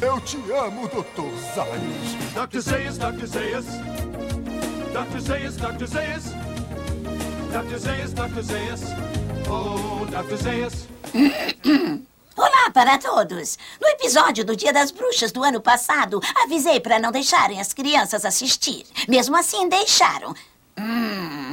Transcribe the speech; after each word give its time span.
Eu 0.00 0.20
te 0.20 0.36
amo, 0.52 0.88
Dr. 0.88 1.30
Zayas. 1.54 2.48
Dr. 2.48 2.60
Zayas, 2.60 2.98
Dr. 2.98 3.26
Zayas. 3.26 3.64
Dr. 4.92 5.20
Zayas, 5.20 5.56
Dr. 5.56 5.86
Zayas. 5.86 6.24
Dr. 7.52 7.78
Zayas, 7.78 8.12
Dr. 8.12 8.42
Zayas. 8.42 8.80
Oh, 9.48 10.04
Dr. 10.06 10.36
Zayas. 10.36 10.88
Olá 12.36 12.70
para 12.72 12.98
todos! 12.98 13.56
No 13.80 13.86
episódio 13.88 14.44
do 14.44 14.56
Dia 14.56 14.72
das 14.72 14.90
Bruxas 14.90 15.30
do 15.30 15.44
ano 15.44 15.60
passado, 15.60 16.20
avisei 16.42 16.80
para 16.80 16.98
não 16.98 17.12
deixarem 17.12 17.60
as 17.60 17.72
crianças 17.72 18.24
assistir. 18.24 18.84
Mesmo 19.08 19.36
assim, 19.36 19.68
deixaram. 19.68 20.34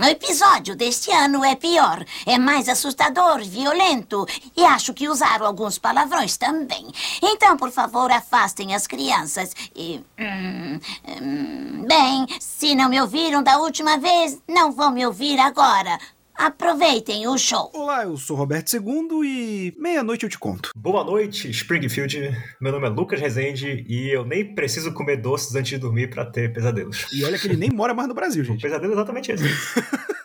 O 0.01 0.03
episódio 0.03 0.75
deste 0.75 1.11
ano 1.11 1.45
é 1.45 1.55
pior. 1.55 2.03
É 2.25 2.35
mais 2.39 2.67
assustador, 2.67 3.43
violento. 3.43 4.25
E 4.57 4.65
acho 4.65 4.95
que 4.95 5.07
usaram 5.07 5.45
alguns 5.45 5.77
palavrões 5.77 6.37
também. 6.37 6.87
Então, 7.21 7.55
por 7.55 7.69
favor, 7.69 8.11
afastem 8.11 8.73
as 8.73 8.87
crianças. 8.87 9.53
E. 9.75 10.03
hum, 10.19 10.79
hum, 11.07 11.85
bem, 11.87 12.25
se 12.39 12.73
não 12.73 12.89
me 12.89 12.99
ouviram 12.99 13.43
da 13.43 13.59
última 13.59 13.99
vez, 13.99 14.41
não 14.49 14.71
vão 14.71 14.89
me 14.89 15.05
ouvir 15.05 15.39
agora. 15.39 15.99
Aproveitem 16.35 17.27
o 17.27 17.37
show. 17.37 17.69
Olá, 17.73 18.03
eu 18.03 18.17
sou 18.17 18.35
Roberto 18.35 18.73
II 18.73 18.81
e 19.23 19.73
meia-noite 19.77 20.23
eu 20.25 20.29
te 20.29 20.39
conto. 20.39 20.71
Boa 20.75 21.03
noite, 21.03 21.49
Springfield. 21.51 22.31
Meu 22.59 22.71
nome 22.71 22.87
é 22.87 22.89
Lucas 22.89 23.19
Rezende 23.19 23.85
e 23.87 24.09
eu 24.09 24.25
nem 24.25 24.55
preciso 24.55 24.93
comer 24.93 25.17
doces 25.17 25.53
antes 25.55 25.69
de 25.71 25.77
dormir 25.77 26.09
pra 26.09 26.25
ter 26.25 26.51
pesadelos. 26.51 27.05
E 27.13 27.23
olha 27.23 27.37
que 27.37 27.47
ele 27.47 27.57
nem 27.57 27.69
mora 27.69 27.93
mais 27.93 28.07
no 28.07 28.15
Brasil, 28.15 28.41
O 28.43 28.45
gente. 28.45 28.61
pesadelo 28.61 28.91
é 28.93 28.95
exatamente 28.95 29.31
esse. 29.31 29.43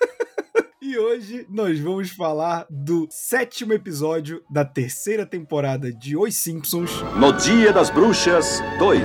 E 0.88 0.97
hoje 0.98 1.45
nós 1.50 1.78
vamos 1.80 2.11
falar 2.11 2.64
do 2.70 3.09
sétimo 3.11 3.73
episódio 3.73 4.41
da 4.48 4.64
terceira 4.64 5.27
temporada 5.27 5.92
de 5.92 6.16
Os 6.16 6.36
Simpsons, 6.36 6.91
No 7.16 7.33
Dia 7.33 7.70
das 7.73 7.91
Bruxas 7.91 8.62
2. 8.78 9.02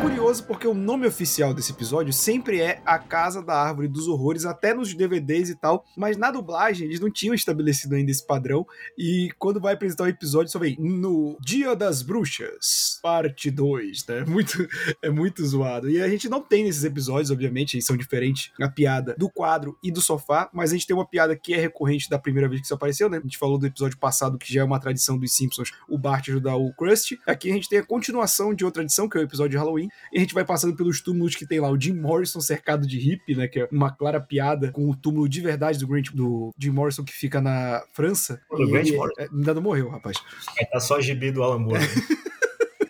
Curioso 0.00 0.44
porque 0.44 0.66
o 0.66 0.72
nome 0.72 1.06
oficial 1.06 1.52
desse 1.52 1.72
episódio 1.72 2.10
sempre 2.12 2.60
é 2.60 2.80
A 2.86 2.98
Casa 2.98 3.42
da 3.42 3.54
Árvore 3.54 3.86
dos 3.86 4.08
Horrores, 4.08 4.46
até 4.46 4.72
nos 4.72 4.94
DVDs 4.94 5.50
e 5.50 5.54
tal, 5.54 5.84
mas 5.94 6.16
na 6.16 6.30
dublagem 6.30 6.86
eles 6.86 7.00
não 7.00 7.10
tinham 7.10 7.34
estabelecido 7.34 7.94
ainda 7.94 8.10
esse 8.10 8.26
padrão, 8.26 8.66
e 8.96 9.30
quando 9.38 9.60
vai 9.60 9.74
apresentar 9.74 10.04
o 10.04 10.08
episódio 10.08 10.50
só 10.50 10.58
vem 10.58 10.76
No 10.78 11.36
Dia 11.40 11.76
das 11.76 12.00
Bruxas, 12.00 12.98
parte 13.02 13.50
2, 13.50 14.06
né? 14.06 14.24
Muito, 14.30 14.68
é 15.02 15.10
muito 15.10 15.44
zoado. 15.44 15.90
E 15.90 16.00
a 16.00 16.08
gente 16.08 16.28
não 16.28 16.40
tem 16.40 16.64
nesses 16.64 16.84
episódios, 16.84 17.30
obviamente, 17.30 17.74
eles 17.74 17.84
são 17.84 17.96
diferentes 17.96 18.52
a 18.60 18.68
piada 18.68 19.14
do 19.18 19.28
quadro 19.28 19.76
e 19.82 19.90
do 19.90 20.00
sofá, 20.00 20.48
mas 20.52 20.70
a 20.70 20.74
gente 20.74 20.86
tem 20.86 20.94
uma 20.94 21.06
piada 21.06 21.36
que 21.36 21.52
é 21.52 21.58
recorrente 21.58 22.08
da 22.08 22.18
primeira 22.18 22.48
vez 22.48 22.60
que 22.60 22.66
isso 22.66 22.74
apareceu, 22.74 23.08
né? 23.08 23.18
A 23.18 23.20
gente 23.20 23.36
falou 23.36 23.58
do 23.58 23.66
episódio 23.66 23.98
passado 23.98 24.38
que 24.38 24.52
já 24.52 24.60
é 24.60 24.64
uma 24.64 24.78
tradição 24.78 25.18
dos 25.18 25.32
Simpsons, 25.32 25.72
o 25.88 25.98
Bart 25.98 26.28
ajudar 26.28 26.56
o 26.56 26.72
Krusty. 26.72 27.18
Aqui 27.26 27.50
a 27.50 27.54
gente 27.54 27.68
tem 27.68 27.80
a 27.80 27.84
continuação 27.84 28.54
de 28.54 28.64
outra 28.64 28.80
tradição, 28.80 29.08
que 29.08 29.18
é 29.18 29.20
o 29.20 29.24
episódio 29.24 29.50
de 29.50 29.56
Halloween, 29.56 29.89
e 30.12 30.18
a 30.18 30.20
gente 30.20 30.34
vai 30.34 30.44
passando 30.44 30.76
pelos 30.76 31.00
túmulos 31.00 31.34
que 31.34 31.46
tem 31.46 31.60
lá 31.60 31.70
o 31.70 31.80
Jim 31.80 31.94
Morrison 31.94 32.40
cercado 32.40 32.86
de 32.86 32.98
hippie, 32.98 33.34
né? 33.34 33.48
Que 33.48 33.60
é 33.60 33.68
uma 33.70 33.90
clara 33.90 34.20
piada 34.20 34.70
com 34.70 34.88
o 34.88 34.96
túmulo 34.96 35.28
de 35.28 35.40
verdade 35.40 35.78
do 35.78 35.86
Grant, 35.86 36.10
do 36.12 36.50
Jim 36.58 36.70
Morrison 36.70 37.04
que 37.04 37.12
fica 37.12 37.40
na 37.40 37.82
França. 37.92 38.40
E 38.52 38.66
Grant 38.66 38.90
Morrison? 38.90 39.20
é, 39.20 39.28
ainda 39.32 39.54
não 39.54 39.62
morreu, 39.62 39.88
rapaz. 39.88 40.16
Aí 40.58 40.66
tá 40.66 40.80
só 40.80 41.00
gibi 41.00 41.30
do 41.30 41.42
Alan 41.42 41.58
Moore. 41.58 41.80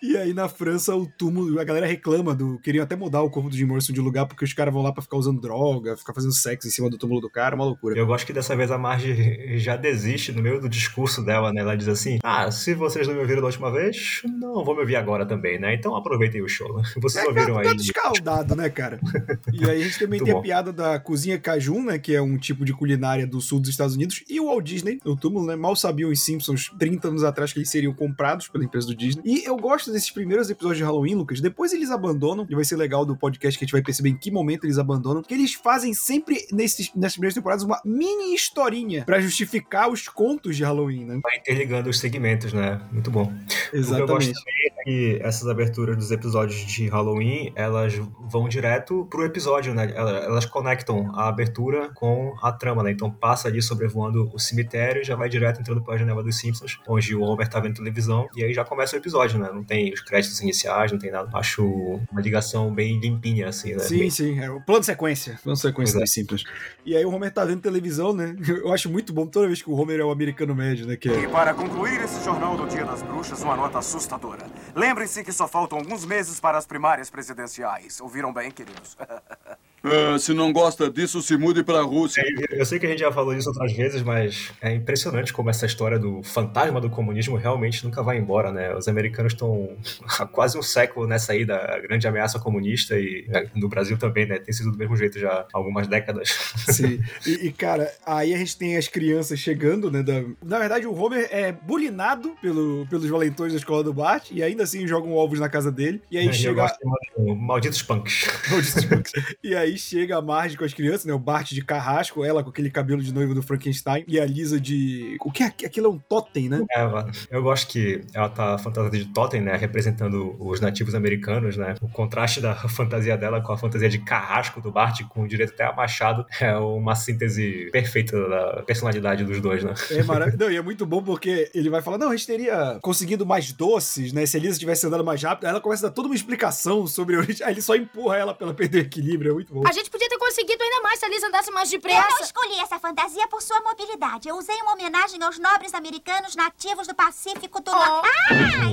E 0.02 0.16
aí 0.16 0.32
na 0.32 0.48
França 0.48 0.94
o 0.96 1.06
túmulo, 1.06 1.60
a 1.60 1.64
galera 1.64 1.86
reclama 1.86 2.34
do. 2.34 2.58
Queriam 2.60 2.82
até 2.82 2.96
mudar 2.96 3.22
o 3.22 3.30
corpo 3.30 3.50
do 3.50 3.56
Jim 3.56 3.64
Morrison 3.66 3.92
de 3.92 4.00
lugar 4.00 4.26
porque 4.26 4.44
os 4.44 4.52
caras 4.52 4.72
vão 4.72 4.82
lá 4.82 4.92
pra 4.92 5.02
ficar 5.02 5.16
usando 5.16 5.40
droga, 5.40 5.96
ficar 5.96 6.14
fazendo 6.14 6.32
sexo 6.32 6.66
em 6.66 6.70
cima 6.70 6.88
do 6.88 6.96
túmulo 6.96 7.20
do 7.20 7.28
cara, 7.30 7.54
uma 7.54 7.64
loucura. 7.64 7.98
Eu 7.98 8.06
gosto 8.06 8.26
que 8.26 8.32
dessa 8.32 8.56
vez 8.56 8.70
a 8.70 8.78
Marge 8.78 9.58
já 9.58 9.76
desiste 9.76 10.32
no 10.32 10.42
meio 10.42 10.60
do 10.60 10.68
discurso 10.68 11.22
dela, 11.24 11.52
né? 11.52 11.60
Ela 11.60 11.76
diz 11.76 11.88
assim: 11.88 12.18
Ah, 12.22 12.50
se 12.50 12.74
vocês 12.74 13.06
não 13.06 13.14
me 13.14 13.20
ouviram 13.20 13.40
da 13.40 13.46
última 13.46 13.70
vez, 13.70 14.22
não 14.24 14.64
vão 14.64 14.74
me 14.74 14.80
ouvir 14.80 14.96
agora 14.96 15.26
também, 15.26 15.58
né? 15.58 15.74
Então 15.74 15.94
aproveitem 15.94 16.42
o 16.42 16.48
show, 16.48 16.74
né? 16.76 16.82
Vocês 17.00 17.24
É, 17.24 17.28
ouviram 17.28 17.54
cara, 17.56 17.70
aí. 17.70 17.76
tá 17.76 17.82
escaldado, 17.82 18.56
né, 18.56 18.68
cara? 18.70 18.98
E 19.52 19.64
aí 19.68 19.80
a 19.82 19.84
gente 19.84 19.98
também 19.98 20.22
tem 20.22 20.32
a 20.32 20.36
bom. 20.36 20.42
piada 20.42 20.72
da 20.72 20.98
cozinha 20.98 21.38
cajun, 21.38 21.84
né? 21.84 21.98
Que 21.98 22.14
é 22.14 22.22
um 22.22 22.36
tipo 22.38 22.64
de 22.64 22.72
culinária 22.72 23.26
do 23.26 23.40
sul 23.40 23.60
dos 23.60 23.68
Estados 23.70 23.94
Unidos. 23.94 24.22
E 24.28 24.40
o 24.40 24.46
Walt 24.46 24.64
Disney, 24.64 24.98
o 25.04 25.16
túmulo, 25.16 25.46
né? 25.46 25.56
Mal 25.56 25.74
sabiam 25.76 26.10
os 26.10 26.22
Simpsons 26.22 26.70
30 26.78 27.08
anos 27.08 27.24
atrás 27.24 27.52
que 27.52 27.58
eles 27.58 27.68
seriam 27.70 27.92
comprados 27.92 28.48
pela 28.48 28.64
empresa 28.64 28.86
do 28.86 28.94
Disney. 28.94 29.22
E 29.24 29.44
eu 29.44 29.56
gosto 29.56 29.89
desses 29.92 30.10
primeiros 30.10 30.50
episódios 30.50 30.78
de 30.78 30.84
Halloween, 30.84 31.14
Lucas. 31.14 31.40
Depois 31.40 31.72
eles 31.72 31.90
abandonam. 31.90 32.46
E 32.48 32.54
vai 32.54 32.64
ser 32.64 32.76
legal 32.76 33.04
do 33.04 33.16
podcast 33.16 33.58
que 33.58 33.64
a 33.64 33.66
gente 33.66 33.72
vai 33.72 33.82
perceber 33.82 34.10
em 34.10 34.16
que 34.16 34.30
momento 34.30 34.64
eles 34.64 34.78
abandonam. 34.78 35.22
Porque 35.22 35.34
eles 35.34 35.54
fazem 35.54 35.94
sempre, 35.94 36.46
nesses, 36.52 36.92
nessas 36.94 37.14
primeiras 37.14 37.34
temporadas, 37.34 37.64
uma 37.64 37.80
mini 37.84 38.34
historinha 38.34 39.04
pra 39.04 39.20
justificar 39.20 39.90
os 39.90 40.08
contos 40.08 40.56
de 40.56 40.64
Halloween, 40.64 41.04
né? 41.04 41.20
Vai 41.22 41.36
interligando 41.36 41.88
os 41.90 41.98
segmentos, 41.98 42.52
né? 42.52 42.80
Muito 42.92 43.10
bom. 43.10 43.26
Que 43.70 43.78
gosto 43.78 43.94
Exatamente. 43.94 44.32
É 44.80 44.84
que 44.84 45.18
essas 45.22 45.48
aberturas 45.48 45.96
dos 45.96 46.10
episódios 46.10 46.60
de 46.60 46.88
Halloween, 46.88 47.52
elas 47.54 47.94
vão 48.20 48.48
direto 48.48 49.06
pro 49.10 49.24
episódio, 49.24 49.74
né? 49.74 49.92
Elas, 49.94 50.44
conectam 50.46 51.10
a 51.14 51.28
abertura 51.28 51.90
com 51.94 52.34
a 52.42 52.50
trama, 52.52 52.82
né? 52.82 52.90
Então 52.90 53.10
passa 53.10 53.48
ali 53.48 53.62
sobrevoando 53.62 54.30
o 54.34 54.38
cemitério 54.38 55.02
e 55.02 55.04
já 55.04 55.14
vai 55.14 55.28
direto 55.28 55.60
entrando 55.60 55.82
pela 55.82 55.96
janela 55.96 56.22
dos 56.22 56.38
Simpsons, 56.38 56.78
onde 56.88 57.14
o 57.14 57.22
Homer 57.22 57.48
tá 57.48 57.60
vendo 57.60 57.74
televisão, 57.74 58.28
e 58.34 58.42
aí 58.42 58.52
já 58.52 58.64
começa 58.64 58.96
o 58.96 58.98
episódio, 58.98 59.38
né? 59.38 59.50
Não 59.52 59.62
tem 59.62 59.92
os 59.92 60.00
créditos 60.00 60.40
iniciais, 60.40 60.90
não 60.90 60.98
tem 60.98 61.10
nada. 61.10 61.30
Acho 61.34 61.64
uma 62.10 62.20
ligação 62.20 62.72
bem 62.74 62.98
limpinha, 62.98 63.48
assim, 63.48 63.72
né? 63.72 63.80
Sim, 63.80 63.98
Bem- 63.98 64.10
sim, 64.10 64.40
é 64.40 64.50
o 64.50 64.60
plano 64.60 64.80
de 64.80 64.86
sequência. 64.86 65.38
Plano 65.42 65.56
de 65.56 65.62
sequência 65.62 65.92
Exato. 65.92 66.04
dos 66.04 66.12
simples. 66.12 66.44
E 66.84 66.96
aí 66.96 67.04
o 67.04 67.10
Homer 67.12 67.32
tá 67.32 67.44
vendo 67.44 67.60
televisão, 67.60 68.12
né? 68.12 68.34
Eu 68.48 68.72
acho 68.72 68.90
muito 68.90 69.12
bom 69.12 69.26
toda 69.26 69.46
vez 69.46 69.62
que 69.62 69.70
o 69.70 69.74
Homer 69.74 70.00
é 70.00 70.04
o 70.04 70.10
americano 70.10 70.54
médio, 70.54 70.86
né? 70.86 70.96
Que 70.96 71.08
é. 71.08 71.20
E 71.20 71.28
para 71.28 71.54
concluir 71.54 72.00
esse 72.00 72.24
jornal 72.24 72.56
do 72.56 72.66
Dia 72.66 72.84
das 72.84 73.02
Bruxas, 73.02 73.42
uma 73.42 73.56
nota 73.56 73.78
assustadora. 73.78 74.46
Lembrem-se 74.74 75.24
que 75.24 75.32
só 75.32 75.48
faltam 75.48 75.78
alguns 75.78 76.04
meses 76.04 76.38
para 76.40 76.58
as 76.58 76.66
primárias 76.66 77.10
presidenciais. 77.10 78.00
Ouviram 78.00 78.32
bem, 78.32 78.50
queridos? 78.50 78.96
Ah, 79.82 80.18
se 80.18 80.34
não 80.34 80.52
gosta 80.52 80.90
disso, 80.90 81.22
se 81.22 81.36
mude 81.36 81.62
pra 81.64 81.80
Rússia. 81.82 82.22
Eu- 82.50 82.58
Eu 82.60 82.66
sei 82.66 82.78
que 82.78 82.86
a 82.86 82.88
gente 82.90 82.98
já 82.98 83.10
falou 83.10 83.34
isso 83.34 83.48
outras 83.48 83.72
vezes, 83.72 84.02
mas 84.02 84.50
é 84.60 84.74
impressionante 84.74 85.32
como 85.32 85.48
essa 85.48 85.64
história 85.64 85.98
do 85.98 86.22
fantasma 86.22 86.80
do 86.80 86.90
comunismo 86.90 87.36
realmente 87.36 87.82
nunca 87.84 88.02
vai 88.02 88.18
embora, 88.18 88.52
né? 88.52 88.74
Os 88.76 88.86
americanos 88.88 89.32
estão 89.32 89.74
há 90.18 90.26
quase 90.26 90.58
um 90.58 90.62
século 90.62 91.06
nessa 91.06 91.32
aí 91.32 91.44
da 91.46 91.78
grande 91.78 92.06
ameaça 92.06 92.38
comunista 92.38 92.98
e 92.98 93.24
né, 93.28 93.46
no 93.54 93.68
Brasil 93.68 93.96
também, 93.96 94.26
né? 94.26 94.38
Tem 94.38 94.52
sido 94.52 94.70
do 94.72 94.76
mesmo 94.78 94.94
jeito 94.96 95.18
já 95.18 95.30
há 95.30 95.46
algumas 95.54 95.86
décadas. 95.88 96.28
Sim. 96.68 97.00
E, 97.26 97.46
e, 97.46 97.52
cara, 97.52 97.90
aí 98.04 98.34
a 98.34 98.36
gente 98.38 98.56
tem 98.58 98.76
as 98.76 98.86
crianças 98.88 99.38
chegando, 99.38 99.90
né? 99.90 100.02
da- 100.02 100.22
Na 100.44 100.58
verdade, 100.58 100.86
o 100.86 100.94
Homer 100.94 101.26
é 101.30 101.52
bulinado 101.52 102.34
pelo, 102.42 102.86
pelos 102.90 103.08
valentões 103.08 103.52
da 103.52 103.58
escola 103.58 103.82
do 103.82 103.94
Bart 103.94 104.30
e 104.30 104.42
ainda 104.42 104.64
assim 104.64 104.86
jogam 104.86 105.12
ovos 105.14 105.40
na 105.40 105.48
casa 105.48 105.72
dele. 105.72 106.02
E 106.10 106.18
aí 106.18 106.26
eu 106.28 106.32
chega. 106.34 106.54
gosto 106.62 106.76
de 106.76 106.82
chamar 106.82 106.98
de 107.34 107.40
malditos 107.40 107.82
punks. 107.82 108.26
E 109.42 109.54
aí 109.54 109.69
chega 109.78 110.16
a 110.16 110.22
Marge 110.22 110.56
com 110.56 110.64
as 110.64 110.74
crianças, 110.74 111.04
né? 111.04 111.12
O 111.12 111.18
Bart 111.18 111.50
de 111.52 111.64
carrasco, 111.64 112.24
ela 112.24 112.42
com 112.42 112.50
aquele 112.50 112.70
cabelo 112.70 113.02
de 113.02 113.12
noiva 113.12 113.34
do 113.34 113.42
Frankenstein 113.42 114.04
e 114.06 114.18
a 114.18 114.26
Lisa 114.26 114.60
de. 114.60 115.16
O 115.20 115.30
que 115.30 115.42
é? 115.42 115.46
Aquilo 115.46 115.86
é 115.86 115.90
um 115.90 115.98
totem, 115.98 116.48
né? 116.48 116.64
É, 116.72 116.88
eu 117.30 117.42
gosto 117.42 117.68
que 117.68 118.00
ela 118.14 118.28
tá 118.28 118.58
fantasiada 118.58 118.96
de 118.96 119.06
totem, 119.06 119.40
né? 119.40 119.56
Representando 119.56 120.36
os 120.38 120.60
nativos 120.60 120.94
americanos, 120.94 121.56
né? 121.56 121.74
O 121.80 121.88
contraste 121.88 122.40
da 122.40 122.54
fantasia 122.68 123.16
dela 123.16 123.40
com 123.40 123.52
a 123.52 123.58
fantasia 123.58 123.88
de 123.88 123.98
carrasco 123.98 124.60
do 124.60 124.70
Bart, 124.70 125.02
com 125.08 125.26
direito 125.26 125.52
até 125.52 125.64
a 125.64 125.72
machado, 125.72 126.24
é 126.40 126.56
uma 126.56 126.94
síntese 126.94 127.68
perfeita 127.72 128.28
da 128.28 128.62
personalidade 128.62 129.24
dos 129.24 129.40
dois, 129.40 129.64
né? 129.64 129.74
É 129.90 130.02
maravilhoso. 130.02 130.44
Não, 130.44 130.50
e 130.50 130.56
é 130.56 130.62
muito 130.62 130.86
bom 130.86 131.02
porque 131.02 131.50
ele 131.54 131.70
vai 131.70 131.82
falar: 131.82 131.98
não, 131.98 132.08
a 132.08 132.16
gente 132.16 132.26
teria 132.26 132.78
conseguido 132.82 133.26
mais 133.26 133.52
doces, 133.52 134.12
né? 134.12 134.26
Se 134.26 134.36
a 134.36 134.40
Lisa 134.40 134.58
tivesse 134.58 134.86
andado 134.86 135.04
mais 135.04 135.22
rápido. 135.22 135.44
Aí 135.44 135.50
ela 135.50 135.60
começa 135.60 135.86
a 135.86 135.88
dar 135.88 135.94
toda 135.94 136.08
uma 136.08 136.14
explicação 136.14 136.86
sobre. 136.86 137.16
a 137.16 137.18
origem. 137.20 137.46
Aí 137.46 137.54
ele 137.54 137.62
só 137.62 137.74
empurra 137.74 138.16
ela 138.16 138.34
pra 138.34 138.46
ela 138.46 138.54
perder 138.54 138.78
o 138.78 138.82
equilíbrio. 138.82 139.30
É 139.30 139.34
muito 139.34 139.52
bom. 139.52 139.59
A 139.66 139.72
gente 139.72 139.90
podia 139.90 140.08
ter 140.08 140.18
conseguido 140.18 140.62
ainda 140.62 140.80
mais 140.82 140.98
se 140.98 141.04
a 141.04 141.08
Liz 141.08 141.22
andasse 141.22 141.50
mais 141.50 141.72
Eu 141.72 141.80
não 141.82 141.88
depressa. 141.88 142.22
escolhi 142.22 142.58
essa 142.60 142.78
fantasia 142.78 143.26
por 143.28 143.42
sua 143.42 143.60
mobilidade. 143.60 144.28
Eu 144.28 144.36
usei 144.36 144.56
uma 144.62 144.72
homenagem 144.74 145.22
aos 145.22 145.38
nobres 145.38 145.74
americanos 145.74 146.34
nativos 146.36 146.86
do 146.86 146.94
Pacífico 146.94 147.60
do 147.62 147.70
Norte. 147.70 148.08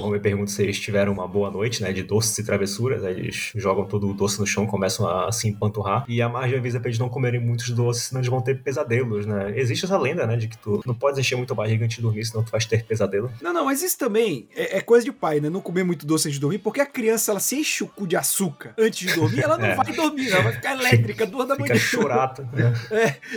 O 0.01 0.05
Homer 0.05 0.21
pergunta 0.21 0.51
se 0.51 0.61
eles 0.63 0.79
tiveram 0.79 1.12
uma 1.13 1.27
boa 1.27 1.50
noite, 1.51 1.81
né? 1.81 1.91
De 1.91 2.03
doces 2.03 2.38
e 2.38 2.44
travessuras. 2.44 3.03
Aí 3.03 3.13
eles 3.13 3.51
jogam 3.56 3.85
todo 3.85 4.09
o 4.09 4.13
doce 4.13 4.39
no 4.39 4.47
chão, 4.47 4.65
começam 4.65 5.07
a 5.07 5.31
se 5.31 5.47
empanturrar. 5.47 6.06
E 6.07 6.21
a 6.21 6.29
Marge 6.29 6.56
avisa 6.56 6.79
pra 6.79 6.89
eles 6.89 7.00
não 7.00 7.09
comerem 7.09 7.39
muitos 7.39 7.69
doces, 7.71 8.03
senão 8.06 8.21
eles 8.21 8.29
vão 8.29 8.41
ter 8.41 8.62
pesadelos, 8.63 9.25
né? 9.25 9.53
Existe 9.57 9.85
essa 9.85 9.97
lenda, 9.97 10.25
né? 10.25 10.35
De 10.35 10.47
que 10.47 10.57
tu 10.57 10.81
não 10.85 10.94
pode 10.95 11.19
encher 11.19 11.35
muito 11.35 11.53
a 11.53 11.56
barriga 11.56 11.85
antes 11.85 11.97
de 11.97 12.01
dormir, 12.03 12.25
senão 12.25 12.44
tu 12.44 12.51
vais 12.51 12.65
ter 12.65 12.83
pesadelo. 12.85 13.31
Não, 13.41 13.53
não, 13.53 13.65
mas 13.65 13.81
isso 13.81 13.97
também 13.97 14.47
é, 14.56 14.77
é 14.77 14.81
coisa 14.81 15.03
de 15.06 15.12
pai, 15.12 15.39
né? 15.39 15.50
Não 15.50 15.62
comer 15.62 15.83
muito 15.83 16.06
doce 16.06 16.27
antes 16.27 16.35
de 16.35 16.41
dormir, 16.41 16.59
porque 16.59 16.81
a 16.81 16.85
criança, 16.85 17.31
ela 17.31 17.39
se 17.39 17.56
enche 17.57 17.83
o 17.83 17.88
cu 17.88 18.06
de 18.07 18.15
açúcar 18.15 18.73
antes 18.77 19.07
de 19.07 19.13
dormir, 19.15 19.41
ela 19.41 19.57
não 19.57 19.65
É. 19.67 19.75
vai 19.75 19.91
dormir, 19.94 20.31
ela 20.31 20.44
vai 20.44 20.53
ficar 20.53 20.76
elétrica, 20.79 21.25
duas 21.25 21.47
da 21.47 21.56
manhã. 21.57 21.74
Fica 21.75 21.79
chorata, 21.79 22.47
né? 22.53 22.74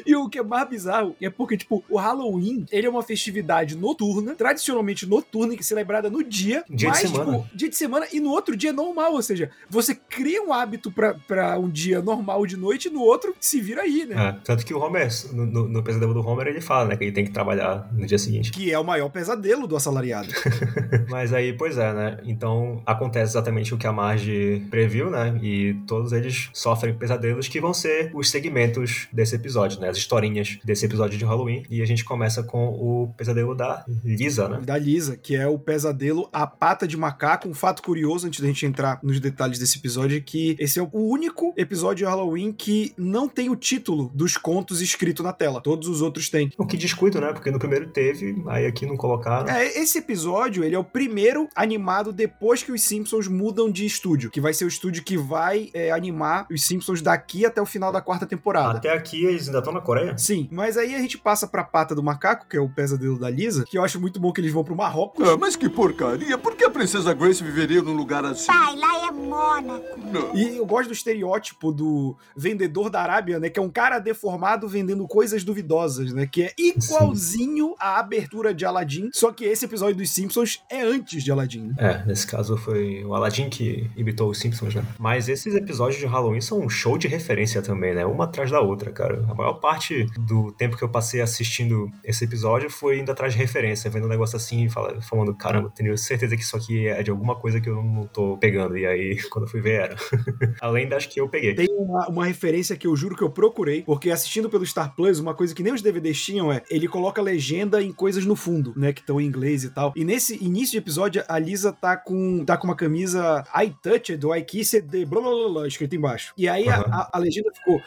E 0.07 0.15
o 0.17 0.29
que 0.29 0.39
é 0.39 0.43
mais 0.43 0.69
bizarro 0.69 1.15
é 1.21 1.31
porque, 1.31 1.57
tipo, 1.57 1.83
o 1.89 1.99
Halloween, 1.99 2.67
ele 2.71 2.87
é 2.87 2.91
uma 2.91 3.03
festividade 3.03 3.77
noturna, 3.77 4.35
tradicionalmente 4.35 5.07
noturna, 5.07 5.55
que 5.55 5.61
é 5.61 5.65
celebrada 5.65 6.09
no 6.11 6.23
dia, 6.23 6.65
Dia 6.69 6.89
mas, 6.89 7.01
de 7.01 7.09
semana. 7.09 7.39
tipo, 7.39 7.57
dia 7.57 7.69
de 7.69 7.77
semana 7.77 8.07
e 8.13 8.21
no 8.21 8.31
outro 8.31 8.57
dia 8.57 8.71
é 8.71 8.73
normal. 8.73 9.13
Ou 9.15 9.23
seja, 9.23 9.51
você 9.69 9.95
cria 9.95 10.43
um 10.43 10.53
hábito 10.53 10.91
pra, 10.91 11.15
pra 11.15 11.59
um 11.59 11.69
dia 11.69 12.01
normal 12.01 12.47
de 12.47 12.57
noite 12.57 12.89
e 12.89 12.91
no 12.91 13.01
outro 13.01 13.35
se 13.41 13.61
vira 13.61 13.83
aí, 13.83 14.05
né? 14.07 14.29
É, 14.29 14.33
tanto 14.45 14.65
que 14.65 14.75
o 14.75 14.79
Homer, 14.81 15.09
no, 15.33 15.47
no, 15.47 15.69
no 15.69 15.83
pesadelo 15.83 16.15
do 16.15 16.27
Homer, 16.27 16.47
ele 16.47 16.61
fala, 16.61 16.89
né, 16.91 16.97
que 16.97 17.05
ele 17.05 17.13
tem 17.13 17.25
que 17.25 17.31
trabalhar 17.31 17.89
no 17.93 18.07
dia 18.07 18.19
seguinte. 18.19 18.51
Que 18.51 18.73
é 18.73 18.79
o 18.79 18.85
maior 18.85 19.09
pesadelo 19.09 19.67
do 19.67 19.77
assalariado. 19.77 20.29
Mas 21.09 21.33
aí, 21.33 21.53
pois 21.53 21.77
é, 21.79 21.93
né? 21.93 22.19
Então 22.25 22.83
acontece 22.87 23.33
exatamente 23.33 23.75
o 23.75 23.79
que 23.79 23.87
a 23.87 23.93
Marge 23.93 24.67
previu, 24.71 25.11
né? 25.11 25.39
E 25.43 25.75
todos 25.87 26.13
eles 26.13 26.51
sofrem 26.53 26.95
pesadelos 27.31 27.49
que 27.49 27.61
vão 27.61 27.73
ser 27.73 28.11
os 28.15 28.31
segmentos 28.31 29.09
desse 29.13 29.35
episódio, 29.35 29.81
né? 29.81 29.89
As 29.89 29.97
historinhas 29.97 30.59
desse 30.65 30.85
episódio 30.85 31.19
de 31.19 31.25
Halloween. 31.25 31.63
E 31.71 31.83
a 31.83 31.87
gente 31.87 32.05
começa 32.05 32.43
com 32.43 32.69
o 32.69 33.15
pesadelo 33.17 33.55
da 33.55 33.85
Lisa, 34.05 34.49
né? 34.49 34.61
da 34.61 34.77
Lisa, 34.77 35.17
que 35.17 35.37
é 35.37 35.47
o 35.47 35.59
pesadelo 35.59 36.29
A 36.33 36.47
Pata 36.47 36.87
de 36.87 36.97
Macaco. 36.97 37.49
Um 37.49 37.55
fato 37.55 37.83
curioso, 37.83 38.27
antes 38.27 38.41
da 38.41 38.47
gente 38.47 38.67
entrar 38.67 38.99
nos 39.03 39.21
detalhes 39.21 39.59
desse 39.59 39.79
episódio, 39.79 40.17
é 40.17 40.21
que 40.21 40.57
esse 40.59 40.79
é 40.79 40.83
o 40.83 40.91
único 40.93 41.55
episódio 41.57 41.99
de 41.99 42.05
Halloween 42.05 42.53
que 42.53 42.93
não 42.97 43.29
tem 43.29 43.51
o 43.51 43.57
título 43.57 44.11
dos 44.15 44.37
contos 44.37 44.81
escrito 44.81 45.23
na 45.23 45.33
tela. 45.33 45.61
Todos 45.61 45.89
os 45.89 46.03
outros 46.03 46.29
têm. 46.29 46.51
O 46.59 46.67
que 46.67 46.77
descuido, 46.77 47.21
né? 47.21 47.33
Porque 47.33 47.51
no 47.51 47.59
primeiro 47.59 47.89
teve, 47.89 48.43
aí 48.49 48.67
aqui 48.67 48.87
não 48.87 48.97
colocaram. 48.97 49.49
É, 49.49 49.67
esse 49.79 49.99
episódio, 49.99 50.65
ele 50.65 50.75
é 50.75 50.79
o 50.79 50.85
primeiro 50.85 51.49
animado 51.55 52.13
depois 52.13 52.63
que 52.63 52.73
os 52.73 52.83
Simpsons 52.83 53.29
mudam 53.29 53.71
de 53.71 53.85
estúdio, 53.85 54.31
que 54.31 54.41
vai 54.41 54.55
ser 54.55 54.65
o 54.65 54.69
estúdio 54.69 55.03
que 55.03 55.17
vai 55.17 55.71
é, 55.75 55.91
animar 55.91 56.47
os 56.51 56.65
Simpsons 56.65 57.03
daqui 57.21 57.45
até 57.45 57.61
o 57.61 57.67
final 57.67 57.93
da 57.93 58.01
quarta 58.01 58.25
temporada. 58.25 58.79
Até 58.79 58.91
aqui 58.93 59.25
eles 59.25 59.47
ainda 59.47 59.59
estão 59.59 59.73
na 59.73 59.81
Coreia? 59.81 60.17
Sim, 60.17 60.49
mas 60.51 60.77
aí 60.79 60.95
a 60.95 60.99
gente 60.99 61.19
passa 61.19 61.47
pra 61.47 61.63
Pata 61.63 61.95
do 61.95 62.03
Macaco, 62.03 62.47
que 62.49 62.57
é 62.57 62.61
o 62.61 62.69
pesadelo 62.69 63.19
da 63.19 63.29
Lisa, 63.29 63.65
que 63.69 63.77
eu 63.77 63.85
acho 63.85 64.01
muito 64.01 64.19
bom 64.19 64.33
que 64.33 64.41
eles 64.41 64.53
vão 64.53 64.65
pro 64.65 64.75
Marrocos. 64.75 65.29
Ah, 65.29 65.37
mas 65.37 65.55
que 65.57 65.69
porcaria! 65.69 66.39
Por 66.39 66.57
que 66.57 66.65
a 66.65 66.71
princesa 66.71 67.13
Grace 67.13 67.43
viveria 67.45 67.83
num 67.83 67.93
lugar 67.93 68.25
assim? 68.25 68.47
Pai, 68.47 68.75
lá 68.77 69.09
é 69.09 69.11
Mônaco. 69.13 69.85
Não. 70.11 70.35
E 70.35 70.57
eu 70.57 70.65
gosto 70.67 70.89
do 70.89 70.93
estereótipo 70.95 71.71
do 71.73 72.17
vendedor 72.35 72.89
da 72.89 73.03
Arábia, 73.03 73.39
né? 73.39 73.51
Que 73.51 73.59
é 73.59 73.63
um 73.63 73.69
cara 73.71 73.99
deformado 73.99 74.67
vendendo 74.69 75.07
coisas 75.07 75.45
duvidosas, 75.45 76.13
né? 76.13 76.27
Que 76.27 76.45
é 76.45 76.55
igualzinho 76.59 77.75
à 77.79 77.99
abertura 77.99 78.55
de 78.55 78.65
Aladdin, 78.65 79.11
só 79.13 79.33
que 79.33 79.45
esse 79.45 79.65
episódio 79.65 79.97
dos 79.97 80.11
Simpsons 80.11 80.63
é 80.71 80.83
antes 80.83 81.23
de 81.23 81.31
Aladdin. 81.31 81.69
né? 81.69 81.75
É, 81.79 82.07
nesse 82.07 82.27
caso 82.27 82.57
foi 82.57 83.05
o 83.05 83.15
Aladdin 83.15 83.49
que 83.51 83.91
imitou 83.97 84.31
os 84.31 84.39
Simpsons, 84.39 84.75
né? 84.75 84.85
Mas 84.99 85.29
esses 85.29 85.55
episódios 85.55 86.01
de 86.01 86.07
Halloween 86.07 86.41
são 86.41 86.61
um 86.61 86.69
show 86.69 86.97
de 86.97 87.09
referência 87.11 87.61
também, 87.63 87.95
né? 87.95 88.05
Uma 88.07 88.25
atrás 88.25 88.51
da 88.51 88.61
outra, 88.61 88.91
cara. 88.91 89.25
A 89.29 89.35
maior 89.35 89.55
parte 89.55 90.07
do 90.19 90.53
tempo 90.53 90.77
que 90.77 90.83
eu 90.83 90.89
passei 90.89 91.21
assistindo 91.21 91.91
esse 92.05 92.25
episódio 92.25 92.71
foi 92.71 92.99
indo 93.01 93.11
atrás 93.13 93.33
de 93.33 93.39
referência, 93.39 93.91
vendo 93.91 94.07
um 94.07 94.09
negócio 94.09 94.37
assim 94.37 94.65
e 94.65 94.71
fala- 94.71 95.01
falando, 95.03 95.35
caramba, 95.35 95.71
tenho 95.75 95.97
certeza 95.99 96.37
que 96.37 96.43
isso 96.43 96.57
aqui 96.57 96.87
é 96.89 97.03
de 97.03 97.11
alguma 97.11 97.35
coisa 97.37 97.61
que 97.61 97.69
eu 97.69 97.83
não 97.83 98.07
tô 98.07 98.37
pegando. 98.39 98.77
E 98.79 98.87
aí, 98.87 99.17
quando 99.31 99.45
eu 99.45 99.51
fui 99.51 99.61
ver, 99.61 99.81
era. 99.83 99.97
Além 100.61 100.89
das 100.89 101.07
que 101.07 101.21
eu 101.21 101.29
peguei. 101.29 101.55
Tem 101.55 101.69
uma, 101.71 102.09
uma 102.09 102.27
referência 102.27 102.77
que 102.77 102.87
eu 102.87 102.97
juro 102.97 103.17
que 103.17 103.23
eu 103.23 103.31
procurei, 103.31 103.83
porque 103.83 104.11
assistindo 104.11 104.49
pelo 104.49 104.65
Star 104.65 104.95
Plus, 104.95 105.19
uma 105.19 105.35
coisa 105.35 105.55
que 105.55 105.63
nem 105.63 105.73
os 105.73 105.83
DVDs 105.83 106.21
tinham 106.23 106.53
é, 106.53 106.63
ele 106.71 106.89
coloca 106.89 107.21
legenda 107.21 107.83
em 107.83 107.93
coisas 107.93 108.25
no 108.25 108.37
fundo, 108.37 108.73
né, 108.77 108.93
que 108.93 109.01
estão 109.01 109.21
em 109.21 109.27
inglês 109.27 109.65
e 109.65 109.71
tal. 109.71 109.93
E 109.97 110.05
nesse 110.05 110.43
início 110.43 110.73
de 110.73 110.79
episódio, 110.79 111.23
a 111.29 111.39
Lisa 111.39 111.73
tá 111.73 111.97
com, 111.97 112.45
tá 112.45 112.57
com 112.57 112.67
uma 112.67 112.77
camisa 112.77 113.45
I 113.55 113.73
touched 113.83 114.25
ou 114.25 114.35
I 114.35 114.43
kissed 114.43 114.83
the 114.89 115.05
blá 115.05 115.21
blá 115.21 115.31
blá, 115.31 115.49
blá 115.49 115.69
escrito 115.69 115.95
embaixo. 115.97 116.33
E 116.37 116.49
aí 116.49 116.69
a- 116.69 116.77
Aham. 116.81 117.00
A, 117.13 117.19
legenda 117.19 117.53
ficou 117.53 117.83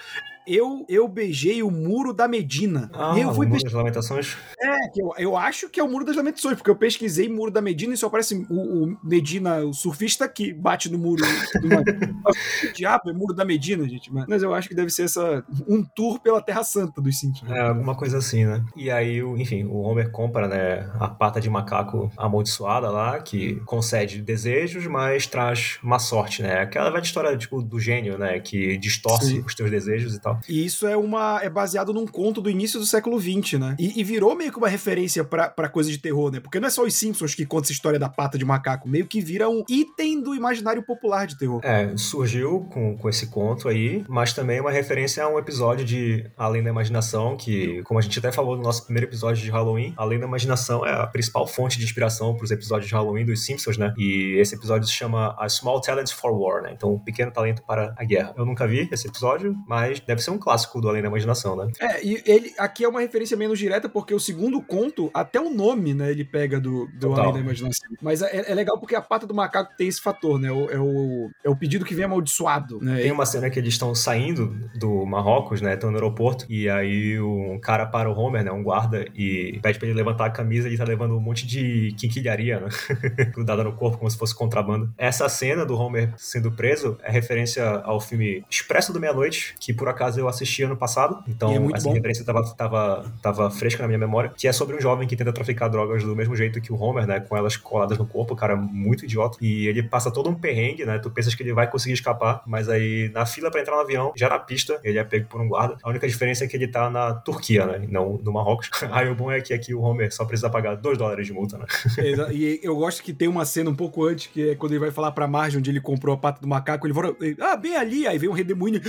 eu, 0.48 0.86
eu 0.90 1.08
beijei 1.08 1.64
o 1.64 1.72
muro 1.72 2.14
da 2.14 2.28
Medina. 2.28 2.90
Ah, 2.94 3.18
eu 3.18 3.34
fui 3.34 3.46
o 3.46 3.50
Muro 3.50 3.52
pesquisar. 3.52 3.64
das 3.64 3.74
Lamentações. 3.74 4.38
É, 4.62 4.78
eu, 4.96 5.14
eu 5.18 5.38
acho 5.38 5.70
que 5.70 5.80
é 5.80 5.84
o 5.84 5.90
Muro 5.90 6.06
das 6.06 6.16
Lamentações, 6.16 6.58
porque 6.58 6.70
eu 6.70 6.76
pesquisei 6.76 7.30
Muro 7.30 7.52
da 7.52 7.62
Medina 7.62 7.94
e 7.94 7.98
só 7.98 8.08
aparece 8.08 8.46
o, 8.50 8.84
o 8.84 8.98
Medina, 9.04 9.60
o 9.60 9.74
surfista 9.74 10.28
que 10.28 10.54
bate 10.54 10.90
no 10.92 10.98
muro. 10.98 11.24
diabo 12.76 13.10
é 13.10 13.14
Muro 13.14 13.34
da 13.34 13.46
Medina, 13.46 13.88
gente? 13.88 14.12
Mas, 14.12 14.44
eu 14.44 14.54
acho 14.54 14.68
que 14.68 14.76
deve 14.76 14.90
ser 14.90 15.04
essa, 15.04 15.44
um 15.68 15.84
tour 15.84 16.20
pela 16.20 16.42
Terra 16.42 16.64
Santa 16.64 17.02
dos 17.02 17.20
Simpsons. 17.20 17.50
É, 17.50 17.62
alguma 17.62 17.96
coisa 17.96 18.18
assim, 18.18 18.46
né? 18.46 18.64
E 18.76 18.90
aí, 18.92 19.20
enfim, 19.20 19.64
o 19.66 19.82
Homer 19.82 20.12
compra, 20.12 20.48
né, 20.48 20.90
a 21.00 21.08
pata 21.08 21.40
de 21.40 21.50
macaco 21.50 22.12
amaldiçoada 22.18 22.90
lá, 22.90 23.20
que 23.20 23.56
concede 23.66 24.22
desejos, 24.22 24.86
mas 24.88 25.28
traz 25.28 25.78
má 25.82 26.00
sorte, 26.00 26.42
né? 26.42 26.62
Aquela 26.62 26.90
velha 26.90 27.04
história, 27.04 27.38
tipo, 27.38 27.62
do 27.62 27.80
gênio, 27.80 28.18
né, 28.18 28.40
que 28.40 28.78
distorce 28.78 29.28
Sim. 29.28 29.44
os 29.46 29.56
teus 29.56 29.70
desejos 29.70 30.16
e 30.16 30.22
tal. 30.22 30.33
E 30.48 30.66
isso 30.66 30.88
é 30.88 30.96
uma 30.96 31.40
é 31.42 31.50
baseado 31.50 31.94
num 31.94 32.06
conto 32.06 32.42
do 32.42 32.50
início 32.50 32.80
do 32.80 32.86
século 32.86 33.20
XX, 33.20 33.60
né? 33.60 33.76
E, 33.80 34.00
e 34.00 34.04
virou 34.04 34.36
meio 34.36 34.52
que 34.52 34.58
uma 34.58 34.70
referência 34.70 35.24
pra 35.24 35.70
coisa 35.70 35.90
de 35.90 35.98
terror, 35.98 36.32
né? 36.32 36.40
Porque 36.40 36.60
não 36.60 36.68
é 36.68 36.72
só 36.72 36.84
os 36.84 36.94
Simpsons 36.94 37.36
que 37.36 37.46
contam 37.46 37.64
essa 37.64 37.72
história 37.72 38.00
da 38.00 38.10
pata 38.10 38.38
de 38.38 38.46
macaco, 38.46 38.88
meio 38.88 39.08
que 39.08 39.22
vira 39.22 39.50
um 39.50 39.64
item 39.70 40.22
do 40.22 40.36
imaginário 40.36 40.84
popular 40.84 41.26
de 41.26 41.38
terror. 41.38 41.62
É, 41.64 41.96
surgiu 41.96 42.68
com, 42.72 42.98
com 42.98 43.10
esse 43.10 43.28
conto 43.28 43.68
aí, 43.68 44.04
mas 44.08 44.34
também 44.34 44.58
é 44.58 44.62
uma 44.62 44.72
referência 44.72 45.24
a 45.24 45.30
um 45.30 45.40
episódio 45.40 45.86
de 45.86 46.30
Além 46.38 46.64
da 46.64 46.70
Imaginação, 46.70 47.36
que, 47.38 47.82
como 47.84 48.00
a 48.00 48.02
gente 48.02 48.18
até 48.20 48.32
falou 48.32 48.56
no 48.56 48.64
nosso 48.64 48.84
primeiro 48.86 49.08
episódio 49.08 49.44
de 49.44 49.50
Halloween, 49.50 49.94
Além 49.98 50.20
da 50.20 50.26
Imaginação 50.26 50.86
é 50.86 50.92
a 50.94 51.08
principal 51.08 51.48
fonte 51.48 51.78
de 51.78 51.86
inspiração 51.86 52.36
para 52.36 52.46
os 52.46 52.52
episódios 52.52 52.88
de 52.88 52.96
Halloween 52.96 53.26
dos 53.26 53.46
Simpsons, 53.46 53.78
né? 53.78 53.94
E 53.98 54.38
esse 54.40 54.56
episódio 54.56 54.88
se 54.88 54.94
chama 54.94 55.36
A 55.40 55.48
Small 55.48 55.82
Talent 55.82 56.12
for 56.12 56.32
War, 56.32 56.62
né? 56.64 56.74
Então, 56.76 56.94
um 56.94 57.00
pequeno 57.00 57.32
talento 57.32 57.64
para 57.64 57.94
a 57.98 58.04
guerra. 58.04 58.34
Eu 58.38 58.46
nunca 58.46 58.68
vi 58.68 58.88
esse 58.92 59.08
episódio, 59.08 59.56
mas 59.68 60.00
deve 60.00 60.22
ser 60.24 60.32
um 60.32 60.38
clássico 60.38 60.80
do 60.82 60.90
Além 60.90 61.02
da 61.02 61.08
Imaginação, 61.08 61.56
né? 61.56 61.72
É, 61.80 62.04
e 62.06 62.22
ele 62.26 62.54
aqui 62.58 62.84
é 62.84 62.88
uma 62.88 63.02
referência 63.02 63.36
menos 63.38 63.58
direta, 63.60 63.88
porque 63.90 64.14
o 64.14 64.20
segundo 64.20 64.62
conto, 64.62 65.10
até 65.14 65.40
o 65.40 65.50
nome, 65.50 65.94
né, 65.94 66.12
ele 66.12 66.24
pega 66.24 66.60
do, 66.60 66.88
do 66.88 67.10
Total. 67.10 67.24
Além 67.26 67.34
da 67.34 67.40
Imaginação. 67.40 67.90
Mas 68.02 68.22
é, 68.22 68.52
é 68.52 68.56
legal 68.56 68.80
porque 68.80 68.96
a 68.96 69.02
pata 69.02 69.26
do 69.28 69.34
macaco 69.34 69.74
tem 69.78 69.88
esse 69.88 70.02
fator, 70.02 70.40
né? 70.40 70.52
O- 70.52 70.70
É 70.70 70.80
o, 70.80 71.30
é 71.44 71.50
o 71.50 71.56
pedido 71.56 71.86
que 71.86 71.94
vem 71.94 72.06
amaldiçoado, 72.06 72.80
né? 72.82 73.02
Tem 73.02 73.12
uma 73.12 73.26
cena 73.26 73.50
que 73.50 73.60
eles 73.60 73.74
estão 73.74 73.94
saindo 73.94 74.56
do 74.76 75.06
Marrocos, 75.06 75.62
né? 75.62 75.74
Estão 75.74 75.90
no 75.92 75.98
aeroporto. 75.98 76.46
E 76.50 76.70
aí 76.70 77.20
um 77.20 77.60
cara 77.60 77.86
para 77.86 78.10
o 78.10 78.14
Homer, 78.18 78.44
né? 78.44 78.52
Um 78.52 78.64
guarda, 78.64 79.06
e 79.16 79.60
pede 79.62 79.78
pra 79.80 79.88
ele 79.88 79.98
levantar 79.98 80.26
a 80.26 80.30
camisa 80.30 80.68
e 80.68 80.72
ele 80.72 80.78
tá 80.78 80.84
levando 80.84 81.16
um 81.16 81.20
monte 81.20 81.46
de 81.46 81.94
quinquilharia, 81.98 82.60
né? 82.60 82.70
Grudada 83.34 83.64
no 83.64 83.74
corpo, 83.74 83.98
como 83.98 84.10
se 84.10 84.18
fosse 84.18 84.36
contrabando. 84.36 84.92
Essa 84.98 85.28
cena 85.30 85.66
do 85.66 85.76
Homer 85.78 86.14
sendo 86.18 86.52
preso 86.52 86.98
é 87.04 87.12
referência 87.12 87.64
ao 87.84 88.00
filme 88.00 88.44
Expresso 88.50 88.92
do 88.94 89.00
Meia-Noite, 89.00 89.56
que 89.60 89.74
por 89.74 89.88
acaso 89.88 90.13
eu 90.18 90.28
assisti 90.28 90.64
ano 90.64 90.76
passado. 90.76 91.24
Então 91.28 91.52
é 91.52 91.60
muito 91.60 91.78
essa 91.78 91.88
bom. 91.88 91.94
referência 91.94 92.26
tava, 92.26 92.44
tava, 92.56 93.06
tava 93.22 93.52
fresca 93.52 93.82
na 93.84 93.88
minha 93.88 94.00
memória. 94.00 94.32
Que 94.36 94.48
é 94.48 94.52
sobre 94.52 94.76
um 94.76 94.82
jovem 94.82 95.08
que 95.08 95.16
tenta 95.16 95.32
traficar 95.32 95.68
drogas 95.68 96.04
do 96.04 96.16
mesmo 96.16 96.36
jeito 96.36 96.62
que 96.62 96.72
o 96.72 96.80
Homer, 96.80 97.06
né? 97.06 97.20
Com 97.20 97.36
elas 97.38 97.58
coladas 97.58 97.98
no 97.98 98.06
corpo, 98.06 98.34
o 98.34 98.38
cara 98.38 98.56
muito 98.56 99.06
idiota. 99.06 99.38
E 99.42 99.68
ele 99.68 99.84
passa 99.84 100.12
todo 100.12 100.30
um 100.30 100.36
perrengue, 100.36 100.86
né? 100.86 101.00
Tu 101.00 101.10
pensas 101.10 101.36
que 101.36 101.44
ele 101.44 101.54
vai 101.54 101.70
conseguir 101.70 101.94
escapar, 101.94 102.42
mas 102.46 102.70
aí 102.70 103.10
na 103.14 103.26
fila 103.26 103.50
pra 103.52 103.62
entrar 103.62 103.76
no 103.76 103.82
avião, 103.82 104.14
já 104.16 104.30
na 104.30 104.40
pista, 104.40 104.80
ele 104.84 104.98
é 104.98 105.04
pego 105.04 105.28
por 105.28 105.42
um 105.42 105.48
guarda. 105.48 105.78
A 105.84 105.90
única 105.90 106.08
diferença 106.08 106.44
é 106.44 106.48
que 106.48 106.56
ele 106.56 106.68
tá 106.68 106.90
na 106.90 107.14
Turquia, 107.14 107.66
né? 107.66 107.82
e 107.84 107.92
Não 107.92 108.20
no 108.24 108.32
Marrocos. 108.32 108.70
Aí 108.92 109.10
o 109.10 109.16
bom 109.16 109.32
é 109.32 109.42
que 109.42 109.54
aqui 109.54 109.74
o 109.74 109.82
Homer 109.82 110.14
só 110.14 110.26
precisa 110.26 110.50
pagar 110.50 110.76
2 110.76 110.98
dólares 110.98 111.26
de 111.26 111.34
multa, 111.34 111.58
né? 111.58 111.66
E 112.34 112.60
eu 112.64 112.76
gosto 112.76 113.04
que 113.04 113.14
tem 113.14 113.28
uma 113.28 113.46
cena 113.46 113.70
um 113.70 113.76
pouco 113.76 114.06
antes, 114.06 114.28
que 114.28 114.50
é 114.50 114.56
quando 114.56 114.72
ele 114.72 114.80
vai 114.80 114.92
falar 114.92 115.12
pra 115.12 115.28
Marge 115.28 115.58
onde 115.58 115.70
ele 115.70 115.80
comprou 115.80 116.16
a 116.16 116.18
pata 116.18 116.42
do 116.42 116.48
macaco, 116.48 116.86
ele 116.88 116.94
fala, 116.94 117.16
ah, 117.42 117.56
bem 117.56 117.76
ali, 117.76 118.08
aí 118.08 118.18
vem 118.18 118.30
um 118.30 118.34
redemoinho. 118.34 118.82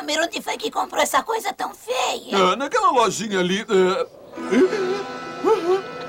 Ah, 0.00 0.02
Homer, 0.02 0.18
onde 0.22 0.40
foi 0.40 0.56
que 0.56 0.70
comprou 0.70 1.02
essa 1.02 1.22
coisa 1.22 1.52
tão 1.52 1.74
feia? 1.74 2.36
Ah, 2.36 2.56
naquela 2.56 2.90
lojinha 2.90 3.38
ali. 3.38 3.66
ah, 3.68 4.06
ah, 5.44 5.99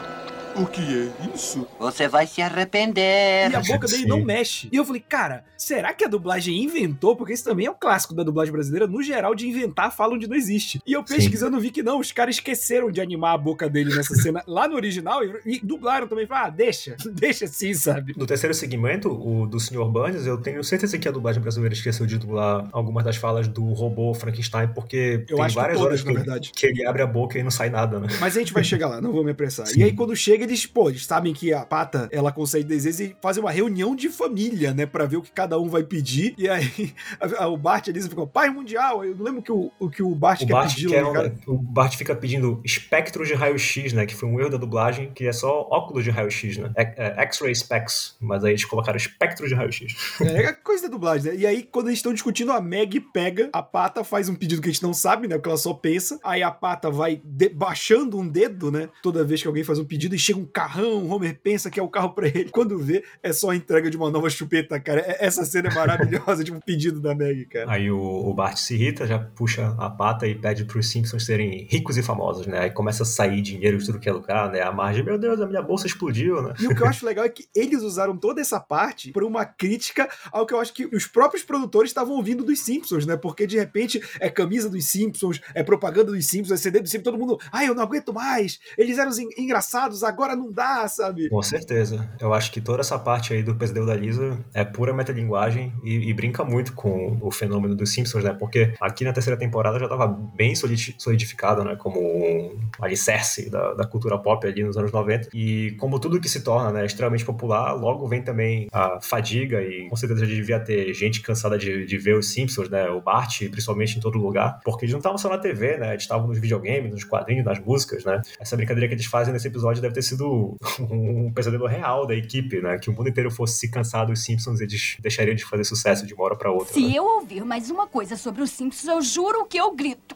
O 0.56 0.66
que 0.66 0.82
é 0.82 1.34
isso? 1.34 1.68
Você 1.80 2.08
vai 2.08 2.28
se 2.28 2.42
arrepender. 2.42 3.50
E 3.52 3.56
a 3.56 3.60
boca 3.62 3.88
dele 3.88 4.04
Sim. 4.04 4.08
não 4.08 4.24
mexe. 4.24 4.70
E 4.72 4.76
eu 4.76 4.86
falei, 4.86 5.02
cara, 5.08 5.44
será 5.58 5.94
que 5.94 6.04
a 6.04 6.08
dublagem 6.08 6.62
inventou? 6.64 7.16
Porque 7.16 7.34
isso 7.34 7.44
também 7.44 7.66
é 7.66 7.72
um 7.72 7.76
clássico 7.80 8.14
da 8.14 8.24
dublagem 8.24 8.52
brasileira, 8.52 8.86
no 8.88 9.02
geral, 9.02 9.34
de 9.34 9.48
inventar 9.48 9.88
a 9.88 9.92
fala 9.92 10.14
onde 10.14 10.28
não 10.28 10.36
existe. 10.36 10.82
E 10.86 10.94
eu 10.94 11.04
Sim. 11.06 11.16
pesquisando 11.16 11.60
vi 11.60 11.72
que 11.72 11.82
não, 11.82 12.00
os 12.00 12.12
caras 12.12 12.36
esqueceram 12.36 12.92
de 12.92 13.00
animar 13.02 13.34
a 13.34 13.38
boca 13.38 13.70
dele 13.70 13.94
nessa 13.96 14.14
cena 14.22 14.44
lá 14.48 14.68
no 14.68 14.76
original 14.76 15.24
e, 15.24 15.40
e 15.46 15.60
dublaram 15.64 16.08
também. 16.08 16.28
Falaram, 16.28 16.48
ah, 16.48 16.50
deixa, 16.52 16.96
deixa 17.12 17.46
assim, 17.46 17.74
sabe? 17.74 18.14
No 18.18 18.26
terceiro 18.26 18.54
segmento, 18.54 19.10
o 19.10 19.46
do 19.48 19.60
Sr. 19.60 19.86
Burns, 19.86 20.26
eu 20.26 20.38
tenho 20.38 20.64
certeza 20.64 20.98
que 20.98 21.08
a 21.08 21.12
dublagem 21.12 21.42
brasileira 21.42 21.74
esqueceu 21.74 22.06
de 22.06 22.18
dublar 22.18 22.68
algumas 22.72 23.04
das 23.04 23.16
falas 23.16 23.48
do 23.48 23.64
robô 23.74 24.14
Frankenstein, 24.14 24.68
porque 24.70 25.26
Eu 25.30 25.38
tem 25.38 25.46
acho 25.46 25.56
que 25.56 25.62
várias 25.62 25.78
todas, 25.78 25.88
horas 25.88 26.02
que, 26.02 26.06
na 26.08 26.12
ele- 26.12 26.20
verdade. 26.24 26.52
que 26.56 26.66
ele 26.66 26.86
abre 26.86 27.02
a 27.02 27.08
boca 27.08 27.40
e 27.40 27.44
não 27.44 27.52
sai 27.52 27.70
nada, 27.70 28.00
né? 28.00 28.08
Mas 28.20 28.36
a 28.36 28.40
gente 28.40 28.54
vai 28.54 28.64
chegar 28.64 28.88
lá, 28.88 29.02
não 29.02 29.12
vou 29.12 29.24
me 29.24 29.32
apressar. 29.32 29.66
Sim. 29.68 29.82
E 29.82 29.84
aí, 29.84 29.94
quando 29.94 30.16
chega, 30.16 30.41
eles, 30.44 30.66
pô, 30.66 30.90
eles 30.90 31.06
sabem 31.06 31.34
que 31.34 31.54
a 31.54 31.66
pata 31.66 32.08
ela 32.12 32.32
consegue 32.32 32.64
desejos 32.66 33.00
e 33.00 33.16
fazem 33.22 33.42
uma 33.44 33.52
reunião 33.52 33.96
de 33.96 34.10
família, 34.10 34.74
né? 34.74 34.86
Pra 34.86 35.06
ver 35.06 35.18
o 35.18 35.22
que 35.22 35.32
cada 35.32 35.60
um 35.60 35.68
vai 35.70 35.84
pedir. 35.84 36.34
E 36.38 36.48
aí, 36.50 36.94
a- 37.20 37.44
a- 37.44 37.48
o 37.48 37.58
Bart 37.58 37.88
e 37.88 37.90
a 37.92 37.94
Lisa 37.94 38.10
ficam, 38.10 38.28
pai 38.28 38.50
mundial. 38.50 39.04
Eu 39.06 39.16
não 39.16 39.24
lembro 39.26 39.40
o 39.40 39.44
que 39.44 39.52
o, 39.52 39.72
o, 39.80 39.90
que 39.90 40.04
o 40.04 40.16
Bart 40.16 40.42
O 40.42 40.48
quer 40.48 40.54
Bart, 40.54 40.74
pedir, 40.74 40.90
quer 40.90 41.06
um- 41.06 41.14
cara? 41.14 41.36
o 41.48 41.58
Bart 41.58 41.96
fica 41.96 42.16
pedindo 42.16 42.62
espectros 42.64 43.28
de 43.28 43.34
raio-x, 43.34 43.94
né? 43.94 44.06
Que 44.06 44.16
foi 44.16 44.28
um 44.30 44.40
erro 44.40 44.50
da 44.50 44.58
dublagem, 44.58 45.12
que 45.14 45.26
é 45.28 45.32
só 45.34 45.68
óculos 45.70 46.04
de 46.04 46.10
raio-x, 46.10 46.58
né? 46.58 46.72
É- 46.76 47.14
é 47.18 47.22
X-ray 47.24 47.56
specs, 47.56 48.16
mas 48.20 48.44
aí 48.44 48.52
eles 48.52 48.66
colocaram 48.66 48.98
espectros 48.98 49.50
de 49.50 49.56
raio-x. 49.56 49.94
É 50.22 50.52
coisa 50.54 50.84
da 50.84 50.90
dublagem, 50.90 51.32
né? 51.32 51.38
E 51.40 51.46
aí, 51.46 51.64
quando 51.64 51.88
eles 51.88 52.00
estão 52.00 52.14
discutindo, 52.14 52.52
a 52.52 52.62
Meg 52.62 53.00
pega, 53.14 53.50
a 53.54 53.62
pata 53.62 54.04
faz 54.04 54.28
um 54.30 54.36
pedido 54.36 54.62
que 54.62 54.70
a 54.70 54.72
gente 54.72 54.84
não 54.84 54.94
sabe, 54.94 55.28
né? 55.28 55.36
Porque 55.36 55.50
ela 55.50 55.58
só 55.58 55.74
pensa. 55.74 56.20
Aí 56.24 56.42
a 56.44 56.52
pata 56.52 56.90
vai 56.90 57.22
de- 57.24 57.50
baixando 57.50 58.18
um 58.18 58.28
dedo, 58.28 58.72
né? 58.72 58.90
Toda 59.02 59.24
vez 59.24 59.42
que 59.42 59.48
alguém 59.48 59.64
faz 59.64 59.80
um 59.80 59.86
pedido, 59.86 60.16
e 60.16 60.20
chega 60.20 60.31
um 60.38 60.46
carrão, 60.46 61.04
o 61.04 61.10
Homer 61.10 61.40
pensa 61.42 61.70
que 61.70 61.80
é 61.80 61.84
o 61.84 61.88
carro 61.90 62.12
pra 62.14 62.28
ele. 62.28 62.50
Quando 62.50 62.78
vê, 62.78 63.04
é 63.24 63.32
só 63.34 63.50
a 63.52 63.56
entrega 63.56 63.90
de 63.90 63.98
uma 63.98 64.10
nova 64.10 64.30
chupeta, 64.30 64.80
cara. 64.80 65.02
É- 65.02 65.26
Essa 65.26 65.46
cena 65.46 65.70
é 65.70 65.74
maravilhosa, 65.74 66.44
tipo, 66.46 66.58
um 66.58 66.62
pedido 66.62 67.00
da 67.00 67.14
Meg, 67.16 67.46
cara. 67.46 67.72
Aí 67.72 67.90
o, 67.92 68.34
Bart 68.34 68.58
se 68.58 68.74
irrita, 68.76 69.06
já 69.08 69.20
puxa 69.20 69.76
a 69.78 69.90
pata 69.90 70.28
e 70.28 70.36
pede 70.36 70.66
pros 70.66 70.90
Simpsons 70.90 71.26
serem 71.26 71.68
ricos 71.70 71.98
e 71.98 72.04
famosos, 72.04 72.48
né? 72.48 72.60
Aí 72.60 72.72
começa 72.72 73.04
a 73.04 73.06
sair 73.06 73.42
dinheiro 73.42 73.78
de 73.78 73.86
tudo 73.86 74.00
que 74.00 74.10
é 74.10 74.12
lugar, 74.12 74.52
né? 74.52 74.62
A 74.62 74.72
Marge, 74.72 75.04
meu 75.04 75.18
Deus, 75.18 75.40
a 75.42 75.48
minha 75.48 75.62
bolsa 75.62 75.88
explodiu, 75.88 76.42
né? 76.42 76.54
E 76.60 76.68
o 76.68 76.76
que 76.76 76.82
eu 76.82 76.88
acho 76.88 77.06
legal 77.06 77.26
é 77.26 77.30
que 77.30 77.46
eles 77.56 77.82
usaram 77.82 78.16
toda 78.18 78.42
essa 78.42 78.60
parte 78.60 79.12
por 79.12 79.24
uma 79.24 79.46
crítica 79.46 80.10
ao 80.32 80.46
que 80.46 80.54
eu 80.54 80.60
acho 80.60 80.74
que 80.74 80.86
os 80.96 81.06
próprios 81.08 81.44
produtores 81.44 81.90
estavam 81.92 82.16
ouvindo 82.16 82.44
dos 82.44 82.60
Simpsons, 82.62 83.06
né? 83.06 83.16
Porque 83.18 83.46
de 83.48 83.58
repente 83.58 84.02
é 84.20 84.30
camisa 84.30 84.70
dos 84.70 84.86
Simpsons, 84.86 85.42
é 85.54 85.64
propaganda 85.64 86.12
dos 86.12 86.26
Simpsons, 86.26 86.60
é 86.60 86.62
CD 86.62 86.80
dos 86.80 86.90
Simpsons, 86.92 87.04
todo 87.12 87.18
mundo, 87.20 87.40
ai, 87.52 87.68
eu 87.68 87.76
não 87.76 87.84
aguento 87.84 88.14
mais, 88.14 88.60
eles 88.78 88.98
eram 88.98 89.12
en- 89.12 89.30
engraçados, 89.38 90.04
agora 90.04 90.21
não 90.36 90.52
dá, 90.52 90.88
sabe? 90.88 91.30
Com 91.30 91.42
certeza. 91.42 92.10
Eu 92.20 92.34
acho 92.34 92.52
que 92.52 92.62
toda 92.62 92.82
essa 92.82 92.98
parte 92.98 93.34
aí 93.34 93.44
do 93.44 93.56
pesadelo 93.56 93.86
da 93.86 93.96
Lisa 93.96 94.38
é 94.54 94.64
pura 94.64 94.94
metalinguagem 94.94 95.74
e, 95.84 96.10
e 96.10 96.14
brinca 96.14 96.44
muito 96.44 96.74
com 96.74 97.18
o 97.22 97.32
fenômeno 97.32 97.76
dos 97.76 97.92
Simpsons, 97.94 98.24
né? 98.24 98.34
Porque 98.34 98.74
aqui 98.80 99.04
na 99.04 99.14
terceira 99.14 99.38
temporada 99.40 99.80
já 99.80 99.88
tava 99.88 100.08
bem 100.08 100.56
solidi- 100.56 100.96
solidificado, 100.98 101.64
né? 101.64 101.76
Como 101.76 102.00
um 102.00 102.58
alicerce 102.82 103.50
da, 103.50 103.74
da 103.74 103.86
cultura 103.86 104.18
pop 104.18 104.46
ali 104.46 104.64
nos 104.64 104.78
anos 104.78 104.92
90. 104.92 105.30
E 105.34 105.72
como 105.80 106.00
tudo 106.00 106.20
que 106.20 106.30
se 106.30 106.42
torna 106.42 106.72
né, 106.72 106.86
extremamente 106.86 107.26
popular, 107.26 107.74
logo 107.74 108.08
vem 108.08 108.22
também 108.22 108.68
a 108.72 109.00
fadiga 109.02 109.62
e 109.62 109.88
com 109.90 109.96
certeza 109.96 110.26
já 110.26 110.34
devia 110.34 110.60
ter 110.60 110.94
gente 110.94 111.22
cansada 111.22 111.58
de, 111.58 111.86
de 111.86 111.98
ver 111.98 112.16
os 112.16 112.32
Simpsons, 112.32 112.70
né? 112.70 112.90
O 112.90 113.02
Bart, 113.02 113.40
principalmente 113.50 113.98
em 113.98 114.02
todo 114.02 114.18
lugar. 114.18 114.60
Porque 114.64 114.86
eles 114.86 114.94
não 114.94 115.00
estavam 115.00 115.18
só 115.18 115.30
na 115.30 115.38
TV, 115.38 115.78
né? 115.78 115.92
Eles 115.92 116.04
estavam 116.04 116.28
nos 116.28 116.40
videogames, 116.40 116.92
nos 116.92 117.04
quadrinhos, 117.04 117.46
nas 117.46 117.60
músicas, 117.60 118.04
né? 118.06 118.22
Essa 118.40 118.56
brincadeira 118.56 118.88
que 118.88 118.94
eles 118.94 119.06
fazem 119.06 119.34
nesse 119.34 119.48
episódio 119.48 119.82
deve 119.82 119.94
ter 119.94 120.02
sido 120.02 120.11
um 120.20 121.32
pesadelo 121.32 121.68
real 121.68 122.06
da 122.06 122.16
equipe, 122.16 122.62
né? 122.62 122.78
Que 122.78 122.90
o 122.90 122.94
mundo 122.94 123.10
inteiro 123.10 123.32
fosse 123.32 123.60
se 123.60 123.70
cansar 123.70 124.06
dos 124.06 124.24
Simpsons 124.24 124.60
e 124.60 124.64
eles 124.64 124.98
deixariam 125.00 125.36
de 125.36 125.46
fazer 125.46 125.64
sucesso 125.64 126.06
de 126.06 126.14
uma 126.14 126.24
hora 126.24 126.36
pra 126.36 126.52
outra. 126.52 126.74
Se 126.74 126.86
né? 126.86 126.94
eu 126.96 127.06
ouvir 127.06 127.46
mais 127.46 127.70
uma 127.70 127.88
coisa 127.88 128.16
sobre 128.18 128.42
os 128.42 128.50
Simpsons, 128.52 128.88
eu 128.88 129.02
juro 129.02 129.46
que 129.46 129.58
eu 129.58 129.72
grito. 129.72 130.16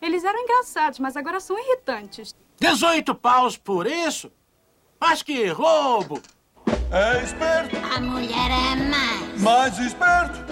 Eles 0.00 0.24
eram 0.24 0.38
engraçados, 0.40 0.98
mas 0.98 1.16
agora 1.16 1.40
são 1.40 1.58
irritantes. 1.58 2.34
18 2.60 3.14
paus 3.14 3.56
por 3.56 3.86
isso? 3.86 4.30
Mas 5.00 5.22
que 5.22 5.46
roubo! 5.46 6.20
É 6.90 7.22
esperto. 7.22 7.76
A 7.76 8.00
mulher 8.00 8.50
é 8.50 8.76
mais. 8.88 9.42
Mais 9.42 9.78
esperto. 9.78 10.44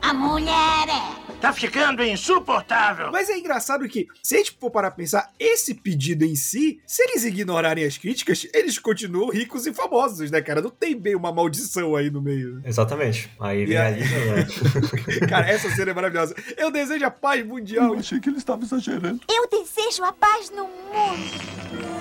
A 0.00 0.12
mulher 0.12 0.88
é. 0.88 1.23
Tá 1.40 1.52
ficando 1.52 2.02
insuportável. 2.02 3.10
Mas 3.12 3.28
é 3.28 3.36
engraçado 3.36 3.86
que, 3.86 4.06
se 4.22 4.34
a 4.34 4.38
gente 4.38 4.56
for 4.58 4.70
parar 4.70 4.90
pra 4.90 4.96
pensar, 4.96 5.30
esse 5.38 5.74
pedido 5.74 6.24
em 6.24 6.34
si, 6.34 6.80
se 6.86 7.02
eles 7.02 7.22
ignorarem 7.24 7.84
as 7.84 7.98
críticas, 7.98 8.46
eles 8.54 8.78
continuam 8.78 9.28
ricos 9.30 9.66
e 9.66 9.74
famosos, 9.74 10.30
né, 10.30 10.40
cara? 10.40 10.62
Não 10.62 10.70
tem 10.70 10.96
bem 10.98 11.14
uma 11.14 11.30
maldição 11.30 11.94
aí 11.96 12.10
no 12.10 12.22
meio. 12.22 12.62
Exatamente. 12.64 13.30
Aí 13.38 13.66
vem 13.66 13.76
a 13.76 13.84
aí- 13.86 14.00
Lisa, 14.00 14.14
né? 14.34 14.46
Cara, 15.28 15.46
essa 15.50 15.68
cena 15.74 15.90
é 15.90 15.94
maravilhosa. 15.94 16.34
Eu 16.56 16.70
desejo 16.70 17.04
a 17.04 17.10
paz 17.10 17.44
mundial. 17.44 17.92
Eu 17.92 17.98
achei 18.00 18.18
que 18.20 18.30
ele 18.30 18.38
estava 18.38 18.62
exagerando. 18.64 19.20
Eu 19.30 19.46
desejo 19.48 20.02
a 20.02 20.12
paz 20.12 20.50
no 20.50 20.64
mundo. 20.64 21.94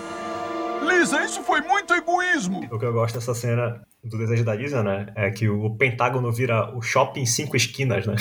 Lisa, 0.88 1.22
isso 1.26 1.44
foi 1.44 1.60
muito 1.62 1.94
egoísmo. 1.94 2.66
O 2.72 2.80
que 2.80 2.86
eu 2.86 2.94
gosto 2.94 3.16
dessa 3.16 3.34
cena 3.36 3.86
do 4.04 4.18
desejo 4.18 4.44
da 4.44 4.54
Lisa, 4.54 4.84
né? 4.84 5.08
É 5.16 5.32
que 5.32 5.48
o 5.48 5.70
Pentágono 5.76 6.32
vira 6.32 6.76
o 6.76 6.82
shopping 6.82 7.26
cinco 7.26 7.56
esquinas, 7.56 8.06
né? 8.06 8.16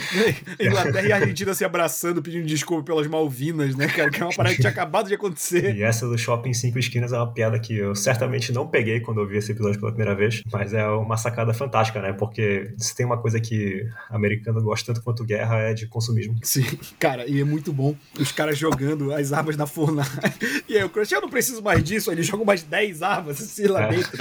Inglaterra 0.60 1.06
e 1.08 1.12
Argentina 1.12 1.54
se 1.54 1.64
abraçando, 1.64 2.22
pedindo 2.22 2.46
desculpa 2.46 2.82
pelas 2.84 3.06
Malvinas, 3.06 3.74
né, 3.74 3.86
cara? 3.88 4.10
Que 4.10 4.20
é 4.22 4.24
uma 4.24 4.34
parada 4.34 4.54
que 4.54 4.60
tinha 4.60 4.70
acabado 4.70 5.08
de 5.08 5.14
acontecer. 5.14 5.74
E 5.74 5.82
essa 5.82 6.06
do 6.06 6.18
shopping 6.18 6.52
cinco 6.52 6.78
esquinas 6.78 7.12
é 7.12 7.16
uma 7.16 7.32
piada 7.32 7.58
que 7.58 7.74
eu 7.76 7.94
certamente 7.94 8.52
não 8.52 8.66
peguei 8.66 9.00
quando 9.00 9.20
eu 9.20 9.26
vi 9.26 9.38
esse 9.38 9.52
episódio 9.52 9.80
pela 9.80 9.92
primeira 9.92 10.14
vez, 10.14 10.42
mas 10.52 10.72
é 10.74 10.86
uma 10.88 11.16
sacada 11.16 11.54
fantástica, 11.54 12.00
né? 12.02 12.12
Porque 12.12 12.72
se 12.76 12.94
tem 12.94 13.06
uma 13.06 13.16
coisa 13.18 13.40
que 13.40 13.86
americano 14.10 14.62
gosta 14.62 14.92
tanto 14.92 15.02
quanto 15.02 15.24
guerra 15.24 15.58
é 15.58 15.74
de 15.74 15.86
consumismo. 15.86 16.36
Sim, 16.42 16.64
cara, 16.98 17.26
e 17.26 17.40
é 17.40 17.44
muito 17.44 17.72
bom 17.72 17.94
os 18.18 18.30
caras 18.30 18.58
jogando 18.58 19.12
as 19.14 19.32
armas 19.32 19.56
na 19.56 19.66
fornalha. 19.66 20.08
E 20.68 20.76
aí 20.76 20.82
o 20.84 20.88
Crush, 20.88 21.12
eu 21.12 21.20
não 21.20 21.28
preciso 21.28 21.62
mais 21.62 21.82
disso, 21.84 22.10
aí 22.10 22.16
eles 22.16 22.26
jogam 22.26 22.44
mais 22.44 22.62
10 22.62 23.02
armas 23.02 23.40
assim 23.40 23.66
lá 23.66 23.82
É. 23.84 23.88
dentro. 23.90 24.18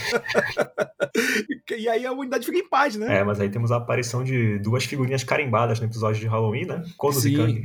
e 1.76 1.88
aí 1.88 2.06
a 2.06 2.12
unidade 2.12 2.46
fica 2.46 2.58
em 2.58 2.68
paz, 2.68 2.96
né? 2.96 3.18
É, 3.18 3.24
mas 3.24 3.40
aí 3.40 3.48
temos 3.48 3.70
a 3.70 3.76
aparição 3.76 4.22
de 4.22 4.58
duas 4.58 4.84
figurinhas 4.84 5.24
carimbadas 5.24 5.80
no 5.80 5.86
episódio 5.86 6.20
de 6.20 6.26
Halloween, 6.26 6.66
né? 6.66 6.82
Kodos 6.96 7.24
e. 7.24 7.34
Kang. 7.34 7.64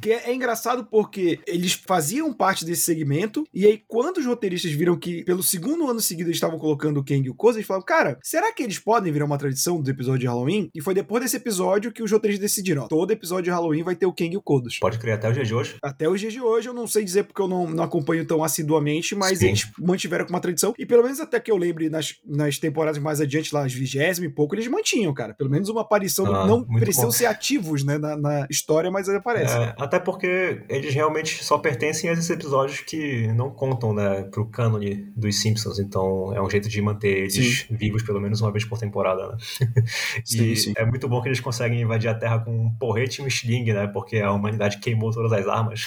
Que 0.00 0.12
é, 0.12 0.30
é 0.30 0.34
engraçado 0.34 0.84
porque 0.84 1.40
eles 1.46 1.72
faziam 1.72 2.32
parte 2.32 2.64
desse 2.64 2.82
segmento, 2.82 3.46
e 3.52 3.66
aí 3.66 3.82
quando 3.86 4.18
os 4.18 4.26
roteiristas 4.26 4.72
viram 4.72 4.96
que 4.96 5.24
pelo 5.24 5.42
segundo 5.42 5.88
ano 5.88 6.00
seguido 6.00 6.28
eles 6.28 6.36
estavam 6.36 6.58
colocando 6.58 7.00
o 7.00 7.04
Kang 7.04 7.26
e 7.26 7.30
o 7.30 7.34
Koza, 7.34 7.58
eles 7.58 7.66
falaram, 7.66 7.84
cara, 7.84 8.18
será 8.22 8.52
que 8.52 8.62
eles 8.62 8.78
podem 8.78 9.12
virar 9.12 9.24
uma 9.24 9.38
tradição 9.38 9.80
do 9.80 9.90
episódio 9.90 10.20
de 10.20 10.26
Halloween? 10.26 10.70
E 10.74 10.80
foi 10.80 10.94
depois 10.94 11.22
desse 11.22 11.36
episódio 11.36 11.92
que 11.92 12.02
os 12.02 12.10
roteiristas 12.10 12.50
decidiram, 12.50 12.84
ó, 12.84 12.88
todo 12.88 13.10
episódio 13.10 13.44
de 13.44 13.50
Halloween 13.50 13.82
vai 13.82 13.96
ter 13.96 14.06
o 14.06 14.12
Kang 14.12 14.32
e 14.32 14.36
o 14.36 14.42
Kodos. 14.42 14.78
Pode 14.78 14.98
criar 14.98 15.14
até 15.14 15.28
o 15.28 15.32
dia 15.32 15.44
de 15.44 15.54
hoje. 15.54 15.76
Até 15.82 16.08
os 16.08 16.20
dias 16.20 16.32
de 16.32 16.40
hoje, 16.40 16.68
eu 16.68 16.74
não 16.74 16.86
sei 16.86 17.04
dizer 17.04 17.24
porque 17.24 17.40
eu 17.40 17.48
não, 17.48 17.68
não 17.68 17.84
acompanho 17.84 18.24
tão 18.24 18.42
assiduamente, 18.42 19.14
mas 19.14 19.38
Sim. 19.38 19.48
eles 19.48 19.70
mantiveram 19.78 20.24
como 20.24 20.36
uma 20.36 20.40
tradição. 20.40 20.74
E 20.78 20.86
pelo 20.86 21.02
menos 21.02 21.20
até 21.20 21.40
que 21.40 21.50
eu 21.50 21.56
lembre 21.68 21.88
nas, 21.88 22.14
nas 22.24 22.58
temporadas 22.58 22.98
mais 22.98 23.20
adiante, 23.20 23.54
lá, 23.54 23.64
as 23.64 23.72
vigésima 23.72 24.26
e 24.26 24.30
pouco, 24.30 24.54
eles 24.54 24.66
mantinham, 24.66 25.12
cara. 25.12 25.34
Pelo 25.34 25.50
menos 25.50 25.68
uma 25.68 25.82
aparição. 25.82 26.26
Ah, 26.34 26.46
não 26.46 26.64
precisam 26.64 27.06
bom. 27.06 27.12
ser 27.12 27.26
ativos, 27.26 27.84
né, 27.84 27.98
na, 27.98 28.16
na 28.16 28.46
história, 28.50 28.90
mas 28.90 29.08
eles 29.08 29.20
aparecem. 29.20 29.60
É, 29.60 29.74
até 29.78 29.98
porque 29.98 30.62
eles 30.68 30.94
realmente 30.94 31.44
só 31.44 31.58
pertencem 31.58 32.10
a 32.10 32.12
esses 32.12 32.28
episódios 32.30 32.80
que 32.80 33.28
não 33.32 33.50
contam, 33.50 33.92
né, 33.92 34.22
pro 34.24 34.46
cânone 34.46 35.06
dos 35.16 35.40
Simpsons, 35.40 35.78
então 35.78 36.34
é 36.34 36.42
um 36.42 36.50
jeito 36.50 36.68
de 36.68 36.80
manter 36.80 37.18
eles 37.18 37.66
vivos 37.70 38.02
pelo 38.02 38.20
menos 38.20 38.40
uma 38.40 38.50
vez 38.50 38.64
por 38.64 38.78
temporada, 38.78 39.28
né? 39.28 39.36
Sim, 40.24 40.44
e 40.44 40.56
sim. 40.56 40.72
é 40.76 40.84
muito 40.84 41.08
bom 41.08 41.20
que 41.22 41.28
eles 41.28 41.40
conseguem 41.40 41.80
invadir 41.80 42.08
a 42.08 42.14
Terra 42.14 42.38
com 42.38 42.50
um 42.50 42.70
porrete 42.70 43.20
e 43.20 43.24
um 43.24 43.26
sling, 43.26 43.72
né, 43.72 43.86
porque 43.86 44.18
a 44.18 44.32
humanidade 44.32 44.78
queimou 44.78 45.10
todas 45.10 45.32
as 45.32 45.46
armas. 45.46 45.86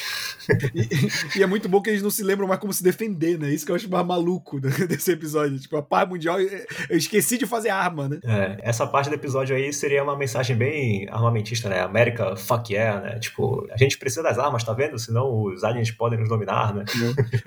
E 1.35 1.43
é 1.43 1.47
muito 1.47 1.69
bom 1.69 1.81
que 1.81 1.89
eles 1.89 2.01
não 2.01 2.09
se 2.09 2.23
lembram 2.23 2.47
mais 2.47 2.59
como 2.59 2.73
se 2.73 2.83
defender, 2.83 3.37
né? 3.37 3.53
Isso 3.53 3.65
que 3.65 3.71
eu 3.71 3.75
acho 3.75 3.89
mais 3.89 4.05
maluco 4.05 4.59
né, 4.59 4.69
desse 4.87 5.11
episódio. 5.11 5.59
Tipo, 5.59 5.70
a 5.77 5.81
paz 5.81 6.07
mundial, 6.07 6.39
eu 6.39 6.97
esqueci 6.97 7.37
de 7.37 7.45
fazer 7.45 7.69
arma, 7.69 8.07
né? 8.09 8.19
É, 8.23 8.57
essa 8.69 8.85
parte 8.87 9.09
do 9.09 9.15
episódio 9.15 9.55
aí 9.55 9.71
seria 9.73 10.03
uma 10.03 10.17
mensagem 10.17 10.55
bem 10.55 11.07
armamentista, 11.09 11.69
né? 11.69 11.81
América, 11.81 12.35
fuck 12.35 12.73
yeah, 12.73 13.01
né? 13.01 13.19
Tipo, 13.19 13.67
a 13.71 13.77
gente 13.77 13.97
precisa 13.97 14.23
das 14.23 14.37
armas, 14.37 14.63
tá 14.63 14.73
vendo? 14.73 14.97
Senão 14.99 15.43
os 15.43 15.63
aliens 15.63 15.91
podem 15.91 16.19
nos 16.19 16.29
dominar, 16.29 16.73
né? 16.73 16.85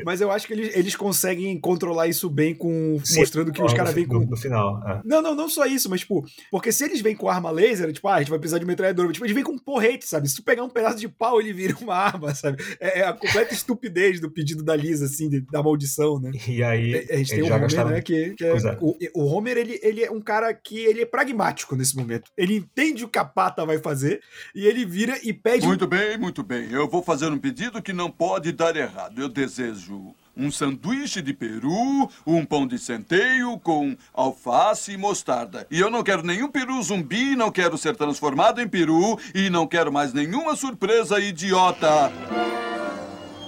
Mas 0.04 0.21
eu 0.21 0.31
acho 0.31 0.47
que 0.47 0.52
eles, 0.52 0.76
eles 0.76 0.97
conseguem 0.97 1.59
controlar 1.61 2.07
isso 2.07 2.28
bem 2.31 2.54
com 2.54 2.99
Sim, 3.04 3.21
mostrando 3.21 3.52
que 3.52 3.62
os 3.62 3.73
caras 3.73 3.93
vêm 3.95 4.07
com 4.07 4.14
no, 4.21 4.26
no 4.26 4.37
final. 4.37 4.83
é. 4.88 5.00
Não, 5.04 5.23
não, 5.23 5.35
não 5.35 5.49
só 5.49 5.66
isso, 5.66 5.88
mas, 5.90 6.00
tipo, 6.00 6.25
porque 6.50 6.73
se 6.73 6.85
eles 6.85 7.00
vêm 7.00 7.14
com 7.16 7.28
arma 7.28 7.50
laser, 7.50 7.93
tipo, 7.93 8.09
ah, 8.09 8.14
a 8.14 8.19
gente 8.21 8.31
vai 8.31 8.38
precisar 8.38 8.59
de 8.59 8.66
metralhadora, 8.66 9.12
tipo, 9.12 9.25
eles 9.25 9.35
vêm 9.35 9.45
com 9.45 9.52
um 9.52 9.59
porrete, 9.59 10.07
sabe? 10.07 10.28
Se 10.28 10.37
tu 10.37 10.43
pegar 10.43 10.62
um 10.64 10.69
pedaço 10.71 10.99
de 10.99 11.09
pau, 11.09 11.40
ele 11.40 11.52
vira 11.52 11.76
uma 11.81 11.95
arma, 11.97 12.35
sabe? 12.35 12.62
É, 12.81 13.00
é 13.00 13.04
a 13.07 13.12
completa 13.12 13.52
estupidez 13.54 14.21
do 14.21 14.31
pedido 14.31 14.62
da 14.62 14.75
Lisa, 14.76 15.04
assim, 15.07 15.28
da 15.50 15.62
maldição, 15.62 16.19
né? 16.21 16.31
E 16.49 16.62
aí. 16.62 16.95
A 17.11 17.16
gente 17.16 17.31
tem 17.31 17.38
ele 17.38 17.47
o 17.47 17.49
já 17.49 17.54
Homer, 17.57 17.61
gastava- 17.69 17.90
né? 17.90 18.00
Que, 18.00 18.13
que 18.37 18.44
é- 18.44 18.56
é. 18.56 18.78
o, 18.80 18.97
o 19.14 19.25
Homer, 19.26 19.56
ele, 19.56 19.78
ele 19.83 20.02
é 20.04 20.11
um 20.11 20.21
cara 20.21 20.52
que 20.54 20.78
ele 20.78 21.02
é 21.02 21.06
pragmático 21.06 21.76
nesse 21.76 21.97
momento. 21.97 22.30
Ele 22.37 22.56
entende 22.56 23.04
o 23.04 23.09
que 23.09 23.18
a 23.18 23.25
pata 23.25 23.64
vai 23.64 23.78
fazer 23.78 24.21
e 24.54 24.66
ele 24.66 24.85
vira 24.85 25.18
e 25.23 25.33
pede. 25.33 25.66
Muito 25.66 25.87
bem, 25.87 26.16
muito 26.18 26.42
bem. 26.42 26.71
Eu 26.71 26.88
vou 26.88 27.02
fazer 27.02 27.26
um 27.30 27.38
pedido 27.38 27.83
que 27.83 27.92
não 27.92 28.11
pode 28.11 28.52
dar 28.52 28.75
errado. 28.76 29.21
Eu 29.21 29.28
desejo 29.28 30.14
um 30.37 30.50
sanduíche 30.50 31.23
de 31.23 31.33
peru, 31.33 32.11
um 32.26 32.44
pão 32.44 32.66
de 32.66 32.76
centeio 32.78 33.56
com 33.61 33.97
alface 34.12 34.92
e 34.92 34.97
mostarda. 34.97 35.64
E 35.71 35.78
eu 35.78 35.88
não 35.90 36.02
quero 36.02 36.25
nenhum 36.26 36.49
peru 36.49 36.83
zumbi, 36.83 37.37
não 37.37 37.52
quero 37.52 37.78
ser 37.78 37.94
transformado 37.97 38.61
em 38.61 38.66
peru 38.66 39.16
e 39.35 39.49
não 39.49 39.66
quero 39.66 39.92
mais 39.92 40.12
nenhuma 40.12 40.56
surpresa 40.56 41.21
idiota. 41.21 42.11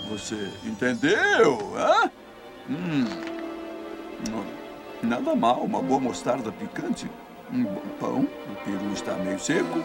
Você 0.08 0.36
entendeu? 0.64 1.58
Hã? 1.76 2.10
Hum. 2.70 3.35
Nada 5.02 5.34
mal, 5.34 5.60
uma 5.60 5.82
boa 5.82 6.00
mostarda 6.00 6.50
picante. 6.52 7.10
Um 7.52 7.64
bom 7.64 7.80
pão. 8.00 8.28
O 8.50 8.56
peru 8.64 8.92
está 8.92 9.12
meio 9.14 9.38
seco. 9.38 9.78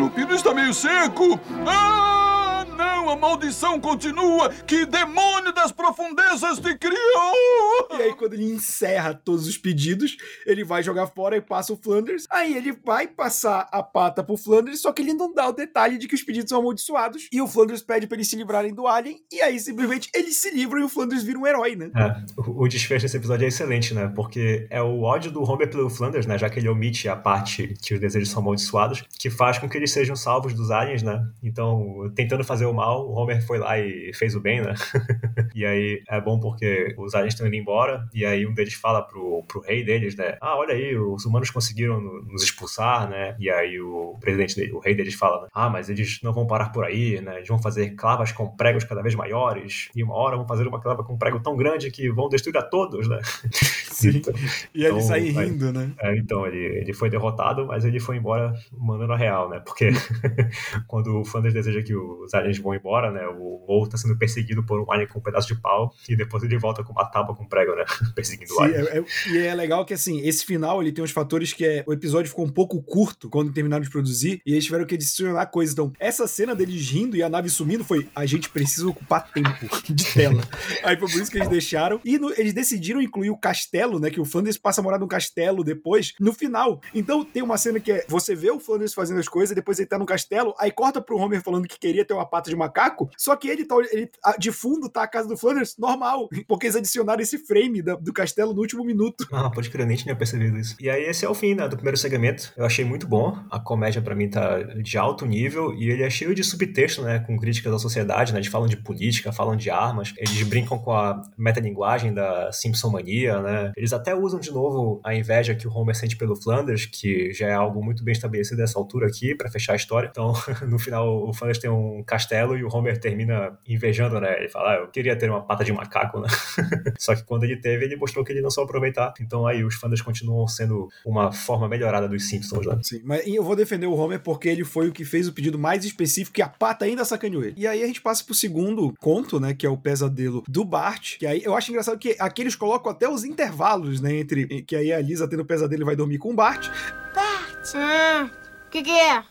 O 0.00 0.10
peru 0.10 0.34
está 0.34 0.54
meio 0.54 0.72
seco! 0.72 1.40
Ah, 1.66 2.64
não! 2.76 2.97
A 3.08 3.16
maldição 3.16 3.80
continua! 3.80 4.50
Que 4.66 4.84
demônio 4.84 5.52
das 5.52 5.72
profundezas 5.72 6.58
te 6.58 6.76
criou! 6.76 7.88
E 7.98 8.02
aí, 8.02 8.14
quando 8.14 8.34
ele 8.34 8.44
encerra 8.52 9.14
todos 9.14 9.46
os 9.46 9.56
pedidos, 9.56 10.16
ele 10.44 10.62
vai 10.62 10.82
jogar 10.82 11.06
fora 11.06 11.36
e 11.36 11.40
passa 11.40 11.72
o 11.72 11.76
Flanders. 11.76 12.26
Aí 12.30 12.54
ele 12.54 12.70
vai 12.84 13.08
passar 13.08 13.66
a 13.72 13.82
pata 13.82 14.22
pro 14.22 14.36
Flanders, 14.36 14.82
só 14.82 14.92
que 14.92 15.00
ele 15.00 15.14
não 15.14 15.32
dá 15.32 15.48
o 15.48 15.52
detalhe 15.52 15.96
de 15.96 16.06
que 16.06 16.14
os 16.14 16.22
pedidos 16.22 16.50
são 16.50 16.60
amaldiçoados. 16.60 17.28
E 17.32 17.40
o 17.40 17.48
Flanders 17.48 17.82
pede 17.82 18.06
pra 18.06 18.16
eles 18.16 18.28
se 18.28 18.36
livrarem 18.36 18.74
do 18.74 18.86
Alien. 18.86 19.18
E 19.32 19.40
aí, 19.40 19.58
simplesmente, 19.58 20.10
eles 20.14 20.36
se 20.36 20.50
livram 20.50 20.80
e 20.80 20.84
o 20.84 20.88
Flanders 20.88 21.22
vira 21.22 21.38
um 21.38 21.46
herói, 21.46 21.76
né? 21.76 21.90
É, 21.96 22.40
o 22.40 22.68
o 22.68 22.68
desfecho 22.68 23.06
desse 23.06 23.16
episódio 23.16 23.46
é 23.46 23.48
excelente, 23.48 23.94
né? 23.94 24.12
Porque 24.14 24.66
é 24.68 24.82
o 24.82 25.02
ódio 25.02 25.30
do 25.30 25.42
Homer 25.42 25.70
pelo 25.70 25.88
Flanders, 25.88 26.26
né? 26.26 26.36
Já 26.36 26.50
que 26.50 26.58
ele 26.58 26.68
omite 26.68 27.08
a 27.08 27.16
parte 27.16 27.74
que 27.80 27.94
os 27.94 28.00
desejos 28.00 28.28
são 28.28 28.42
amaldiçoados, 28.42 29.04
que 29.18 29.30
faz 29.30 29.58
com 29.58 29.66
que 29.68 29.76
eles 29.76 29.90
sejam 29.90 30.14
salvos 30.14 30.52
dos 30.52 30.70
aliens, 30.70 31.02
né? 31.02 31.26
Então, 31.42 32.12
tentando 32.14 32.44
fazer 32.44 32.66
o 32.66 32.74
mal, 32.74 32.97
o 33.06 33.12
Homer 33.12 33.44
foi 33.46 33.58
lá 33.58 33.78
e 33.78 34.12
fez 34.14 34.34
o 34.34 34.40
bem, 34.40 34.60
né? 34.60 34.74
e 35.54 35.64
aí 35.64 36.02
é 36.08 36.20
bom 36.20 36.38
porque 36.38 36.94
os 36.98 37.14
aliens 37.14 37.34
estão 37.34 37.46
indo 37.46 37.56
embora, 37.56 38.06
e 38.14 38.24
aí 38.24 38.46
um 38.46 38.54
deles 38.54 38.74
fala 38.74 39.02
pro, 39.02 39.44
pro 39.46 39.60
rei 39.60 39.84
deles, 39.84 40.16
né? 40.16 40.36
Ah, 40.40 40.56
olha 40.56 40.74
aí, 40.74 40.96
os 40.96 41.24
humanos 41.24 41.50
conseguiram 41.50 42.00
nos 42.00 42.42
expulsar, 42.42 43.08
né? 43.08 43.36
E 43.38 43.50
aí 43.50 43.80
o 43.80 44.16
presidente 44.20 44.56
dele, 44.56 44.72
o 44.72 44.78
rei 44.78 44.94
deles 44.94 45.14
fala, 45.14 45.42
né? 45.42 45.48
Ah, 45.52 45.68
mas 45.68 45.88
eles 45.88 46.20
não 46.22 46.32
vão 46.32 46.46
parar 46.46 46.70
por 46.70 46.84
aí, 46.84 47.20
né? 47.20 47.36
Eles 47.36 47.48
vão 47.48 47.60
fazer 47.60 47.90
clavas 47.90 48.32
com 48.32 48.48
pregos 48.56 48.84
cada 48.84 49.02
vez 49.02 49.14
maiores, 49.14 49.88
e 49.94 50.02
uma 50.02 50.14
hora 50.14 50.36
vão 50.36 50.46
fazer 50.46 50.66
uma 50.66 50.80
clava 50.80 51.04
com 51.04 51.14
um 51.14 51.18
prego 51.18 51.40
tão 51.40 51.56
grande 51.56 51.90
que 51.90 52.10
vão 52.10 52.28
destruir 52.28 52.58
a 52.58 52.62
todos, 52.62 53.08
né? 53.08 53.18
Sim. 53.98 54.18
Então, 54.18 54.32
e 54.72 54.84
ele 54.84 55.00
sai 55.00 55.20
rindo, 55.20 55.72
né? 55.72 55.90
É, 55.98 56.16
então, 56.16 56.46
ele, 56.46 56.58
ele 56.58 56.92
foi 56.92 57.10
derrotado, 57.10 57.66
mas 57.66 57.84
ele 57.84 57.98
foi 57.98 58.16
embora 58.16 58.54
mandando 58.72 59.12
a 59.12 59.16
real, 59.16 59.50
né? 59.50 59.60
Porque 59.64 59.90
quando 60.86 61.20
o 61.20 61.24
Flanders 61.24 61.52
deseja 61.52 61.82
que 61.82 61.96
os 61.96 62.32
aliens 62.32 62.58
vão 62.58 62.74
embora, 62.74 63.10
né? 63.10 63.26
O 63.26 63.64
Mo 63.66 63.88
tá 63.88 63.96
sendo 63.96 64.16
perseguido 64.16 64.64
por 64.64 64.80
um 64.80 64.92
alien 64.92 65.08
com 65.08 65.18
um 65.18 65.22
pedaço 65.22 65.48
de 65.48 65.60
pau 65.60 65.92
e 66.08 66.14
depois 66.14 66.44
ele 66.44 66.56
volta 66.58 66.84
com 66.84 66.92
uma 66.92 67.04
tábua 67.06 67.34
com 67.34 67.44
prego, 67.44 67.74
né? 67.74 67.84
Perseguindo 68.14 68.50
Sim, 68.50 68.54
o 68.54 68.60
alien. 68.60 68.86
É, 68.86 68.98
é, 68.98 69.04
e 69.32 69.38
é 69.38 69.54
legal 69.54 69.84
que, 69.84 69.94
assim, 69.94 70.20
esse 70.20 70.46
final 70.46 70.80
ele 70.80 70.92
tem 70.92 71.02
uns 71.02 71.10
fatores 71.10 71.52
que 71.52 71.66
é. 71.66 71.82
O 71.84 71.92
episódio 71.92 72.28
ficou 72.28 72.44
um 72.44 72.50
pouco 72.50 72.80
curto 72.80 73.28
quando 73.28 73.52
terminaram 73.52 73.82
de 73.82 73.90
produzir 73.90 74.40
e 74.46 74.52
eles 74.52 74.64
tiveram 74.64 74.86
que 74.86 74.94
adicionar 74.94 75.46
coisas. 75.46 75.72
Então, 75.72 75.92
essa 75.98 76.28
cena 76.28 76.54
deles 76.54 76.88
rindo 76.88 77.16
e 77.16 77.22
a 77.22 77.28
nave 77.28 77.48
sumindo 77.48 77.84
foi: 77.84 78.06
a 78.14 78.24
gente 78.26 78.48
precisa 78.48 78.88
ocupar 78.88 79.32
tempo 79.32 79.68
de 79.92 80.04
tela. 80.14 80.42
Aí 80.84 80.96
foi 80.96 81.08
por 81.10 81.20
isso 81.20 81.30
que 81.30 81.38
eles 81.38 81.48
deixaram. 81.48 82.00
E 82.04 82.18
no, 82.18 82.30
eles 82.32 82.52
decidiram 82.52 83.00
incluir 83.00 83.30
o 83.30 83.36
castelo, 83.36 83.87
né? 84.00 84.10
Que 84.10 84.20
o 84.20 84.24
Flanders 84.24 84.58
passa 84.58 84.80
a 84.80 84.84
morar 84.84 84.98
num 84.98 85.06
castelo 85.06 85.62
depois, 85.62 86.14
no 86.18 86.32
final. 86.32 86.80
Então 86.92 87.24
tem 87.24 87.42
uma 87.42 87.56
cena 87.56 87.78
que 87.78 87.92
é: 87.92 88.04
você 88.08 88.34
vê 88.34 88.50
o 88.50 88.58
Flanders 88.58 88.92
fazendo 88.92 89.20
as 89.20 89.28
coisas, 89.28 89.54
depois 89.54 89.78
ele 89.78 89.88
tá 89.88 89.98
no 89.98 90.04
castelo, 90.04 90.54
aí 90.58 90.72
corta 90.72 91.00
pro 91.00 91.16
Homer 91.16 91.42
falando 91.42 91.68
que 91.68 91.78
queria 91.78 92.04
ter 92.04 92.14
uma 92.14 92.26
pata 92.26 92.50
de 92.50 92.56
macaco, 92.56 93.08
só 93.16 93.36
que 93.36 93.48
ele 93.48 93.64
tá. 93.64 93.76
Ele, 93.92 94.10
de 94.38 94.50
fundo 94.50 94.88
tá 94.88 95.04
a 95.04 95.08
casa 95.08 95.28
do 95.28 95.36
Flanders 95.36 95.76
normal, 95.78 96.28
porque 96.48 96.66
eles 96.66 96.76
adicionaram 96.76 97.22
esse 97.22 97.38
frame 97.38 97.82
da, 97.82 97.94
do 97.94 98.12
castelo 98.12 98.52
no 98.52 98.60
último 98.60 98.84
minuto. 98.84 99.26
Ah, 99.32 99.50
pode 99.50 99.70
crer, 99.70 99.86
nem 99.86 99.96
tinha 99.96 100.16
percebido 100.16 100.58
isso. 100.58 100.76
E 100.80 100.90
aí 100.90 101.04
esse 101.04 101.24
é 101.24 101.28
o 101.28 101.34
fim, 101.34 101.54
né, 101.54 101.68
do 101.68 101.76
primeiro 101.76 101.96
segmento. 101.96 102.52
Eu 102.56 102.64
achei 102.64 102.84
muito 102.84 103.06
bom. 103.06 103.38
A 103.50 103.60
comédia 103.60 104.02
para 104.02 104.14
mim 104.14 104.28
tá 104.28 104.58
de 104.62 104.98
alto 104.98 105.24
nível 105.24 105.72
e 105.74 105.90
ele 105.90 106.02
é 106.02 106.10
cheio 106.10 106.34
de 106.34 106.42
subtexto, 106.42 107.02
né, 107.02 107.20
com 107.20 107.38
críticas 107.38 107.72
da 107.72 107.78
sociedade, 107.78 108.32
né, 108.32 108.38
eles 108.38 108.50
falam 108.50 108.66
de 108.66 108.76
política, 108.76 109.32
falam 109.32 109.56
de 109.56 109.70
armas, 109.70 110.12
eles 110.16 110.42
brincam 110.42 110.78
com 110.78 110.92
a 110.92 111.22
metalinguagem 111.36 112.12
da 112.12 112.50
Simpson 112.52 112.90
mania, 112.90 113.40
né? 113.40 113.72
Eles 113.78 113.92
até 113.92 114.14
usam 114.14 114.40
de 114.40 114.50
novo 114.50 115.00
a 115.04 115.14
inveja 115.14 115.54
que 115.54 115.66
o 115.66 115.72
Homer 115.72 115.94
sente 115.94 116.16
pelo 116.16 116.34
Flanders, 116.36 116.86
que 116.86 117.32
já 117.32 117.48
é 117.48 117.54
algo 117.54 117.82
muito 117.82 118.02
bem 118.02 118.12
estabelecido 118.12 118.60
nessa 118.60 118.78
altura 118.78 119.06
aqui, 119.06 119.34
para 119.34 119.50
fechar 119.50 119.74
a 119.74 119.76
história. 119.76 120.08
Então, 120.10 120.32
no 120.68 120.78
final, 120.78 121.28
o 121.28 121.32
Flanders 121.32 121.58
tem 121.58 121.70
um 121.70 122.02
castelo 122.04 122.56
e 122.56 122.64
o 122.64 122.68
Homer 122.68 122.98
termina 122.98 123.56
invejando, 123.66 124.20
né? 124.20 124.36
Ele 124.38 124.48
fala, 124.48 124.72
ah, 124.72 124.76
eu 124.76 124.88
queria 124.88 125.16
ter 125.16 125.30
uma 125.30 125.42
pata 125.42 125.64
de 125.64 125.72
macaco, 125.72 126.20
né? 126.20 126.28
Só 126.98 127.14
que 127.14 127.22
quando 127.22 127.44
ele 127.44 127.56
teve, 127.56 127.84
ele 127.84 127.96
mostrou 127.96 128.24
que 128.24 128.32
ele 128.32 128.40
não 128.40 128.50
soube 128.50 128.68
aproveitar. 128.68 129.14
Então 129.20 129.46
aí 129.46 129.64
os 129.64 129.76
Flanders 129.76 130.02
continuam 130.02 130.46
sendo 130.48 130.88
uma 131.06 131.32
forma 131.32 131.68
melhorada 131.68 132.08
dos 132.08 132.28
Simpsons, 132.28 132.66
né? 132.66 132.78
Sim, 132.82 133.00
mas 133.04 133.26
eu 133.26 133.44
vou 133.44 133.54
defender 133.54 133.86
o 133.86 133.94
Homer 133.94 134.20
porque 134.20 134.48
ele 134.48 134.64
foi 134.64 134.88
o 134.88 134.92
que 134.92 135.04
fez 135.04 135.28
o 135.28 135.32
pedido 135.32 135.58
mais 135.58 135.84
específico 135.84 136.40
e 136.40 136.42
a 136.42 136.48
pata 136.48 136.84
ainda 136.84 137.04
sacaneou 137.04 137.44
ele. 137.44 137.54
E 137.56 137.66
aí 137.66 137.82
a 137.82 137.86
gente 137.86 138.00
passa 138.00 138.24
pro 138.24 138.34
segundo 138.34 138.92
conto, 138.98 139.38
né? 139.38 139.54
Que 139.54 139.66
é 139.66 139.70
o 139.70 139.76
pesadelo 139.76 140.42
do 140.48 140.64
Bart. 140.64 141.18
Que 141.18 141.26
aí 141.26 141.42
eu 141.44 141.54
acho 141.54 141.70
engraçado 141.70 141.98
que 141.98 142.16
aqui 142.18 142.42
eles 142.42 142.56
colocam 142.56 142.90
até 142.90 143.08
os 143.08 143.24
intervalos, 143.24 143.67
né? 144.00 144.16
Entre 144.16 144.62
que 144.62 144.76
aí 144.76 144.92
a 144.92 145.00
Lisa 145.00 145.28
tendo 145.28 145.44
pesadelo 145.44 145.82
e 145.82 145.84
vai 145.84 145.96
dormir 145.96 146.18
com 146.18 146.30
o 146.30 146.34
Bart. 146.34 146.68
Bart! 147.14 147.74
Hum, 147.74 148.30
o 148.66 148.70
que, 148.70 148.82
que 148.82 148.90
é? 148.90 149.24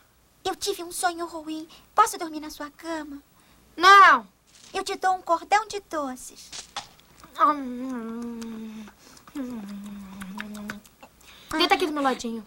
Eu 0.45 0.55
tive 0.55 0.83
um 0.83 0.91
sonho 0.91 1.25
ruim. 1.25 1.67
Posso 1.95 2.17
dormir 2.17 2.39
na 2.39 2.49
sua 2.49 2.69
cama? 2.69 3.21
Não! 3.75 4.27
Eu 4.73 4.83
te 4.83 4.95
dou 4.95 5.13
um 5.15 5.21
cordão 5.21 5.67
de 5.67 5.81
doces. 5.89 6.51
Deita 11.51 11.75
aqui 11.75 11.85
do 11.85 11.93
meu 11.93 12.03
ladinho. 12.03 12.45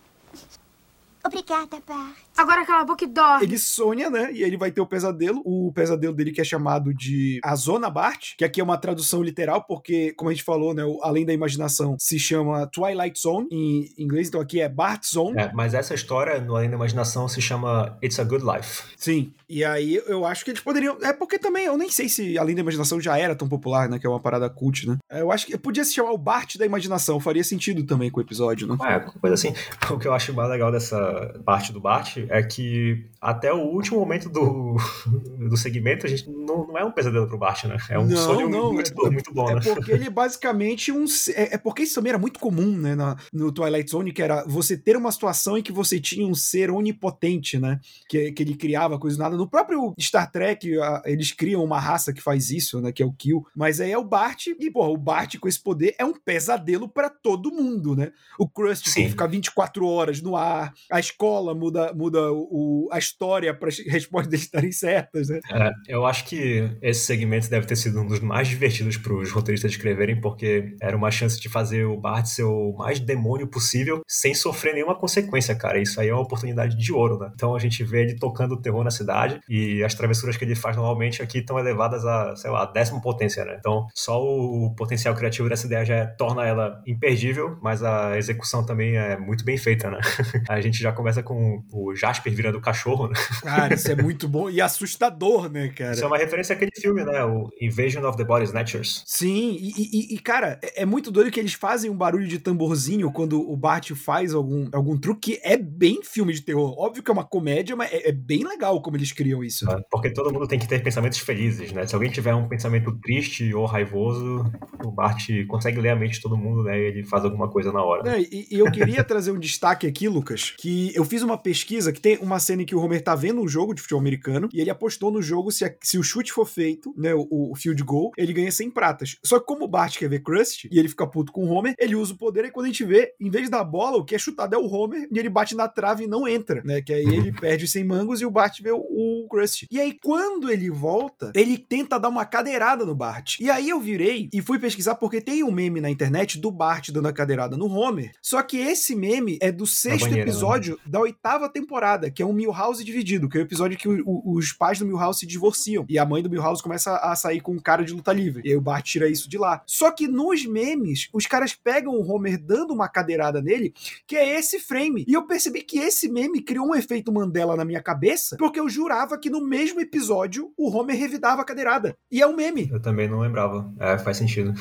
Obrigada, 1.25 1.79
Bart. 1.87 2.17
Agora 2.37 2.65
cala 2.65 2.81
a 2.81 2.85
boca 2.85 3.05
e 3.05 3.07
dorme. 3.07 3.45
Ele 3.45 3.59
sonha, 3.59 4.09
né? 4.09 4.33
E 4.33 4.43
ele 4.43 4.57
vai 4.57 4.71
ter 4.71 4.81
o 4.81 4.87
pesadelo. 4.87 5.43
O 5.45 5.71
pesadelo 5.73 6.15
dele 6.15 6.33
que 6.33 6.41
é 6.41 6.45
chamado 6.45 6.95
de 6.95 7.39
A 7.45 7.55
Zona 7.55 7.91
Bart, 7.91 8.35
que 8.37 8.45
aqui 8.45 8.61
é 8.61 8.65
uma 8.65 8.79
tradução 8.79 9.23
literal, 9.23 9.65
porque, 9.65 10.13
como 10.15 10.31
a 10.31 10.33
gente 10.33 10.45
falou, 10.45 10.73
né? 10.73 10.83
Além 11.03 11.27
da 11.27 11.33
imaginação, 11.33 11.97
se 11.99 12.19
chama 12.19 12.67
Twilight 12.67 13.21
Zone 13.21 13.49
em 13.53 13.93
inglês, 13.99 14.29
então 14.29 14.41
aqui 14.41 14.61
é 14.61 14.69
Bart 14.69 15.05
Zone. 15.05 15.39
É, 15.39 15.53
mas 15.53 15.75
essa 15.75 15.95
história, 15.95 16.41
no 16.41 16.57
Além 16.57 16.71
da 16.71 16.77
Imaginação, 16.77 17.29
se 17.29 17.43
chama 17.43 17.99
It's 18.03 18.19
a 18.19 18.25
Good 18.25 18.45
Life. 18.45 18.85
Sim. 18.97 19.33
E 19.49 19.65
aí 19.65 20.01
eu 20.07 20.25
acho 20.25 20.45
que 20.45 20.51
eles 20.51 20.61
poderiam. 20.61 20.97
É 21.03 21.13
porque 21.13 21.39
também 21.39 21.67
eu 21.67 21.77
nem 21.77 21.91
sei 21.91 22.09
se 22.09 22.39
Além 22.39 22.55
da 22.55 22.63
Imaginação 22.63 23.01
já 23.01 23.19
era 23.19 23.35
tão 23.35 23.49
popular, 23.49 23.89
né? 23.89 23.99
Que 23.99 24.07
é 24.07 24.11
uma 24.11 24.21
parada 24.21 24.49
cult, 24.49 24.89
né? 24.89 24.97
Eu 25.11 25.31
acho 25.31 25.47
que 25.47 25.59
podia 25.59 25.85
se 25.85 25.93
chamar 25.93 26.13
o 26.13 26.19
Bart 26.19 26.57
da 26.57 26.65
Imaginação, 26.65 27.21
faria 27.21 27.45
sentido 27.45 27.85
também 27.85 28.11
com 28.11 28.21
o 28.21 28.23
episódio, 28.23 28.67
né? 28.67 28.77
É, 28.83 29.01
coisa 29.21 29.35
assim. 29.35 29.53
O 29.91 29.99
que 29.99 30.07
eu 30.07 30.13
acho 30.13 30.33
mais 30.33 30.49
legal 30.49 30.71
dessa 30.71 31.10
parte 31.45 31.73
do 31.73 31.81
Bart 31.81 32.17
é 32.29 32.43
que 32.43 33.07
até 33.21 33.53
o 33.53 33.59
último 33.59 34.01
momento 34.01 34.29
do, 34.29 34.77
do 35.49 35.57
segmento 35.57 36.07
a 36.07 36.09
gente 36.09 36.29
não, 36.29 36.67
não 36.67 36.79
é 36.79 36.85
um 36.85 36.91
pesadelo 36.91 37.27
pro 37.27 37.39
Bart, 37.39 37.65
né? 37.65 37.77
É 37.89 37.99
um 37.99 38.07
não, 38.07 38.17
sonho 38.17 38.49
não, 38.49 38.73
muito, 38.73 39.07
é, 39.07 39.11
muito 39.11 39.33
bom, 39.33 39.51
é 39.51 39.55
né? 39.55 39.61
porque 39.63 39.93
ele 39.93 40.07
é 40.07 40.11
basicamente 40.11 40.91
um. 40.91 41.05
É, 41.35 41.55
é, 41.55 41.59
porque 41.59 41.83
isso 41.83 41.95
também 41.95 42.11
era 42.11 42.19
muito 42.19 42.41
comum, 42.41 42.77
né? 42.77 42.95
Na, 42.95 43.17
no 43.33 43.53
Twilight 43.53 43.91
Zone, 43.91 44.13
que 44.13 44.23
era 44.23 44.45
você 44.47 44.77
ter 44.77 44.97
uma 44.97 45.13
situação 45.13 45.59
em 45.59 45.63
que 45.63 45.73
você 45.73 46.01
tinha 46.01 46.27
um 46.27 46.35
ser 46.35 46.71
onipotente, 46.71 47.59
né? 47.59 47.79
Que, 48.09 48.33
que 48.33 48.43
ele 48.43 48.55
criava 48.55 48.99
coisas 48.99 49.19
nada. 49.19 49.37
No 49.37 49.49
próprio 49.49 49.95
Star 50.01 50.31
Trek, 50.31 50.79
a, 50.79 51.03
eles 51.05 51.33
criam 51.33 51.63
uma 51.63 51.79
raça 51.79 52.13
que 52.13 52.23
faz 52.23 52.51
isso, 52.51 52.81
né? 52.81 52.93
Que 52.93 53.03
é 53.03 53.07
o 53.07 53.13
Kill. 53.13 53.47
Mas 53.55 53.81
aí 53.81 53.93
é 53.93 53.99
o 53.99 54.05
Bart, 54.05 54.47
e, 54.47 54.71
porra, 54.71 54.89
o 54.89 54.97
Bart 54.97 55.39
com 55.39 55.49
esse 55.49 55.61
poder 55.61 55.95
é 55.99 56.05
um 56.05 56.15
pesadelo 56.15 56.89
para 56.89 57.11
todo 57.11 57.51
mundo, 57.51 57.95
né? 57.95 58.13
O 58.39 58.49
Krusty 58.49 58.93
tem 58.93 59.05
que 59.05 59.11
ficar 59.11 59.27
24 59.27 59.87
horas 59.87 60.21
no 60.21 60.37
ar, 60.37 60.73
a 60.91 61.00
escola 61.01 61.55
muda, 61.55 61.93
muda 61.93 62.33
o, 62.33 62.89
a 62.93 62.99
história 62.99 63.53
para 63.55 63.69
as 63.69 63.79
respostas 63.87 64.41
estarem 64.41 64.73
certas, 64.73 65.29
né? 65.29 65.41
É, 65.53 65.71
eu 65.89 66.07
acho 66.07 66.25
que 66.27 66.71
esse 66.83 67.01
segmento 67.01 67.49
deve 67.51 67.67
ter 67.67 67.77
sido 67.77 68.01
um 68.01 68.07
dos 68.07 68.21
mais 68.21 68.49
divertidos 68.49 68.97
para 68.97 69.13
os 69.13 69.31
roteiristas 69.31 69.73
escreverem, 69.73 70.21
porque 70.21 70.77
era 70.81 70.97
uma 70.97 71.11
chance 71.11 71.41
de 71.41 71.49
fazer 71.49 71.85
o 71.85 71.97
Bart 71.97 72.27
ser 72.27 72.45
o 72.45 72.73
mais 72.77 73.01
demônio 73.01 73.47
possível 73.47 74.03
sem 74.07 74.35
sofrer 74.35 74.75
nenhuma 74.75 74.95
consequência, 74.95 75.55
cara. 75.55 75.81
Isso 75.81 76.01
aí 76.01 76.09
é 76.09 76.13
uma 76.13 76.23
oportunidade 76.23 76.77
de 76.77 76.93
ouro, 76.93 77.19
né? 77.19 77.31
Então 77.35 77.55
a 77.55 77.59
gente 77.59 77.83
vê 77.85 78.03
ele 78.03 78.17
tocando 78.17 78.53
o 78.53 78.61
terror 78.61 78.85
na 78.85 78.91
cidade 78.91 79.41
e 79.49 79.83
as 79.83 79.95
travessuras 79.95 80.37
que 80.37 80.45
ele 80.45 80.55
faz 80.55 80.77
normalmente 80.77 81.23
aqui 81.23 81.39
estão 81.39 81.59
elevadas 81.59 82.05
a, 82.05 82.35
sei 82.37 82.51
lá, 82.51 82.65
décima 82.67 83.01
potência, 83.01 83.45
né? 83.45 83.57
Então 83.59 83.87
só 83.95 84.23
o 84.23 84.75
potencial 84.75 85.15
criativo 85.15 85.49
dessa 85.49 85.67
ideia 85.67 85.85
já 85.85 86.07
torna 86.07 86.47
ela 86.47 86.83
imperdível, 86.87 87.59
mas 87.63 87.83
a 87.83 88.17
execução 88.17 88.65
também 88.65 88.97
é 88.97 89.17
muito 89.17 89.45
bem 89.45 89.57
feita, 89.57 89.91
né? 89.91 90.01
a 90.49 90.61
gente 90.61 90.79
já 90.79 90.90
começa 90.93 91.23
com 91.23 91.63
o 91.73 91.95
Jasper 91.95 92.35
virando 92.35 92.59
o 92.59 92.61
cachorro, 92.61 93.09
né? 93.09 93.15
Cara, 93.43 93.75
isso 93.75 93.91
é 93.91 93.95
muito 93.95 94.29
bom 94.29 94.51
e 94.51 94.61
assustador, 94.61 95.49
né, 95.49 95.69
cara? 95.69 95.93
Isso 95.93 96.05
é 96.05 96.07
uma 96.07 96.19
referência 96.19 96.55
àquele 96.55 96.73
filme, 96.75 97.05
né? 97.05 97.25
O 97.25 97.49
Invasion 97.61 98.05
of 98.05 98.17
the 98.17 98.25
Body 98.25 98.45
Snatchers. 98.45 99.05
Sim, 99.07 99.57
e, 99.61 99.73
e, 99.77 100.15
e, 100.15 100.19
cara, 100.19 100.59
é, 100.63 100.83
é 100.83 100.87
muito 100.87 101.11
doido 101.11 101.31
que 101.31 101.39
eles 101.39 101.55
fazem 101.55 101.91
um 101.91 101.97
barulho 101.97 102.27
de 102.27 102.39
tamborzinho 102.39 103.13
quando 103.13 103.41
o 103.41 103.57
Bart 103.57 103.93
faz 103.93 104.35
algum, 104.35 104.69
algum 104.73 104.99
truque 104.99 105.21
que 105.21 105.41
é 105.45 105.57
bem 105.57 106.01
filme 106.03 106.33
de 106.33 106.41
terror. 106.41 106.75
Óbvio 106.79 107.03
que 107.03 107.11
é 107.11 107.13
uma 107.13 107.25
comédia, 107.25 107.77
mas 107.77 107.93
é, 107.93 108.09
é 108.09 108.13
bem 108.13 108.43
legal 108.43 108.81
como 108.83 108.97
eles 108.97 109.13
criam 109.13 109.45
isso. 109.45 109.71
É, 109.71 109.81
porque 109.91 110.11
todo 110.11 110.33
mundo 110.33 110.49
tem 110.49 110.59
que 110.59 110.67
ter 110.67 110.83
pensamentos 110.83 111.19
felizes, 111.19 111.73
né? 111.73 111.87
Se 111.87 111.95
alguém 111.95 112.11
tiver 112.11 112.35
um 112.35 112.49
pensamento 112.49 112.91
triste 113.01 113.53
ou 113.55 113.67
raivoso, 113.67 114.45
o 114.83 114.91
Bart 114.91 115.29
consegue 115.47 115.81
ler 115.81 115.91
a 115.91 115.97
mente 115.97 116.15
de 116.15 116.23
todo 116.23 116.37
mundo, 116.37 116.65
né? 116.65 116.79
E 116.79 116.83
ele 116.87 117.05
faz 117.05 117.25
alguma 117.25 117.49
coisa 117.49 117.71
na 117.71 117.83
hora. 117.83 118.17
É, 118.17 118.21
e, 118.21 118.49
e 118.51 118.59
eu 118.59 118.71
queria 118.73 119.05
trazer 119.05 119.31
um 119.31 119.39
destaque 119.39 119.87
aqui, 119.87 120.09
Lucas, 120.09 120.55
que 120.59 120.80
eu 120.95 121.05
fiz 121.05 121.23
uma 121.23 121.37
pesquisa 121.37 121.93
que 121.93 122.01
tem 122.01 122.19
uma 122.19 122.39
cena 122.39 122.63
em 122.63 122.67
que 122.67 122.75
o 122.75 122.81
Homer 122.81 123.03
tá 123.03 123.15
vendo 123.15 123.41
um 123.41 123.49
jogo 123.49 123.75
de 123.75 123.83
futebol 123.83 124.01
americano 124.01 124.49
e 124.53 124.61
ele 124.61 124.71
apostou 124.71 125.11
no 125.11 125.21
jogo 125.21 125.51
se, 125.51 125.65
a, 125.65 125.75
se 125.83 125.99
o 125.99 126.03
chute 126.03 126.33
for 126.33 126.47
feito, 126.47 126.95
né, 126.97 127.15
o, 127.15 127.27
o, 127.31 127.55
field 127.57 127.83
goal, 127.83 128.13
ele 128.17 128.33
ganha 128.33 128.51
100 128.51 128.71
pratas. 128.71 129.17
Só 129.25 129.39
que 129.39 129.47
como 129.47 129.65
o 129.65 129.69
Bart 129.69 129.99
quer 129.99 130.09
ver 130.09 130.23
Krusty 130.23 130.69
e 130.71 130.79
ele 130.79 130.89
fica 130.89 131.07
puto 131.07 131.33
com 131.33 131.45
o 131.45 131.51
Homer, 131.51 131.75
ele 131.79 131.97
usa 131.97 132.15
o 132.15 132.17
poder 132.17 132.45
e 132.45 132.51
quando 132.51 132.67
a 132.67 132.69
gente 132.69 132.85
vê, 132.85 133.13
em 133.21 133.31
vez 133.31 133.49
da 133.49 133.63
bola, 133.65 133.99
o 133.99 134.05
que 134.05 134.15
é 134.15 134.19
chutado 134.19 134.55
é 134.55 134.59
o 134.59 134.67
Homer 134.67 135.09
e 135.11 135.19
ele 135.19 135.29
bate 135.29 135.55
na 135.55 135.69
trave 135.69 136.05
e 136.05 136.07
não 136.07 136.27
entra, 136.27 136.63
né, 136.65 136.81
que 136.81 136.93
aí 136.93 137.05
ele 137.05 137.33
perde 137.39 137.65
os 137.65 137.73
100 137.73 137.85
mangos 137.85 138.21
e 138.21 138.27
o 138.27 138.31
Bart 138.31 138.61
vê 138.61 138.71
o, 138.71 138.79
o 138.79 139.29
Krusty. 139.29 139.67
E 139.71 139.81
aí 139.81 139.99
quando 140.03 140.51
ele 140.51 140.71
volta, 140.71 141.33
ele 141.35 141.59
tenta 141.59 141.99
dar 141.99 142.09
uma 142.09 142.25
cadeirada 142.25 142.85
no 142.85 142.95
Bart. 142.95 143.39
E 143.41 143.51
aí 143.51 143.69
eu 143.69 143.81
virei 143.81 144.29
e 144.33 144.41
fui 144.41 144.59
pesquisar 144.59 144.95
porque 144.95 145.21
tem 145.21 145.43
um 145.43 145.51
meme 145.51 145.81
na 145.81 145.91
internet 145.91 146.39
do 146.39 146.51
Bart 146.51 146.91
dando 146.91 147.09
a 147.09 147.13
cadeirada 147.13 147.57
no 147.57 147.67
Homer, 147.67 148.13
só 148.23 148.43
que 148.43 148.59
esse 148.59 148.95
meme 148.95 149.39
é 149.41 149.51
do 149.51 149.67
sexto 149.67 150.09
banheira, 150.09 150.31
episódio 150.31 150.70
episódio 150.75 150.91
da 150.91 151.01
oitava 151.01 151.49
temporada, 151.49 152.11
que 152.11 152.23
é 152.23 152.27
um 152.27 152.33
Milhouse 152.33 152.85
dividido, 152.85 153.29
que 153.29 153.37
é 153.39 153.41
o 153.41 153.45
episódio 153.45 153.77
que 153.79 153.89
o- 153.89 154.03
o- 154.07 154.37
os 154.37 154.53
pais 154.53 154.79
do 154.79 154.87
Milhouse 154.87 155.21
se 155.21 155.27
divorciam 155.27 155.85
e 155.89 155.99
a 155.99 156.05
mãe 156.05 156.23
do 156.23 156.31
Milhouse 156.31 156.63
começa 156.63 156.97
a 156.97 157.15
sair 157.17 157.41
com 157.41 157.53
um 157.53 157.59
cara 157.59 157.85
de 157.85 157.93
luta 157.93 158.13
livre. 158.13 158.43
E 158.45 158.51
aí 158.51 158.57
o 158.57 158.61
Bart 158.61 158.85
tira 158.85 159.09
isso 159.09 159.29
de 159.29 159.39
lá. 159.39 159.63
Só 159.67 159.91
que 159.91 160.07
nos 160.09 160.45
memes, 160.47 161.09
os 161.13 161.27
caras 161.27 161.55
pegam 161.55 161.95
o 161.95 162.07
Homer 162.11 162.39
dando 162.43 162.73
uma 162.73 162.89
cadeirada 162.89 163.41
nele, 163.41 163.73
que 164.07 164.17
é 164.17 164.39
esse 164.39 164.59
frame. 164.61 165.05
E 165.07 165.13
eu 165.13 165.27
percebi 165.27 165.63
que 165.63 165.79
esse 165.79 166.09
meme 166.09 166.43
criou 166.43 166.67
um 166.69 166.75
efeito 166.75 167.13
Mandela 167.13 167.57
na 167.57 167.65
minha 167.65 167.83
cabeça, 167.83 168.37
porque 168.37 168.61
eu 168.61 168.69
jurava 168.69 169.19
que 169.19 169.31
no 169.31 169.41
mesmo 169.45 169.81
episódio 169.81 170.53
o 170.57 170.71
Homer 170.71 170.97
revidava 170.99 171.43
a 171.43 171.45
cadeirada. 171.45 171.97
E 172.11 172.21
é 172.21 172.27
um 172.27 172.35
meme. 172.37 172.69
Eu 172.73 172.81
também 172.81 173.09
não 173.09 173.21
lembrava. 173.21 173.73
É, 173.79 173.99
faz 173.99 174.17
sentido. 174.17 174.55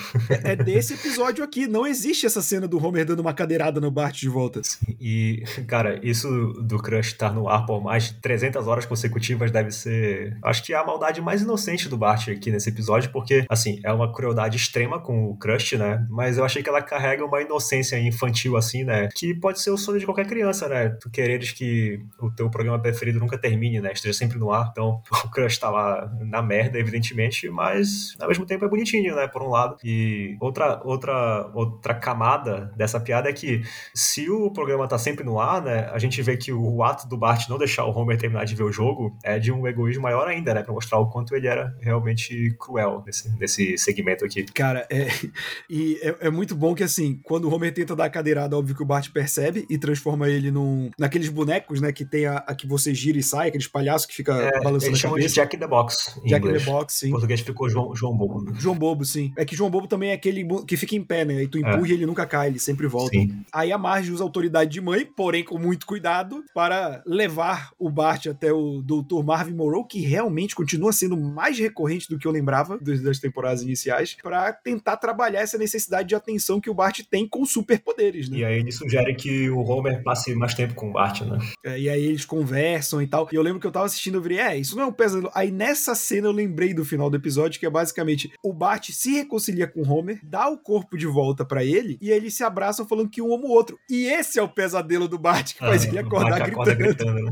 É 0.43 0.55
desse 0.55 0.93
episódio 0.93 1.43
aqui. 1.43 1.67
Não 1.67 1.85
existe 1.85 2.25
essa 2.25 2.41
cena 2.41 2.67
do 2.67 2.83
Homer 2.83 3.05
dando 3.05 3.19
uma 3.19 3.33
cadeirada 3.33 3.79
no 3.79 3.91
Bart 3.91 4.17
de 4.19 4.29
volta. 4.29 4.61
E, 4.99 5.43
cara, 5.67 5.98
isso 6.03 6.53
do 6.61 6.77
Crush 6.77 7.07
estar 7.07 7.33
no 7.33 7.47
ar 7.47 7.65
por 7.65 7.81
mais 7.81 8.05
de 8.05 8.13
300 8.15 8.67
horas 8.67 8.85
consecutivas 8.85 9.51
deve 9.51 9.71
ser. 9.71 10.37
Acho 10.43 10.63
que 10.63 10.73
é 10.73 10.77
a 10.77 10.85
maldade 10.85 11.21
mais 11.21 11.41
inocente 11.41 11.87
do 11.89 11.97
Bart 11.97 12.29
aqui 12.29 12.51
nesse 12.51 12.69
episódio, 12.69 13.11
porque, 13.11 13.45
assim, 13.49 13.79
é 13.83 13.91
uma 13.91 14.11
crueldade 14.11 14.57
extrema 14.57 14.99
com 14.99 15.25
o 15.25 15.37
Crush, 15.37 15.77
né? 15.77 16.05
Mas 16.09 16.37
eu 16.37 16.45
achei 16.45 16.63
que 16.63 16.69
ela 16.69 16.81
carrega 16.81 17.25
uma 17.25 17.41
inocência 17.41 17.99
infantil, 17.99 18.57
assim, 18.57 18.83
né? 18.83 19.09
Que 19.15 19.33
pode 19.33 19.59
ser 19.59 19.71
o 19.71 19.77
sonho 19.77 19.99
de 19.99 20.05
qualquer 20.05 20.27
criança, 20.27 20.67
né? 20.67 20.89
Tu 20.89 21.09
quereres 21.09 21.51
que 21.51 21.99
o 22.19 22.29
teu 22.31 22.49
programa 22.49 22.79
preferido 22.79 23.19
nunca 23.19 23.37
termine, 23.37 23.79
né? 23.81 23.91
Esteja 23.91 24.13
sempre 24.13 24.37
no 24.37 24.51
ar. 24.51 24.69
Então, 24.71 25.01
o 25.25 25.29
Crush 25.29 25.57
tá 25.57 25.69
lá 25.69 26.11
na 26.21 26.41
merda, 26.41 26.79
evidentemente, 26.79 27.49
mas 27.49 28.15
ao 28.19 28.27
mesmo 28.27 28.45
tempo 28.45 28.65
é 28.65 28.69
bonitinho, 28.69 29.15
né? 29.15 29.27
Por 29.27 29.41
um 29.41 29.49
lado. 29.49 29.77
E 29.83 30.37
outra, 30.39 30.81
outra, 30.83 31.49
outra 31.53 31.93
camada 31.93 32.71
dessa 32.75 32.99
piada 32.99 33.29
é 33.29 33.33
que 33.33 33.61
se 33.93 34.29
o 34.29 34.51
programa 34.51 34.87
tá 34.87 34.97
sempre 34.97 35.23
no 35.23 35.39
ar, 35.39 35.61
né? 35.61 35.88
A 35.93 35.99
gente 35.99 36.21
vê 36.21 36.37
que 36.37 36.51
o 36.51 36.83
ato 36.83 37.07
do 37.07 37.17
Bart 37.17 37.47
não 37.49 37.57
deixar 37.57 37.85
o 37.85 37.91
Homer 37.97 38.17
terminar 38.17 38.45
de 38.45 38.55
ver 38.55 38.63
o 38.63 38.71
jogo 38.71 39.17
é 39.23 39.39
de 39.39 39.51
um 39.51 39.67
egoísmo 39.67 40.03
maior 40.03 40.27
ainda, 40.27 40.53
né? 40.53 40.63
Pra 40.63 40.73
mostrar 40.73 40.99
o 40.99 41.07
quanto 41.09 41.35
ele 41.35 41.47
era 41.47 41.75
realmente 41.81 42.55
cruel 42.59 43.03
nesse, 43.05 43.29
nesse 43.37 43.77
segmento 43.77 44.25
aqui. 44.25 44.45
Cara, 44.45 44.85
é. 44.89 45.07
E 45.69 45.99
é, 46.01 46.27
é 46.27 46.29
muito 46.29 46.55
bom 46.55 46.73
que, 46.73 46.83
assim, 46.83 47.19
quando 47.23 47.45
o 47.45 47.53
Homer 47.53 47.73
tenta 47.73 47.95
dar 47.95 48.05
a 48.05 48.09
cadeirada, 48.09 48.57
óbvio 48.57 48.75
que 48.75 48.81
o 48.81 48.85
Bart 48.85 49.09
percebe 49.11 49.65
e 49.69 49.77
transforma 49.77 50.29
ele 50.29 50.51
num. 50.51 50.89
naqueles 50.97 51.29
bonecos, 51.29 51.79
né? 51.81 51.91
Que 51.91 52.03
tem 52.05 52.25
a, 52.25 52.37
a 52.37 52.55
que 52.55 52.65
você 52.67 52.93
gira 52.93 53.17
e 53.17 53.23
sai, 53.23 53.49
aqueles 53.49 53.67
palhaços 53.67 54.05
que 54.07 54.15
fica 54.15 54.33
É, 54.33 54.61
balançando 54.63 54.95
a 54.97 54.99
cabeça. 54.99 55.27
de 55.27 55.33
Jack 55.35 55.55
in 55.55 55.59
the 55.59 55.67
Box. 55.67 56.19
Jack 56.25 56.43
in 56.45 56.47
inglês. 56.49 56.65
the 56.65 56.71
Box, 56.71 56.93
sim. 56.95 57.07
Em 57.07 57.11
português 57.11 57.41
ficou 57.41 57.69
João, 57.69 57.95
João 57.95 58.15
Bobo. 58.15 58.41
né? 58.43 58.53
João 58.59 58.75
Bobo, 58.75 59.05
sim. 59.05 59.31
É 59.37 59.45
que 59.45 59.55
João 59.55 59.69
Bobo 59.69 59.87
também 59.87 60.09
é 60.09 60.13
aquele 60.13 60.45
que 60.65 60.75
fica 60.77 60.95
em 60.95 61.03
pé, 61.03 61.23
né? 61.25 61.43
E 61.43 61.47
tu 61.47 61.57
empurra 61.57 61.87
e 61.87 61.91
ele 61.91 62.05
nunca 62.05 62.25
cai, 62.25 62.47
ele 62.47 62.59
sempre 62.59 62.87
volta. 62.87 63.15
É. 63.15 63.19
Sim. 63.21 63.43
Aí 63.53 63.71
a 63.71 63.77
Marge 63.77 64.11
usa 64.11 64.23
a 64.23 64.25
autoridade 64.25 64.71
de 64.71 64.81
mãe, 64.81 65.05
porém 65.05 65.43
com 65.43 65.57
muito 65.69 65.85
cuidado, 65.85 66.43
para 66.53 67.03
levar 67.05 67.71
o 67.77 67.91
Bart 67.91 68.25
até 68.25 68.51
o 68.51 68.81
Dr. 68.81 69.23
Marvin 69.23 69.53
Monroe, 69.53 69.85
que 69.87 70.01
realmente 70.01 70.55
continua 70.55 70.91
sendo 70.91 71.15
mais 71.15 71.59
recorrente 71.59 72.09
do 72.09 72.17
que 72.17 72.27
eu 72.27 72.31
lembrava 72.31 72.77
das 72.79 73.01
das 73.01 73.19
temporadas 73.19 73.61
iniciais, 73.61 74.17
para 74.21 74.51
tentar 74.51 74.97
trabalhar 74.97 75.41
essa 75.41 75.57
necessidade 75.57 76.09
de 76.09 76.15
atenção 76.15 76.59
que 76.59 76.69
o 76.69 76.73
Bart 76.73 77.01
tem 77.09 77.27
com 77.27 77.45
superpoderes, 77.45 78.29
né? 78.29 78.39
E 78.39 78.45
aí 78.45 78.59
ele 78.59 78.71
sugere 78.71 79.13
que 79.13 79.49
o 79.49 79.59
Homer 79.59 80.01
passe 80.03 80.33
mais 80.33 80.53
tempo 80.53 80.73
com 80.73 80.89
o 80.89 80.91
Bart, 80.91 81.21
né? 81.21 81.37
É, 81.63 81.79
e 81.79 81.89
aí 81.89 82.03
eles 82.03 82.25
conversam 82.25 83.01
e 83.01 83.07
tal. 83.07 83.27
E 83.31 83.35
eu 83.35 83.41
lembro 83.43 83.59
que 83.59 83.67
eu 83.67 83.71
tava 83.71 83.85
assistindo, 83.85 84.15
eu 84.15 84.21
virei, 84.21 84.39
é, 84.39 84.57
isso 84.57 84.75
não 84.75 84.83
é 84.83 84.85
um 84.87 84.91
pesadelo. 84.91 85.31
Aí 85.35 85.51
nessa 85.51 85.93
cena 85.93 86.27
eu 86.27 86.31
lembrei 86.31 86.73
do 86.73 86.83
final 86.83 87.09
do 87.09 87.17
episódio, 87.17 87.59
que 87.59 87.65
é 87.65 87.69
basicamente 87.69 88.31
o 88.43 88.53
Bart 88.53 88.89
se 88.89 89.11
reconcilia 89.11 89.67
com 89.67 89.81
o 89.81 89.89
Homer, 89.89 90.19
dá 90.23 90.49
o 90.49 90.57
corpo 90.57 90.97
de 90.97 91.05
volta 91.05 91.45
pra 91.45 91.63
ele, 91.63 91.97
e 92.01 92.11
aí 92.11 92.17
eles 92.17 92.33
se 92.33 92.43
abraçam 92.43 92.87
falando 92.87 93.09
que 93.09 93.21
um 93.21 93.33
ama 93.33 93.45
o 93.45 93.51
outro. 93.51 93.79
E 93.89 94.05
esse 94.05 94.39
é 94.39 94.43
o 94.43 94.49
pesadelo 94.49 95.07
do 95.07 95.17
Bart, 95.17 95.55
faz 95.59 95.85
Ah, 95.85 95.87
ele 95.87 95.99
acordar 95.99 96.39
Bart 96.39 96.51
acorda 96.51 96.73
gritando. 96.75 97.15
gritando, 97.15 97.23
né? 97.23 97.31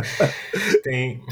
Tem. 0.82 1.22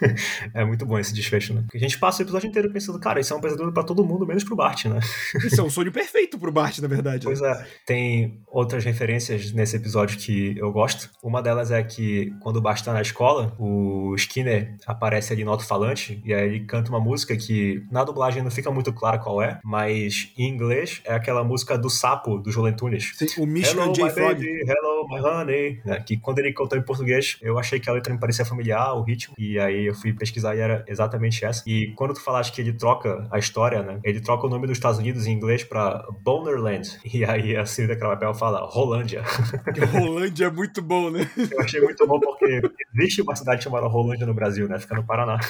É 0.54 0.64
muito 0.64 0.84
bom 0.86 0.98
esse 0.98 1.12
desfecho, 1.14 1.54
né? 1.54 1.62
Porque 1.62 1.76
a 1.76 1.80
gente 1.80 1.98
passa 1.98 2.22
o 2.22 2.24
episódio 2.24 2.48
inteiro 2.48 2.70
pensando, 2.70 2.98
cara, 2.98 3.20
isso 3.20 3.32
é 3.32 3.36
um 3.36 3.40
pesadelo 3.40 3.72
pra 3.72 3.82
todo 3.82 4.04
mundo, 4.04 4.26
menos 4.26 4.44
pro 4.44 4.56
Bart, 4.56 4.86
né? 4.86 4.98
Isso 5.44 5.60
é 5.60 5.64
um 5.64 5.70
sonho 5.70 5.92
perfeito 5.92 6.38
pro 6.38 6.52
Bart, 6.52 6.78
na 6.78 6.88
verdade. 6.88 7.26
né? 7.26 7.32
Pois 7.34 7.40
é. 7.40 7.66
Tem 7.86 8.40
outras 8.46 8.84
referências 8.84 9.52
nesse 9.52 9.76
episódio 9.76 10.18
que 10.18 10.56
eu 10.58 10.72
gosto. 10.72 11.10
Uma 11.22 11.42
delas 11.42 11.70
é 11.70 11.82
que 11.82 12.32
quando 12.40 12.56
o 12.56 12.60
Bart 12.60 12.82
tá 12.82 12.92
na 12.92 13.02
escola, 13.02 13.54
o 13.58 14.14
Skinner 14.16 14.76
aparece 14.86 15.32
ali 15.32 15.44
no 15.44 15.50
alto-falante 15.50 16.20
e 16.24 16.32
aí 16.34 16.46
ele 16.48 16.60
canta 16.60 16.90
uma 16.90 17.00
música 17.00 17.36
que 17.36 17.82
na 17.90 18.04
dublagem 18.04 18.42
não 18.42 18.50
fica 18.50 18.70
muito 18.70 18.92
clara 18.92 19.18
qual 19.18 19.42
é, 19.42 19.58
mas 19.64 20.32
em 20.36 20.48
inglês 20.48 21.00
é 21.04 21.14
aquela 21.14 21.44
música 21.44 21.76
do 21.78 21.90
sapo 21.90 22.38
do 22.38 22.50
Joel 22.50 22.74
Tunes. 22.76 23.12
Sim, 23.16 23.26
o 23.42 23.46
Michigan 23.46 23.84
Hello, 23.84 23.94
J. 23.94 24.10
Frog. 24.10 24.44
hello, 24.44 25.08
my 25.08 25.20
honey. 25.20 25.80
né? 25.84 26.00
Que 26.00 26.16
quando 26.16 26.38
ele 26.38 26.52
cantou 26.52 26.78
em 26.78 26.82
português, 26.82 27.38
eu 27.42 27.58
achei 27.58 27.78
que 27.80 27.88
a 27.88 27.92
letra 27.92 28.12
me 28.12 28.20
parecia 28.20 28.44
familiar, 28.44 28.94
o 28.94 29.02
ritmo, 29.02 29.34
e 29.38 29.58
aí 29.58 29.87
eu 29.88 29.94
fui 29.94 30.12
pesquisar 30.12 30.54
e 30.54 30.60
era 30.60 30.84
exatamente 30.86 31.44
essa. 31.44 31.62
E 31.66 31.92
quando 31.96 32.14
tu 32.14 32.20
falaste 32.20 32.52
que 32.52 32.60
ele 32.60 32.72
troca 32.72 33.26
a 33.30 33.38
história, 33.38 33.82
né? 33.82 34.00
Ele 34.04 34.20
troca 34.20 34.46
o 34.46 34.50
nome 34.50 34.66
dos 34.66 34.76
Estados 34.76 34.98
Unidos 34.98 35.26
em 35.26 35.32
inglês 35.32 35.64
pra 35.64 36.06
Bonerland. 36.22 36.88
E 37.18 37.24
aí 37.24 37.56
a 37.56 37.66
Cida 37.66 37.96
Cravapel 37.96 38.32
fala 38.32 38.60
Rolândia. 38.60 39.24
Rolândia 39.92 40.46
é 40.46 40.50
muito 40.50 40.80
bom, 40.80 41.10
né? 41.10 41.28
Eu 41.50 41.60
achei 41.60 41.80
muito 41.80 42.06
bom 42.06 42.20
porque 42.20 42.60
existe 42.94 43.22
uma 43.22 43.34
cidade 43.34 43.64
chamada 43.64 43.88
Rolândia 43.88 44.24
no 44.24 44.34
Brasil, 44.34 44.68
né? 44.68 44.78
Fica 44.78 44.94
no 44.94 45.04
Paraná. 45.04 45.40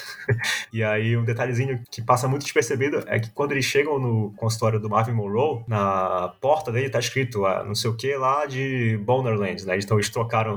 E 0.73 0.83
aí 0.83 1.17
um 1.17 1.25
detalhezinho 1.25 1.83
que 1.91 2.01
passa 2.01 2.27
muito 2.27 2.45
despercebido 2.45 3.03
é 3.07 3.19
que 3.19 3.31
quando 3.31 3.53
eles 3.53 3.67
chegam 3.67 3.99
no 3.99 4.33
consultório 4.37 4.81
do 4.81 4.89
Marvin 4.89 5.13
Monroe, 5.13 5.63
na 5.67 6.33
porta 6.41 6.73
dele 6.73 6.89
tá 6.89 6.99
escrito 6.99 7.45
ah, 7.45 7.65
não 7.65 7.75
sei 7.75 7.91
o 7.91 7.97
que 7.97 8.17
lá 8.17 8.47
de 8.47 8.99
Bonerland, 9.05 9.67
né? 9.67 9.77
Então 9.77 9.99
eles 9.99 10.09
trocaram 10.09 10.57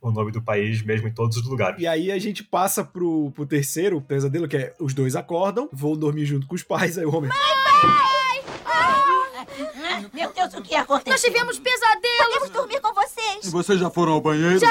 o 0.00 0.10
nome 0.12 0.30
do 0.30 0.42
país 0.42 0.82
mesmo 0.82 1.08
em 1.08 1.12
todos 1.12 1.36
os 1.36 1.48
lugares. 1.48 1.80
E 1.80 1.86
aí 1.86 2.10
a 2.10 2.18
gente 2.18 2.44
passa 2.44 2.84
pro, 2.84 3.05
pro 3.34 3.46
terceiro 3.46 4.00
pesadelo, 4.00 4.48
que 4.48 4.56
é 4.56 4.74
os 4.80 4.94
dois 4.94 5.14
acordam, 5.16 5.68
vão 5.72 5.96
dormir 5.96 6.24
junto 6.26 6.46
com 6.46 6.54
os 6.54 6.62
pais, 6.62 6.96
aí 6.98 7.04
o 7.04 7.14
Homer. 7.14 7.30
Meu 10.12 10.32
Deus, 10.32 10.54
o 10.54 10.62
que 10.62 10.74
aconteceu? 10.74 11.12
Nós 11.12 11.22
tivemos 11.22 11.58
pesadelos. 11.58 12.16
Podemos 12.26 12.50
dormir 12.50 12.80
com 12.80 12.92
vocês. 12.94 13.50
Vocês 13.50 13.78
já 13.80 13.90
foram 13.90 14.12
ao 14.12 14.20
banheiro? 14.20 14.58
Já! 14.58 14.68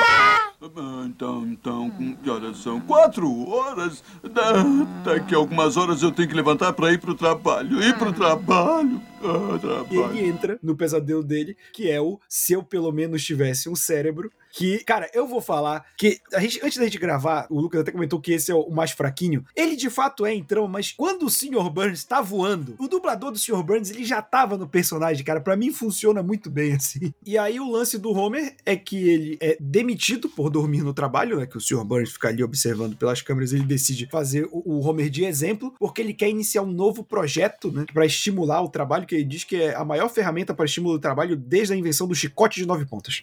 Ah, 0.61 1.03
Então, 1.05 1.45
então, 1.45 1.89
com- 1.91 2.15
que 2.15 2.29
horas 2.29 2.57
são? 2.57 2.79
Quatro 2.81 3.47
horas? 3.49 4.03
Da- 4.23 4.63
Daqui 5.03 5.33
a 5.35 5.37
algumas 5.37 5.77
horas 5.77 6.01
eu 6.01 6.11
tenho 6.11 6.27
que 6.27 6.33
levantar 6.35 6.73
para 6.73 6.91
ir 6.91 6.99
pro 6.99 7.13
trabalho. 7.15 7.81
Ir 7.81 7.95
pro 7.97 8.11
trabalho. 8.13 9.01
Ah, 9.23 9.55
E 9.55 9.59
trabalho. 9.59 10.17
ele 10.17 10.27
entra 10.27 10.59
no 10.63 10.75
pesadelo 10.75 11.23
dele, 11.23 11.55
que 11.73 11.89
é 11.89 12.01
o 12.01 12.19
se 12.27 12.53
eu 12.53 12.63
pelo 12.63 12.91
menos 12.91 13.23
tivesse 13.23 13.69
um 13.69 13.75
cérebro. 13.75 14.31
Que, 14.55 14.81
cara, 14.85 15.09
eu 15.13 15.27
vou 15.27 15.41
falar 15.41 15.85
que 15.97 16.21
a 16.33 16.39
gente, 16.39 16.61
antes 16.63 16.77
da 16.77 16.85
gente 16.85 16.97
gravar, 16.97 17.45
o 17.49 17.59
Lucas 17.59 17.81
até 17.81 17.91
comentou 17.91 18.21
que 18.21 18.31
esse 18.31 18.49
é 18.49 18.55
o 18.55 18.69
mais 18.69 18.91
fraquinho. 18.91 19.43
Ele 19.53 19.75
de 19.75 19.89
fato 19.89 20.25
é 20.25 20.35
trama, 20.41 20.69
mas 20.69 20.93
quando 20.93 21.25
o 21.25 21.29
Sr. 21.29 21.69
Burns 21.69 22.05
tá 22.05 22.21
voando, 22.21 22.73
o 22.79 22.87
dublador 22.87 23.31
do 23.31 23.37
Sr. 23.37 23.61
Burns 23.61 23.89
ele 23.89 24.05
já 24.05 24.21
tava 24.21 24.57
no 24.57 24.65
personagem, 24.65 25.25
cara. 25.25 25.41
Pra 25.41 25.57
mim 25.57 25.73
funciona 25.73 26.23
muito 26.23 26.49
bem 26.49 26.71
assim. 26.75 27.13
E 27.25 27.37
aí 27.37 27.59
o 27.59 27.69
lance 27.69 27.97
do 27.97 28.11
Homer 28.11 28.55
é 28.65 28.77
que 28.77 29.09
ele 29.09 29.37
é 29.41 29.57
demitido 29.59 30.29
por 30.29 30.49
dormir 30.49 30.83
no 30.83 30.93
trabalho, 30.93 31.37
né? 31.37 31.45
Que 31.45 31.57
o 31.57 31.61
Sr. 31.61 31.83
Burns 31.83 32.13
fica 32.13 32.29
ali 32.29 32.41
observando 32.41 32.95
pelas 32.95 33.21
câmeras, 33.21 33.51
ele 33.51 33.65
decide 33.65 34.07
fazer 34.09 34.47
o, 34.53 34.63
o 34.65 34.87
Homer 34.87 35.09
de 35.09 35.25
exemplo, 35.25 35.73
porque 35.77 36.01
ele 36.01 36.13
quer 36.13 36.29
iniciar 36.29 36.61
um 36.61 36.71
novo 36.71 37.03
projeto, 37.03 37.73
né? 37.73 37.85
Pra 37.93 38.05
estimular 38.05 38.61
o 38.61 38.69
trabalho, 38.69 39.05
que 39.05 39.15
ele 39.15 39.25
diz 39.25 39.43
que 39.43 39.57
é 39.57 39.75
a 39.75 39.83
maior 39.83 40.07
ferramenta 40.07 40.53
para 40.53 40.63
estímulo 40.63 40.93
do 40.93 41.01
trabalho 41.01 41.35
desde 41.35 41.73
a 41.73 41.77
invenção 41.77 42.07
do 42.07 42.15
chicote 42.15 42.61
de 42.61 42.65
nove 42.65 42.85
pontas. 42.85 43.21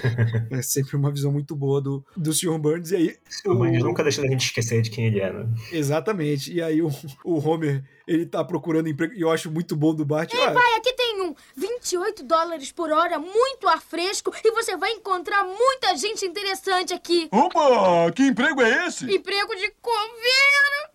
é 0.62 0.64
sempre 0.64 0.96
uma 0.96 1.10
visão 1.10 1.30
muito 1.30 1.54
boa 1.54 1.80
do, 1.80 2.04
do 2.16 2.32
Sr. 2.32 2.58
Burns. 2.58 2.90
E 2.92 2.96
aí. 2.96 3.16
Mas 3.46 3.82
nunca 3.82 4.02
deixa 4.02 4.22
a 4.22 4.26
gente 4.26 4.46
esquecer 4.46 4.80
de 4.80 4.90
quem 4.90 5.06
ele 5.06 5.20
é, 5.20 5.32
né? 5.32 5.46
Exatamente. 5.70 6.52
E 6.52 6.62
aí 6.62 6.80
o, 6.80 6.88
o 7.24 7.38
Homer, 7.38 7.84
ele 8.06 8.24
tá 8.24 8.44
procurando 8.44 8.88
emprego, 8.88 9.12
e 9.14 9.20
eu 9.20 9.30
acho 9.30 9.50
muito 9.50 9.76
bom 9.76 9.94
do 9.94 10.04
Bart. 10.04 10.32
Ei, 10.32 10.40
Ah, 10.40 10.52
pai, 10.52 10.76
aqui 10.76 10.92
tem 10.94 11.22
um 11.22 11.34
28 11.56 12.24
dólares 12.24 12.72
por 12.72 12.90
hora, 12.90 13.18
muito 13.18 13.68
ar 13.68 13.82
fresco, 13.82 14.32
e 14.44 14.50
você 14.52 14.76
vai 14.76 14.92
encontrar 14.92 15.44
muita 15.44 15.96
gente 15.96 16.24
interessante 16.24 16.94
aqui. 16.94 17.28
Opa, 17.30 18.10
que 18.12 18.22
emprego 18.22 18.62
é 18.62 18.86
esse? 18.86 19.04
Emprego 19.04 19.54
de 19.56 19.70
coveiro. 19.80 20.91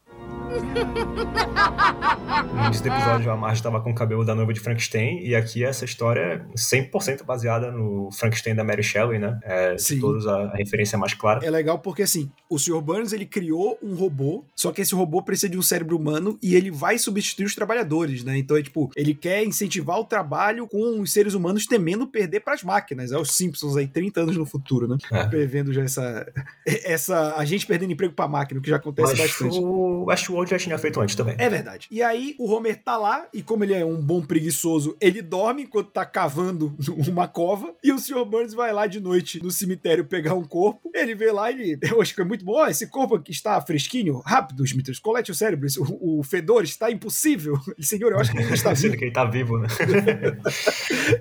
No 2.54 2.66
início 2.66 2.84
do 2.84 2.90
episódio, 2.90 3.32
a 3.32 3.36
Marge 3.36 3.60
estava 3.60 3.82
com 3.82 3.92
o 3.92 3.96
cabelo 3.96 4.24
da 4.24 4.36
noiva 4.36 4.54
de 4.54 4.60
Frankenstein, 4.60 5.22
e 5.24 5.36
aqui 5.36 5.64
essa 5.64 5.86
história 5.86 6.20
é 6.22 6.42
100% 6.56 7.24
baseada 7.24 7.72
no 7.72 8.10
Frankenstein 8.12 8.56
da 8.56 8.64
Mary 8.64 8.84
Shelley, 8.84 9.20
né? 9.20 9.40
É, 9.44 9.78
Sim. 9.78 10.00
todos 10.00 10.28
a, 10.28 10.44
a 10.44 10.56
referência 10.56 10.98
mais 10.98 11.14
clara. 11.14 11.46
É 11.46 11.50
legal 11.50 11.80
porque, 11.80 12.04
assim, 12.04 12.30
o 12.50 12.60
Sr. 12.60 12.82
Burns, 12.82 13.14
ele 13.14 13.26
criou 13.26 13.78
um 13.82 13.96
robô, 13.96 14.44
só 14.56 14.72
que 14.72 14.82
esse 14.82 14.94
robô 14.94 15.22
precisa 15.22 15.50
de 15.50 15.58
um 15.58 15.62
cérebro 15.62 15.98
humano 15.98 16.38
e 16.42 16.56
ele 16.56 16.70
vai 16.70 16.98
substituir 16.98 17.46
os 17.46 17.56
trabalhadores, 17.56 18.24
né? 18.24 18.38
Então, 18.38 18.58
é 18.58 18.62
tipo, 18.62 18.92
ele 18.96 19.14
quer 19.14 19.44
incentivar 19.44 20.00
o 20.00 20.06
trabalho 20.06 20.68
com 20.68 21.00
os 21.00 21.12
seres 21.12 21.34
humanos 21.34 21.66
temendo 21.66 22.08
perder 22.08 22.42
pras 22.42 22.64
máquinas. 22.64 23.12
É 23.12 23.18
os 23.18 23.32
Simpsons 23.36 23.78
aí, 23.78 23.88
30 23.88 24.22
anos 24.22 24.38
no 24.38 24.46
futuro, 24.46 24.88
né? 24.88 24.98
Prevendo 25.30 25.74
já 25.74 25.84
essa... 25.84 26.32
essa 26.66 27.36
a 27.36 27.46
gente 27.46 27.66
perdendo 27.66 27.94
emprego 27.94 28.14
pra 28.14 28.28
máquina, 28.28 28.60
o 28.60 28.64
que 28.64 28.70
já 28.70 28.78
acontece 28.78 29.16
bastante. 29.16 29.60
o 29.60 30.10
Bond 30.48 30.50
já 30.50 30.58
tinha 30.58 30.78
feito 30.78 31.00
antes 31.00 31.16
também. 31.16 31.36
É 31.38 31.50
verdade. 31.50 31.88
E 31.92 32.02
aí 32.02 32.36
o 32.40 32.50
Homer 32.50 32.82
tá 32.82 32.98
lá, 32.98 33.28
e 33.34 33.44
como 33.44 33.64
ele 33.64 33.74
é 33.74 33.86
um 33.86 34.02
bom 34.02 34.22
preguiçoso, 34.22 34.96
ele 35.00 35.22
dorme 35.22 35.64
enquanto 35.64 35.92
tá 35.92 36.06
cavando 36.06 36.76
uma 37.08 37.28
cova, 37.28 37.74
e 37.84 37.92
o 37.92 38.00
Sr. 38.00 38.26
Burns 38.26 38.54
vai 38.54 38.72
lá 38.72 38.88
de 38.88 39.00
noite 39.00 39.44
no 39.44 39.52
cemitério 39.52 40.06
pegar 40.06 40.34
um 40.34 40.44
corpo. 40.44 40.90
Ele 40.94 41.14
vê 41.14 41.32
lá 41.32 41.52
e 41.52 41.72
ele. 41.72 41.80
Eu 41.92 42.02
acho 42.02 42.16
que 42.16 42.22
é 42.22 42.26
muito 42.26 42.46
bom. 42.46 42.54
Ó, 42.54 42.68
esse 42.68 42.88
corpo 42.88 43.16
aqui 43.16 43.32
está 43.32 43.60
fresquinho. 43.62 44.22
Rápido, 44.26 44.64
Smithers, 44.64 45.00
colete 45.00 45.32
o 45.32 45.36
cérebro. 45.36 45.68
O, 45.80 46.20
o 46.20 46.24
fedor 46.24 46.64
está 46.64 46.90
impossível. 46.90 47.60
Senhor, 47.80 48.12
eu 48.12 48.20
acho 48.20 48.32
que 48.32 48.38
ele 48.38 48.54
está 48.54 48.74
vivo. 48.74 48.98
que 48.98 49.06
ele 49.06 49.12
tá 49.12 49.26
vivo, 49.26 49.58
né? 49.58 49.68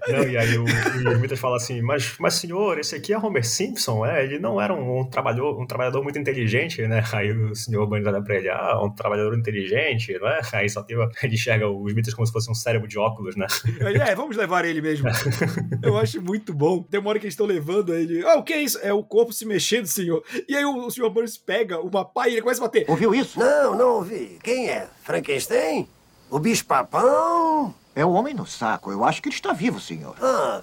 não, 0.09 0.29
e 0.29 0.37
aí 0.37 0.59
o, 0.59 0.65
o 0.65 1.13
Smithers 1.13 1.41
fala 1.41 1.57
assim: 1.57 1.81
mas, 1.81 2.17
mas 2.19 2.35
senhor, 2.35 2.79
esse 2.79 2.95
aqui 2.95 3.13
é 3.13 3.19
Homer 3.19 3.47
Simpson, 3.47 4.05
é? 4.05 4.25
Ele 4.25 4.39
não 4.39 4.61
era 4.61 4.75
um, 4.75 5.01
um, 5.01 5.05
trabalhador, 5.05 5.61
um 5.61 5.67
trabalhador 5.67 6.03
muito 6.03 6.19
inteligente, 6.19 6.87
né? 6.87 7.03
Aí 7.13 7.33
o 7.33 7.55
senhor 7.55 7.87
Burns 7.87 8.07
olha 8.07 8.23
pra 8.23 8.37
ele: 8.37 8.49
ah, 8.49 8.81
um 8.83 8.91
trabalhador 9.07 9.39
inteligente, 9.39 10.19
não 10.19 10.29
é? 10.29 10.41
Aí 10.53 10.69
só 10.69 10.83
tem, 10.83 10.97
ele 11.23 11.35
enxerga 11.35 11.69
o 11.69 11.89
Smithers 11.89 12.15
como 12.15 12.27
se 12.27 12.33
fosse 12.33 12.51
um 12.51 12.55
cérebro 12.55 12.89
de 12.89 12.99
óculos, 12.99 13.37
né? 13.37 13.47
É, 14.07 14.15
vamos 14.15 14.37
levar 14.37 14.65
ele 14.65 14.81
mesmo. 14.81 15.09
eu 15.83 15.97
acho 15.97 16.21
muito 16.21 16.53
bom. 16.53 16.83
Tem 16.83 17.01
uma 17.01 17.11
hora 17.11 17.19
que 17.19 17.27
eles 17.27 17.35
estão 17.35 17.47
levando 17.47 17.95
ele. 17.95 18.25
Ah, 18.27 18.37
o 18.37 18.43
que 18.43 18.53
é 18.53 18.61
isso? 18.61 18.79
É 18.83 18.93
o 18.93 19.03
corpo 19.03 19.33
se 19.33 19.45
mexendo, 19.45 19.87
senhor. 19.87 20.23
E 20.49 20.57
aí 20.57 20.65
o, 20.65 20.87
o 20.87 20.91
senhor 20.91 21.11
Burns 21.11 21.37
pega 21.39 21.81
uma 21.81 22.05
pá 22.05 22.29
e 22.29 22.33
ele 22.33 22.43
começa 22.43 22.61
a 22.61 22.67
bater. 22.67 22.85
Ouviu 22.89 23.15
isso? 23.15 23.39
Não, 23.39 23.77
não 23.77 23.89
ouvi. 23.97 24.39
Quem 24.43 24.69
é? 24.69 24.89
Frankenstein? 25.03 25.89
O 26.31 26.39
bicho-papão? 26.39 27.75
É 27.95 28.05
o 28.05 28.11
homem 28.11 28.35
no 28.35 28.47
saco. 28.47 28.91
Eu 28.91 29.05
acho 29.05 29.23
que 29.23 29.29
ele 29.29 29.35
está 29.35 29.53
vivo, 29.53 29.81
senhor. 29.81 30.17
Ah, 30.21 30.63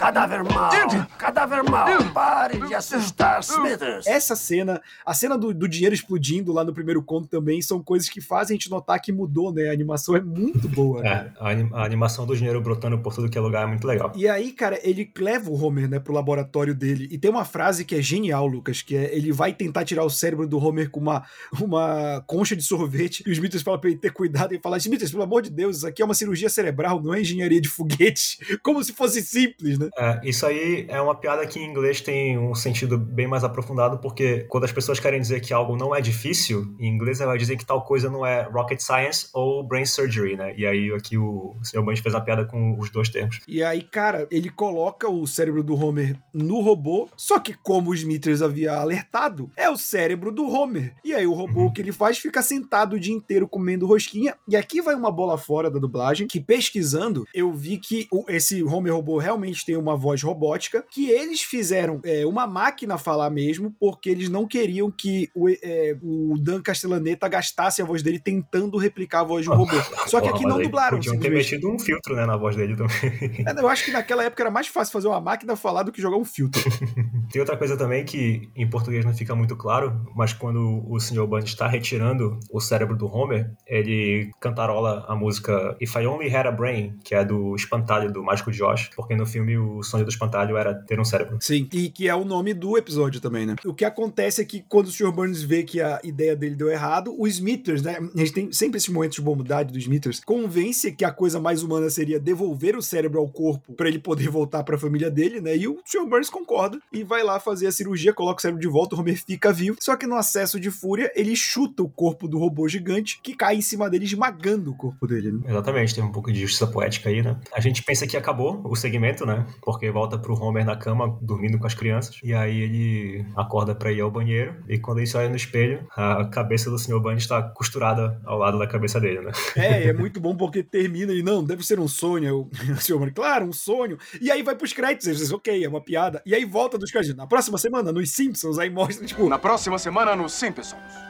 Cadáver 0.00 0.42
mal! 0.42 0.70
Cadáver 1.18 1.62
mal! 1.62 1.86
Pare 2.14 2.58
de 2.66 2.74
assustar, 2.74 3.40
Smithers! 3.40 4.06
Essa 4.06 4.34
cena, 4.34 4.80
a 5.04 5.12
cena 5.12 5.36
do, 5.36 5.52
do, 5.52 5.68
dinheiro 5.68 5.94
explodindo 5.94 6.54
lá 6.54 6.64
no 6.64 6.72
primeiro 6.72 7.02
conto 7.02 7.28
também, 7.28 7.60
são 7.60 7.82
coisas 7.82 8.08
que 8.08 8.18
fazem 8.18 8.54
a 8.54 8.58
gente 8.58 8.70
notar 8.70 8.98
que 8.98 9.12
mudou, 9.12 9.52
né? 9.52 9.68
A 9.68 9.72
animação 9.74 10.16
é 10.16 10.22
muito 10.22 10.66
boa. 10.70 11.06
É, 11.06 11.30
a, 11.38 11.50
a, 11.50 11.84
animação 11.84 12.24
do 12.24 12.34
dinheiro 12.34 12.62
brotando 12.62 12.98
por 12.98 13.14
tudo 13.14 13.28
que 13.28 13.36
é 13.36 13.40
lugar 13.42 13.64
é 13.64 13.66
muito 13.66 13.86
legal. 13.86 14.10
E 14.16 14.26
aí, 14.26 14.52
cara, 14.52 14.80
ele 14.82 15.12
leva 15.18 15.50
o 15.50 15.62
Homer, 15.62 15.86
né, 15.86 16.00
pro 16.00 16.14
laboratório 16.14 16.74
dele. 16.74 17.06
E 17.10 17.18
tem 17.18 17.30
uma 17.30 17.44
frase 17.44 17.84
que 17.84 17.94
é 17.94 18.00
genial, 18.00 18.46
Lucas, 18.46 18.80
que 18.80 18.96
é 18.96 19.14
ele 19.14 19.30
vai 19.30 19.52
tentar 19.52 19.84
tirar 19.84 20.02
o 20.02 20.08
cérebro 20.08 20.48
do 20.48 20.58
Homer 20.58 20.88
com 20.88 20.98
uma, 20.98 21.26
uma 21.60 22.24
concha 22.26 22.56
de 22.56 22.62
sorvete. 22.62 23.22
E 23.26 23.28
o 23.28 23.32
Smithers 23.32 23.62
fala 23.62 23.78
pra 23.78 23.90
ele 23.90 23.98
ter 23.98 24.14
cuidado 24.14 24.54
e 24.54 24.58
fala: 24.58 24.78
Smithers, 24.78 25.10
pelo 25.10 25.24
amor 25.24 25.42
de 25.42 25.50
Deus, 25.50 25.76
isso 25.76 25.86
aqui 25.86 26.00
é 26.00 26.04
uma 26.06 26.14
cirurgia 26.14 26.48
cerebral, 26.48 27.02
não 27.02 27.12
é 27.12 27.20
engenharia 27.20 27.60
de 27.60 27.68
foguete. 27.68 28.38
Como 28.64 28.82
se 28.82 28.94
fosse 28.94 29.20
simples, 29.20 29.78
né? 29.78 29.89
É, 29.96 30.20
isso 30.24 30.46
aí 30.46 30.86
é 30.88 31.00
uma 31.00 31.14
piada 31.14 31.46
que 31.46 31.58
em 31.58 31.66
inglês 31.66 32.00
tem 32.00 32.38
um 32.38 32.54
sentido 32.54 32.98
bem 32.98 33.26
mais 33.26 33.44
aprofundado, 33.44 33.98
porque 33.98 34.46
quando 34.48 34.64
as 34.64 34.72
pessoas 34.72 35.00
querem 35.00 35.20
dizer 35.20 35.40
que 35.40 35.52
algo 35.52 35.76
não 35.76 35.94
é 35.94 36.00
difícil, 36.00 36.74
em 36.78 36.88
inglês 36.88 37.20
ela 37.20 37.30
vai 37.30 37.38
dizer 37.38 37.56
que 37.56 37.64
tal 37.64 37.82
coisa 37.82 38.10
não 38.10 38.24
é 38.24 38.42
rocket 38.42 38.80
science 38.80 39.28
ou 39.32 39.62
brain 39.62 39.84
surgery, 39.84 40.36
né? 40.36 40.54
E 40.56 40.66
aí 40.66 40.92
aqui 40.92 41.16
o 41.16 41.56
Sr. 41.62 41.82
Bunch 41.82 42.02
fez 42.02 42.14
a 42.14 42.20
piada 42.20 42.44
com 42.44 42.78
os 42.78 42.90
dois 42.90 43.08
termos. 43.08 43.40
E 43.46 43.62
aí, 43.62 43.82
cara, 43.82 44.26
ele 44.30 44.50
coloca 44.50 45.08
o 45.08 45.26
cérebro 45.26 45.62
do 45.62 45.74
Homer 45.74 46.16
no 46.32 46.60
robô, 46.60 47.08
só 47.16 47.38
que 47.38 47.54
como 47.54 47.90
o 47.90 47.94
Smithers 47.94 48.42
havia 48.42 48.74
alertado, 48.74 49.50
é 49.56 49.68
o 49.68 49.76
cérebro 49.76 50.30
do 50.30 50.48
Homer. 50.48 50.94
E 51.04 51.14
aí 51.14 51.26
o 51.26 51.32
robô, 51.32 51.66
o 51.66 51.72
que 51.72 51.80
ele 51.80 51.92
faz, 51.92 52.18
fica 52.18 52.42
sentado 52.42 52.96
o 52.96 53.00
dia 53.00 53.14
inteiro 53.14 53.48
comendo 53.48 53.86
rosquinha. 53.86 54.34
E 54.48 54.56
aqui 54.56 54.80
vai 54.80 54.94
uma 54.94 55.10
bola 55.10 55.36
fora 55.38 55.70
da 55.70 55.78
dublagem, 55.78 56.26
que 56.26 56.40
pesquisando, 56.40 57.26
eu 57.34 57.52
vi 57.52 57.78
que 57.78 58.08
esse 58.28 58.62
Homer 58.62 58.94
robô 58.94 59.18
realmente 59.18 59.64
tem 59.64 59.76
uma 59.80 59.96
voz 59.96 60.22
robótica, 60.22 60.84
que 60.90 61.10
eles 61.10 61.42
fizeram 61.42 62.00
é, 62.04 62.26
uma 62.26 62.46
máquina 62.46 62.98
falar 62.98 63.30
mesmo, 63.30 63.74
porque 63.78 64.10
eles 64.10 64.28
não 64.28 64.46
queriam 64.46 64.90
que 64.90 65.30
o, 65.34 65.48
é, 65.48 65.96
o 66.02 66.36
Dan 66.38 66.62
Castellaneta 66.62 67.28
gastasse 67.28 67.82
a 67.82 67.84
voz 67.84 68.02
dele 68.02 68.18
tentando 68.18 68.78
replicar 68.78 69.20
a 69.20 69.24
voz 69.24 69.46
um 69.46 69.54
robô. 69.54 69.76
Só 70.06 70.20
que 70.20 70.28
aqui 70.28 70.44
não 70.44 70.60
dublaram. 70.60 70.98
Podiam 70.98 71.18
ter 71.18 71.30
metido 71.30 71.70
um 71.70 71.78
filtro 71.78 72.14
né, 72.14 72.26
na 72.26 72.36
voz 72.36 72.56
dele 72.56 72.76
também. 72.76 73.44
É, 73.46 73.60
eu 73.60 73.68
acho 73.68 73.84
que 73.84 73.90
naquela 73.90 74.24
época 74.24 74.42
era 74.42 74.50
mais 74.50 74.66
fácil 74.66 74.92
fazer 74.92 75.08
uma 75.08 75.20
máquina 75.20 75.56
falar 75.56 75.82
do 75.82 75.92
que 75.92 76.00
jogar 76.00 76.16
um 76.16 76.24
filtro. 76.24 76.62
Tem 77.30 77.40
outra 77.40 77.56
coisa 77.56 77.76
também 77.76 78.04
que 78.04 78.50
em 78.56 78.68
português 78.68 79.04
não 79.04 79.14
fica 79.14 79.34
muito 79.34 79.56
claro, 79.56 80.04
mas 80.14 80.32
quando 80.32 80.84
o 80.88 80.98
Sr. 80.98 81.26
Bunch 81.26 81.48
está 81.48 81.66
retirando 81.66 82.38
o 82.50 82.60
cérebro 82.60 82.96
do 82.96 83.06
Homer, 83.06 83.50
ele 83.66 84.30
cantarola 84.40 85.04
a 85.08 85.14
música 85.14 85.76
If 85.80 85.94
I 85.96 86.06
Only 86.06 86.34
Had 86.34 86.46
a 86.46 86.52
Brain, 86.52 86.98
que 87.04 87.14
é 87.14 87.24
do 87.24 87.54
Espantalho 87.54 88.12
do 88.12 88.22
Mágico 88.22 88.50
de 88.50 88.58
Josh, 88.58 88.90
porque 88.94 89.14
no 89.14 89.26
filme 89.26 89.56
o 89.60 89.82
sonho 89.82 90.04
do 90.04 90.10
espantalho 90.10 90.56
era 90.56 90.74
ter 90.74 90.98
um 90.98 91.04
cérebro. 91.04 91.38
Sim, 91.40 91.68
e 91.72 91.88
que 91.88 92.08
é 92.08 92.14
o 92.14 92.24
nome 92.24 92.54
do 92.54 92.76
episódio 92.76 93.20
também, 93.20 93.46
né? 93.46 93.56
O 93.64 93.74
que 93.74 93.84
acontece 93.84 94.40
é 94.40 94.44
que 94.44 94.64
quando 94.68 94.86
o 94.86 94.90
Sr. 94.90 95.12
Burns 95.12 95.42
vê 95.42 95.62
que 95.62 95.80
a 95.80 96.00
ideia 96.02 96.34
dele 96.34 96.54
deu 96.54 96.68
errado, 96.68 97.14
o 97.16 97.26
Smithers, 97.26 97.82
né? 97.82 97.98
A 98.14 98.18
gente 98.18 98.32
tem 98.32 98.52
sempre 98.52 98.78
esses 98.78 98.88
momentos 98.88 99.16
de 99.16 99.22
bondade 99.22 99.72
do 99.72 99.78
Smithers, 99.78 100.20
convence 100.24 100.92
que 100.92 101.04
a 101.04 101.12
coisa 101.12 101.38
mais 101.38 101.62
humana 101.62 101.90
seria 101.90 102.18
devolver 102.18 102.76
o 102.76 102.82
cérebro 102.82 103.20
ao 103.20 103.28
corpo 103.28 103.74
para 103.74 103.88
ele 103.88 103.98
poder 103.98 104.28
voltar 104.28 104.62
para 104.64 104.76
a 104.76 104.78
família 104.78 105.10
dele, 105.10 105.40
né? 105.40 105.56
E 105.56 105.68
o 105.68 105.78
Sr. 105.84 106.06
Burns 106.06 106.30
concorda 106.30 106.78
e 106.92 107.04
vai 107.04 107.22
lá 107.22 107.38
fazer 107.38 107.66
a 107.66 107.72
cirurgia, 107.72 108.12
coloca 108.12 108.38
o 108.38 108.42
cérebro 108.42 108.60
de 108.60 108.68
volta, 108.68 108.94
o 108.94 109.00
Homer 109.00 109.22
fica 109.22 109.52
vivo. 109.52 109.76
Só 109.80 109.96
que 109.96 110.06
no 110.06 110.16
acesso 110.16 110.58
de 110.58 110.70
fúria, 110.70 111.10
ele 111.14 111.34
chuta 111.36 111.82
o 111.82 111.88
corpo 111.88 112.28
do 112.28 112.38
robô 112.38 112.68
gigante 112.68 113.20
que 113.22 113.34
cai 113.34 113.56
em 113.56 113.60
cima 113.60 113.88
dele, 113.88 114.04
esmagando 114.04 114.70
o 114.70 114.74
corpo 114.74 115.06
dele. 115.06 115.32
Né? 115.32 115.40
Exatamente, 115.48 115.94
tem 115.94 116.04
um 116.04 116.12
pouco 116.12 116.32
de 116.32 116.40
justiça 116.40 116.66
poética 116.66 117.08
aí, 117.08 117.22
né? 117.22 117.38
A 117.52 117.60
gente 117.60 117.82
pensa 117.82 118.06
que 118.06 118.16
acabou 118.16 118.60
o 118.64 118.76
segmento, 118.76 119.26
né? 119.26 119.46
Porque 119.62 119.90
volta 119.90 120.18
pro 120.18 120.34
Homer 120.34 120.64
na 120.64 120.76
cama, 120.76 121.18
dormindo 121.20 121.58
com 121.58 121.66
as 121.66 121.74
crianças. 121.74 122.18
E 122.22 122.34
aí 122.34 122.60
ele 122.60 123.26
acorda 123.36 123.74
para 123.74 123.92
ir 123.92 124.00
ao 124.00 124.10
banheiro. 124.10 124.54
E 124.68 124.78
quando 124.78 124.98
ele 124.98 125.10
olha 125.14 125.28
no 125.28 125.36
espelho, 125.36 125.86
a 125.96 126.24
cabeça 126.26 126.70
do 126.70 126.78
Sr. 126.78 127.00
Bunny 127.00 127.18
está 127.18 127.42
costurada 127.42 128.20
ao 128.24 128.38
lado 128.38 128.58
da 128.58 128.66
cabeça 128.66 129.00
dele, 129.00 129.20
né? 129.20 129.32
É, 129.56 129.88
é 129.88 129.92
muito 129.92 130.20
bom 130.20 130.36
porque 130.36 130.62
termina 130.62 131.12
e 131.12 131.22
não, 131.22 131.42
deve 131.44 131.64
ser 131.64 131.78
um 131.78 131.88
sonho. 131.88 132.48
O 132.70 132.80
Sr. 132.80 132.98
Bunny, 132.98 133.10
claro, 133.10 133.46
um 133.46 133.52
sonho. 133.52 133.98
E 134.20 134.30
aí 134.30 134.42
vai 134.42 134.54
pros 134.54 134.72
créditos, 134.72 135.06
ele 135.06 135.16
diz, 135.16 135.32
ok, 135.32 135.64
é 135.64 135.68
uma 135.68 135.80
piada. 135.80 136.22
E 136.24 136.34
aí 136.34 136.44
volta 136.44 136.78
dos 136.78 136.90
créditos. 136.90 137.16
Na 137.16 137.26
próxima 137.26 137.58
semana, 137.58 137.92
nos 137.92 138.10
Simpsons, 138.12 138.58
aí 138.58 138.70
mostra, 138.70 139.04
tipo. 139.04 139.28
Na 139.28 139.38
próxima 139.38 139.78
semana, 139.78 140.14
nos 140.14 140.32
Simpsons. 140.32 141.09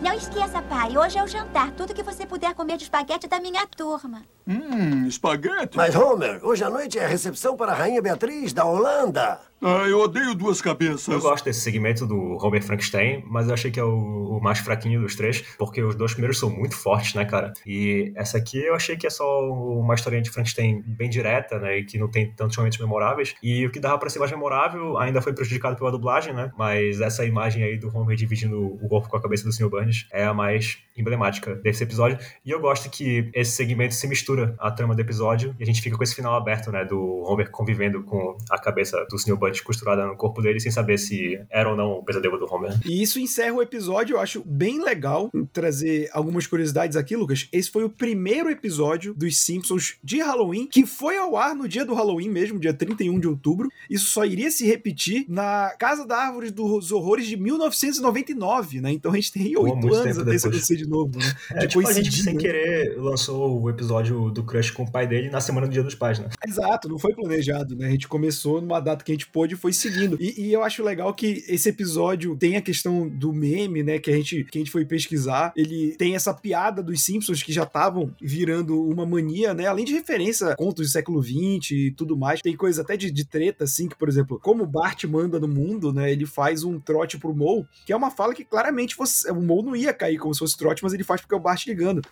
Não 0.00 0.12
esqueça, 0.12 0.62
pai. 0.62 0.96
Hoje 0.96 1.18
é 1.18 1.24
o 1.24 1.26
jantar. 1.26 1.72
Tudo 1.72 1.92
que 1.92 2.02
você 2.04 2.24
puder 2.24 2.54
comer 2.54 2.76
de 2.76 2.84
espaguete 2.84 3.26
da 3.26 3.40
minha 3.40 3.66
turma. 3.66 4.22
Hum, 4.46 5.06
espaguete? 5.08 5.76
Mas, 5.76 5.94
Homer, 5.96 6.40
hoje 6.44 6.62
à 6.62 6.70
noite 6.70 6.98
é 6.98 7.04
a 7.04 7.08
recepção 7.08 7.56
para 7.56 7.72
a 7.72 7.74
Rainha 7.74 8.00
Beatriz 8.00 8.52
da 8.52 8.64
Holanda. 8.64 9.40
Ah, 9.60 9.88
eu 9.88 9.98
odeio 9.98 10.34
duas 10.36 10.62
cabeças. 10.62 11.08
Eu 11.08 11.20
gosto 11.20 11.44
desse 11.44 11.60
segmento 11.60 12.06
do 12.06 12.36
Robert 12.36 12.62
Frankenstein, 12.62 13.24
mas 13.26 13.48
eu 13.48 13.54
achei 13.54 13.70
que 13.70 13.80
é 13.80 13.82
o, 13.82 14.36
o, 14.36 14.40
mais 14.40 14.60
fraquinho 14.60 15.00
dos 15.00 15.16
três, 15.16 15.42
porque 15.58 15.82
os 15.82 15.96
dois 15.96 16.12
primeiros 16.12 16.38
são 16.38 16.48
muito 16.48 16.76
fortes, 16.76 17.14
né, 17.14 17.24
cara? 17.24 17.52
E 17.66 18.12
essa 18.14 18.38
aqui 18.38 18.58
eu 18.58 18.74
achei 18.74 18.96
que 18.96 19.06
é 19.06 19.10
só 19.10 19.50
uma 19.50 19.94
historinha 19.94 20.22
de 20.22 20.30
Frankenstein 20.30 20.80
bem 20.86 21.10
direta, 21.10 21.58
né, 21.58 21.78
e 21.78 21.84
que 21.84 21.98
não 21.98 22.08
tem 22.08 22.30
tantos 22.30 22.56
momentos 22.56 22.78
memoráveis. 22.78 23.34
E 23.42 23.66
o 23.66 23.70
que 23.70 23.80
dava 23.80 23.98
para 23.98 24.08
ser 24.08 24.20
mais 24.20 24.30
memorável 24.30 24.96
ainda 24.96 25.20
foi 25.20 25.32
prejudicado 25.32 25.76
pela 25.76 25.90
dublagem, 25.90 26.32
né? 26.32 26.52
Mas 26.56 27.00
essa 27.00 27.24
imagem 27.24 27.64
aí 27.64 27.76
do 27.76 27.88
Homer 27.96 28.16
dividindo 28.16 28.60
o 28.80 28.88
corpo 28.88 29.08
com 29.08 29.16
a 29.16 29.20
cabeça 29.20 29.44
do 29.44 29.52
Sr. 29.52 29.68
Burns 29.68 30.06
é 30.12 30.24
a 30.24 30.32
mais 30.32 30.78
emblemática 30.96 31.56
desse 31.56 31.82
episódio. 31.82 32.18
E 32.44 32.50
eu 32.50 32.60
gosto 32.60 32.88
que 32.88 33.28
esse 33.34 33.52
segmento 33.52 33.94
se 33.94 34.06
mistura 34.06 34.54
à 34.58 34.70
trama 34.70 34.94
do 34.94 35.00
episódio 35.00 35.54
e 35.58 35.62
a 35.64 35.66
gente 35.66 35.80
fica 35.80 35.96
com 35.96 36.02
esse 36.02 36.14
final 36.14 36.34
aberto, 36.34 36.70
né, 36.70 36.84
do 36.84 37.24
Homer 37.24 37.50
convivendo 37.50 38.04
com 38.04 38.36
a 38.50 38.58
cabeça 38.58 39.04
do 39.10 39.18
Sr. 39.18 39.36
Burns 39.36 39.47
costurada 39.62 40.06
no 40.06 40.16
corpo 40.16 40.42
dele 40.42 40.60
sem 40.60 40.70
saber 40.70 40.98
se 40.98 41.40
era 41.50 41.70
ou 41.70 41.76
não 41.76 41.92
o 41.92 42.04
pesadelo 42.04 42.38
do 42.38 42.46
Homer. 42.52 42.78
E 42.84 43.02
isso 43.02 43.18
encerra 43.18 43.54
o 43.54 43.62
episódio, 43.62 44.16
eu 44.16 44.20
acho 44.20 44.42
bem 44.44 44.82
legal 44.82 45.30
trazer 45.52 46.08
algumas 46.12 46.46
curiosidades 46.46 46.96
aqui, 46.96 47.16
Lucas. 47.16 47.48
Esse 47.52 47.70
foi 47.70 47.84
o 47.84 47.90
primeiro 47.90 48.50
episódio 48.50 49.14
dos 49.14 49.38
Simpsons 49.38 49.96
de 50.02 50.18
Halloween, 50.18 50.66
que 50.66 50.86
foi 50.86 51.16
ao 51.16 51.36
ar 51.36 51.54
no 51.54 51.68
dia 51.68 51.84
do 51.84 51.94
Halloween 51.94 52.28
mesmo, 52.28 52.58
dia 52.58 52.74
31 52.74 53.18
de 53.18 53.28
outubro. 53.28 53.68
Isso 53.88 54.06
só 54.06 54.24
iria 54.24 54.50
se 54.50 54.66
repetir 54.66 55.24
na 55.28 55.74
Casa 55.78 56.06
da 56.06 56.16
Árvore 56.16 56.50
dos 56.50 56.92
Horrores 56.92 57.26
de 57.26 57.36
1999, 57.36 58.80
né? 58.80 58.92
Então 58.92 59.12
a 59.12 59.14
gente 59.14 59.32
tem 59.32 59.56
oito 59.56 59.94
anos 59.94 60.18
até 60.18 60.34
isso 60.34 60.48
acontecer 60.48 60.76
de 60.76 60.86
novo, 60.86 61.18
né? 61.18 61.24
É, 61.52 61.66
tipo, 61.66 61.86
a 61.86 61.92
gente 61.92 62.12
sem 62.22 62.36
querer 62.36 62.96
lançou 62.98 63.60
o 63.60 63.70
episódio 63.70 64.30
do 64.30 64.42
Crush 64.42 64.70
com 64.70 64.82
o 64.82 64.90
pai 64.90 65.06
dele 65.06 65.30
na 65.30 65.40
semana 65.40 65.66
do 65.66 65.72
Dia 65.72 65.82
dos 65.82 65.94
Pais, 65.94 66.18
né? 66.18 66.28
Exato, 66.46 66.88
não 66.88 66.98
foi 66.98 67.14
planejado, 67.14 67.76
né? 67.76 67.88
A 67.88 67.90
gente 67.90 68.08
começou 68.08 68.60
numa 68.60 68.80
data 68.80 69.04
que 69.04 69.12
a 69.12 69.14
gente 69.14 69.26
pôde 69.38 69.54
foi 69.54 69.72
seguindo. 69.72 70.18
E, 70.20 70.48
e, 70.48 70.52
eu 70.52 70.64
acho 70.64 70.82
legal 70.82 71.14
que 71.14 71.44
esse 71.46 71.68
episódio 71.68 72.36
tem 72.36 72.56
a 72.56 72.60
questão 72.60 73.08
do 73.08 73.32
meme, 73.32 73.84
né? 73.84 73.98
Que 74.00 74.10
a 74.10 74.16
gente, 74.16 74.42
que 74.42 74.58
a 74.58 74.60
gente 74.60 74.70
foi 74.70 74.84
pesquisar. 74.84 75.52
Ele 75.56 75.94
tem 75.96 76.16
essa 76.16 76.34
piada 76.34 76.82
dos 76.82 77.00
Simpsons 77.02 77.40
que 77.40 77.52
já 77.52 77.62
estavam 77.62 78.12
virando 78.20 78.82
uma 78.82 79.06
mania, 79.06 79.54
né? 79.54 79.66
Além 79.66 79.84
de 79.84 79.92
referência 79.92 80.48
a 80.48 80.56
contos 80.56 80.88
do 80.88 80.90
século 80.90 81.22
XX 81.22 81.70
e 81.70 81.90
tudo 81.92 82.16
mais. 82.16 82.42
Tem 82.42 82.56
coisa 82.56 82.82
até 82.82 82.96
de, 82.96 83.12
de 83.12 83.24
treta, 83.24 83.62
assim, 83.62 83.88
que, 83.88 83.96
por 83.96 84.08
exemplo, 84.08 84.40
como 84.42 84.66
Bart 84.66 85.04
manda 85.04 85.38
no 85.38 85.46
mundo, 85.46 85.92
né? 85.92 86.10
Ele 86.10 86.26
faz 86.26 86.64
um 86.64 86.80
trote 86.80 87.16
pro 87.16 87.32
Moe, 87.32 87.64
que 87.86 87.92
é 87.92 87.96
uma 87.96 88.10
fala 88.10 88.34
que 88.34 88.44
claramente 88.44 88.96
você, 88.96 89.30
o 89.30 89.40
Moe 89.40 89.62
não 89.62 89.76
ia 89.76 89.92
cair 89.92 90.18
como 90.18 90.34
se 90.34 90.40
fosse 90.40 90.58
trote, 90.58 90.82
mas 90.82 90.92
ele 90.92 91.04
faz 91.04 91.20
porque 91.20 91.34
é 91.34 91.38
o 91.38 91.40
Bart 91.40 91.64
ligando. 91.66 92.02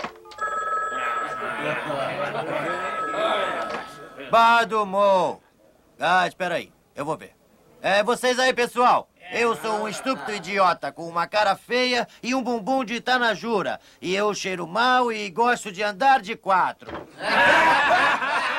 Bar 4.30 4.64
do 4.64 4.86
Mo. 4.86 5.40
Ah, 5.98 6.28
espera 6.28 6.56
aí. 6.56 6.75
Eu 6.96 7.04
vou 7.04 7.16
ver. 7.16 7.32
É, 7.82 8.02
vocês 8.02 8.38
aí, 8.38 8.54
pessoal. 8.54 9.08
Eu 9.30 9.54
sou 9.56 9.82
um 9.82 9.88
estúpido 9.88 10.32
idiota 10.32 10.90
com 10.90 11.06
uma 11.06 11.26
cara 11.26 11.54
feia 11.54 12.08
e 12.22 12.34
um 12.34 12.42
bumbum 12.42 12.84
de 12.84 13.00
tanajura. 13.00 13.78
E 14.00 14.14
eu 14.14 14.32
cheiro 14.32 14.66
mal 14.66 15.12
e 15.12 15.28
gosto 15.28 15.70
de 15.70 15.82
andar 15.82 16.22
de 16.22 16.34
quatro. 16.34 16.90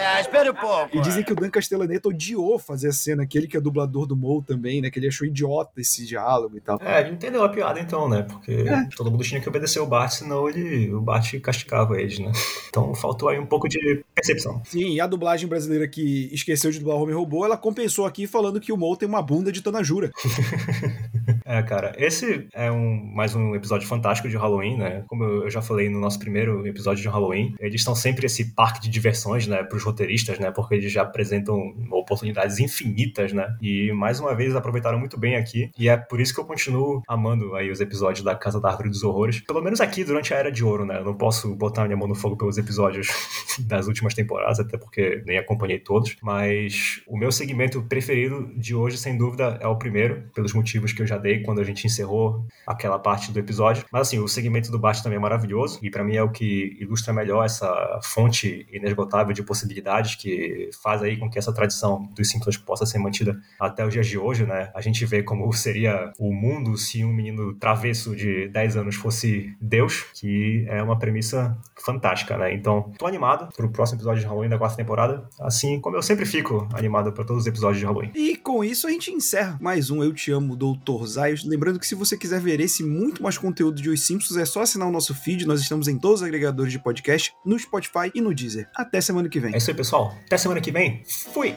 É, 0.00 0.20
espere 0.20 0.50
um 0.50 0.54
pouco. 0.54 0.96
E 0.96 1.00
dizem 1.00 1.22
que 1.22 1.32
o 1.32 1.36
Dan 1.36 1.50
Castellaneta 1.50 2.08
odiou 2.08 2.58
fazer 2.58 2.88
a 2.88 2.92
cena, 2.92 3.22
aquele 3.22 3.46
que 3.46 3.56
é 3.56 3.60
dublador 3.60 4.06
do 4.06 4.16
Mo 4.16 4.42
também, 4.42 4.80
né? 4.80 4.90
Que 4.90 4.98
ele 4.98 5.08
achou 5.08 5.26
idiota 5.26 5.80
esse 5.80 6.06
diálogo 6.06 6.56
e 6.56 6.60
tal. 6.60 6.80
É, 6.82 7.00
ele 7.00 7.10
entendeu 7.10 7.44
a 7.44 7.48
piada 7.48 7.80
então, 7.80 8.08
né? 8.08 8.22
Porque 8.22 8.64
todo 8.96 9.10
mundo 9.10 9.22
tinha 9.22 9.40
que 9.40 9.48
obedecer 9.48 9.80
o 9.80 9.86
Bart, 9.86 10.12
senão 10.12 10.48
ele, 10.48 10.92
o 10.92 11.00
Bart 11.00 11.38
castigava 11.40 12.00
eles, 12.00 12.18
né? 12.18 12.32
Então 12.68 12.94
faltou 12.94 13.28
aí 13.28 13.38
um 13.38 13.46
pouco 13.46 13.68
de 13.68 14.04
percepção. 14.14 14.62
Sim, 14.64 14.94
e 14.94 15.00
a 15.00 15.06
dublagem 15.06 15.48
brasileira 15.48 15.86
que 15.86 16.30
esqueceu 16.32 16.70
de 16.70 16.78
dublar 16.78 16.96
o 16.96 17.02
Homem 17.02 17.14
Robô, 17.14 17.44
ela 17.44 17.56
compensou 17.56 18.06
aqui 18.06 18.26
falando 18.26 18.60
que 18.60 18.72
o 18.72 18.76
Mo 18.76 18.96
tem 18.96 19.08
uma 19.08 19.22
bunda 19.22 19.52
de 19.52 19.62
Tanajura. 19.62 20.10
É, 21.50 21.60
cara, 21.64 21.92
esse 21.98 22.46
é 22.54 22.70
um 22.70 22.94
mais 23.12 23.34
um 23.34 23.56
episódio 23.56 23.88
fantástico 23.88 24.28
de 24.28 24.36
Halloween, 24.36 24.78
né? 24.78 25.02
Como 25.08 25.24
eu 25.24 25.50
já 25.50 25.60
falei 25.60 25.88
no 25.88 25.98
nosso 25.98 26.16
primeiro 26.16 26.64
episódio 26.64 27.02
de 27.02 27.08
Halloween, 27.08 27.56
eles 27.58 27.82
são 27.82 27.92
sempre 27.92 28.26
esse 28.26 28.54
parque 28.54 28.80
de 28.80 28.88
diversões, 28.88 29.48
né, 29.48 29.64
pros 29.64 29.82
roteiristas, 29.82 30.38
né? 30.38 30.52
Porque 30.52 30.76
eles 30.76 30.92
já 30.92 31.02
apresentam 31.02 31.74
oportunidades 31.90 32.60
infinitas, 32.60 33.32
né? 33.32 33.52
E 33.60 33.90
mais 33.90 34.20
uma 34.20 34.32
vez 34.32 34.54
aproveitaram 34.54 34.96
muito 34.96 35.18
bem 35.18 35.34
aqui, 35.34 35.72
e 35.76 35.88
é 35.88 35.96
por 35.96 36.20
isso 36.20 36.32
que 36.32 36.38
eu 36.38 36.44
continuo 36.44 37.02
amando 37.08 37.56
aí 37.56 37.68
os 37.68 37.80
episódios 37.80 38.24
da 38.24 38.36
Casa 38.36 38.60
da 38.60 38.68
Árvore 38.68 38.88
dos 38.88 39.02
Horrores. 39.02 39.40
Pelo 39.40 39.60
menos 39.60 39.80
aqui 39.80 40.04
durante 40.04 40.32
a 40.32 40.36
Era 40.36 40.52
de 40.52 40.64
Ouro, 40.64 40.84
né? 40.84 40.98
Eu 40.98 41.04
não 41.04 41.14
posso 41.14 41.52
botar 41.56 41.84
minha 41.84 41.96
mão 41.96 42.06
no 42.06 42.14
fogo 42.14 42.36
pelos 42.36 42.58
episódios 42.58 43.08
das 43.66 43.88
últimas 43.88 44.14
temporadas, 44.14 44.60
até 44.60 44.78
porque 44.78 45.20
nem 45.26 45.36
acompanhei 45.36 45.80
todos, 45.80 46.16
mas 46.22 47.02
o 47.08 47.18
meu 47.18 47.32
segmento 47.32 47.82
preferido 47.82 48.52
de 48.56 48.72
hoje, 48.72 48.96
sem 48.96 49.18
dúvida, 49.18 49.58
é 49.60 49.66
o 49.66 49.74
primeiro, 49.74 50.30
pelos 50.32 50.52
motivos 50.52 50.92
que 50.92 51.02
eu 51.02 51.06
já 51.08 51.18
dei 51.18 51.39
quando 51.40 51.60
a 51.60 51.64
gente 51.64 51.86
encerrou 51.86 52.44
aquela 52.66 52.98
parte 52.98 53.32
do 53.32 53.38
episódio. 53.38 53.84
Mas 53.90 54.08
assim, 54.08 54.18
o 54.18 54.28
segmento 54.28 54.70
do 54.70 54.78
Bart 54.78 55.02
também 55.02 55.16
é 55.16 55.20
maravilhoso 55.20 55.78
e 55.82 55.90
para 55.90 56.04
mim 56.04 56.16
é 56.16 56.22
o 56.22 56.30
que 56.30 56.76
ilustra 56.80 57.12
melhor 57.12 57.44
essa 57.44 58.00
fonte 58.02 58.66
inesgotável 58.72 59.32
de 59.32 59.42
possibilidades 59.42 60.14
que 60.14 60.70
faz 60.82 61.02
aí 61.02 61.16
com 61.16 61.28
que 61.28 61.38
essa 61.38 61.52
tradição 61.52 62.08
dos 62.14 62.28
Simpsons 62.28 62.56
possa 62.56 62.86
ser 62.86 62.98
mantida 62.98 63.40
até 63.58 63.84
os 63.84 63.92
dias 63.92 64.06
de 64.06 64.18
hoje, 64.18 64.44
né? 64.44 64.70
A 64.74 64.80
gente 64.80 65.04
vê 65.04 65.22
como 65.22 65.52
seria 65.52 66.12
o 66.18 66.32
mundo 66.32 66.76
se 66.76 67.04
um 67.04 67.12
menino 67.12 67.54
travesso 67.54 68.14
de 68.14 68.48
10 68.48 68.76
anos 68.76 68.96
fosse 68.96 69.54
Deus, 69.60 70.04
que 70.14 70.64
é 70.68 70.82
uma 70.82 70.98
premissa 70.98 71.56
fantástica, 71.76 72.36
né? 72.36 72.52
Então, 72.54 72.92
tô 72.98 73.06
animado 73.06 73.52
pro 73.54 73.70
próximo 73.70 73.98
episódio 73.98 74.20
de 74.20 74.26
Halloween 74.26 74.48
da 74.48 74.58
quarta 74.58 74.76
temporada, 74.76 75.28
assim 75.40 75.80
como 75.80 75.96
eu 75.96 76.02
sempre 76.02 76.24
fico 76.24 76.68
animado 76.72 77.12
para 77.12 77.24
todos 77.24 77.42
os 77.42 77.46
episódios 77.46 77.78
de 77.78 77.84
Halloween. 77.84 78.10
E 78.14 78.36
com 78.36 78.62
isso 78.64 78.86
a 78.86 78.90
gente 78.90 79.10
encerra 79.10 79.58
mais 79.60 79.90
um 79.90 80.02
Eu 80.02 80.12
Te 80.12 80.30
Amo, 80.30 80.56
Doutor 80.56 81.06
Lembrando 81.44 81.78
que 81.78 81.86
se 81.86 81.94
você 81.94 82.16
quiser 82.16 82.40
ver 82.40 82.60
esse 82.60 82.82
muito 82.82 83.22
mais 83.22 83.38
conteúdo 83.38 83.80
de 83.80 83.88
Os 83.88 84.02
Simpsons, 84.02 84.36
é 84.36 84.44
só 84.44 84.62
assinar 84.62 84.88
o 84.88 84.92
nosso 84.92 85.14
feed. 85.14 85.46
Nós 85.46 85.60
estamos 85.60 85.88
em 85.88 85.98
todos 85.98 86.20
os 86.20 86.26
agregadores 86.26 86.72
de 86.72 86.78
podcast, 86.78 87.32
no 87.44 87.58
Spotify 87.58 88.10
e 88.14 88.20
no 88.20 88.34
Deezer. 88.34 88.68
Até 88.74 89.00
semana 89.00 89.28
que 89.28 89.40
vem. 89.40 89.54
É 89.54 89.58
isso 89.58 89.70
aí, 89.70 89.76
pessoal. 89.76 90.16
Até 90.26 90.36
semana 90.36 90.60
que 90.60 90.70
vem. 90.70 91.02
Fui! 91.32 91.54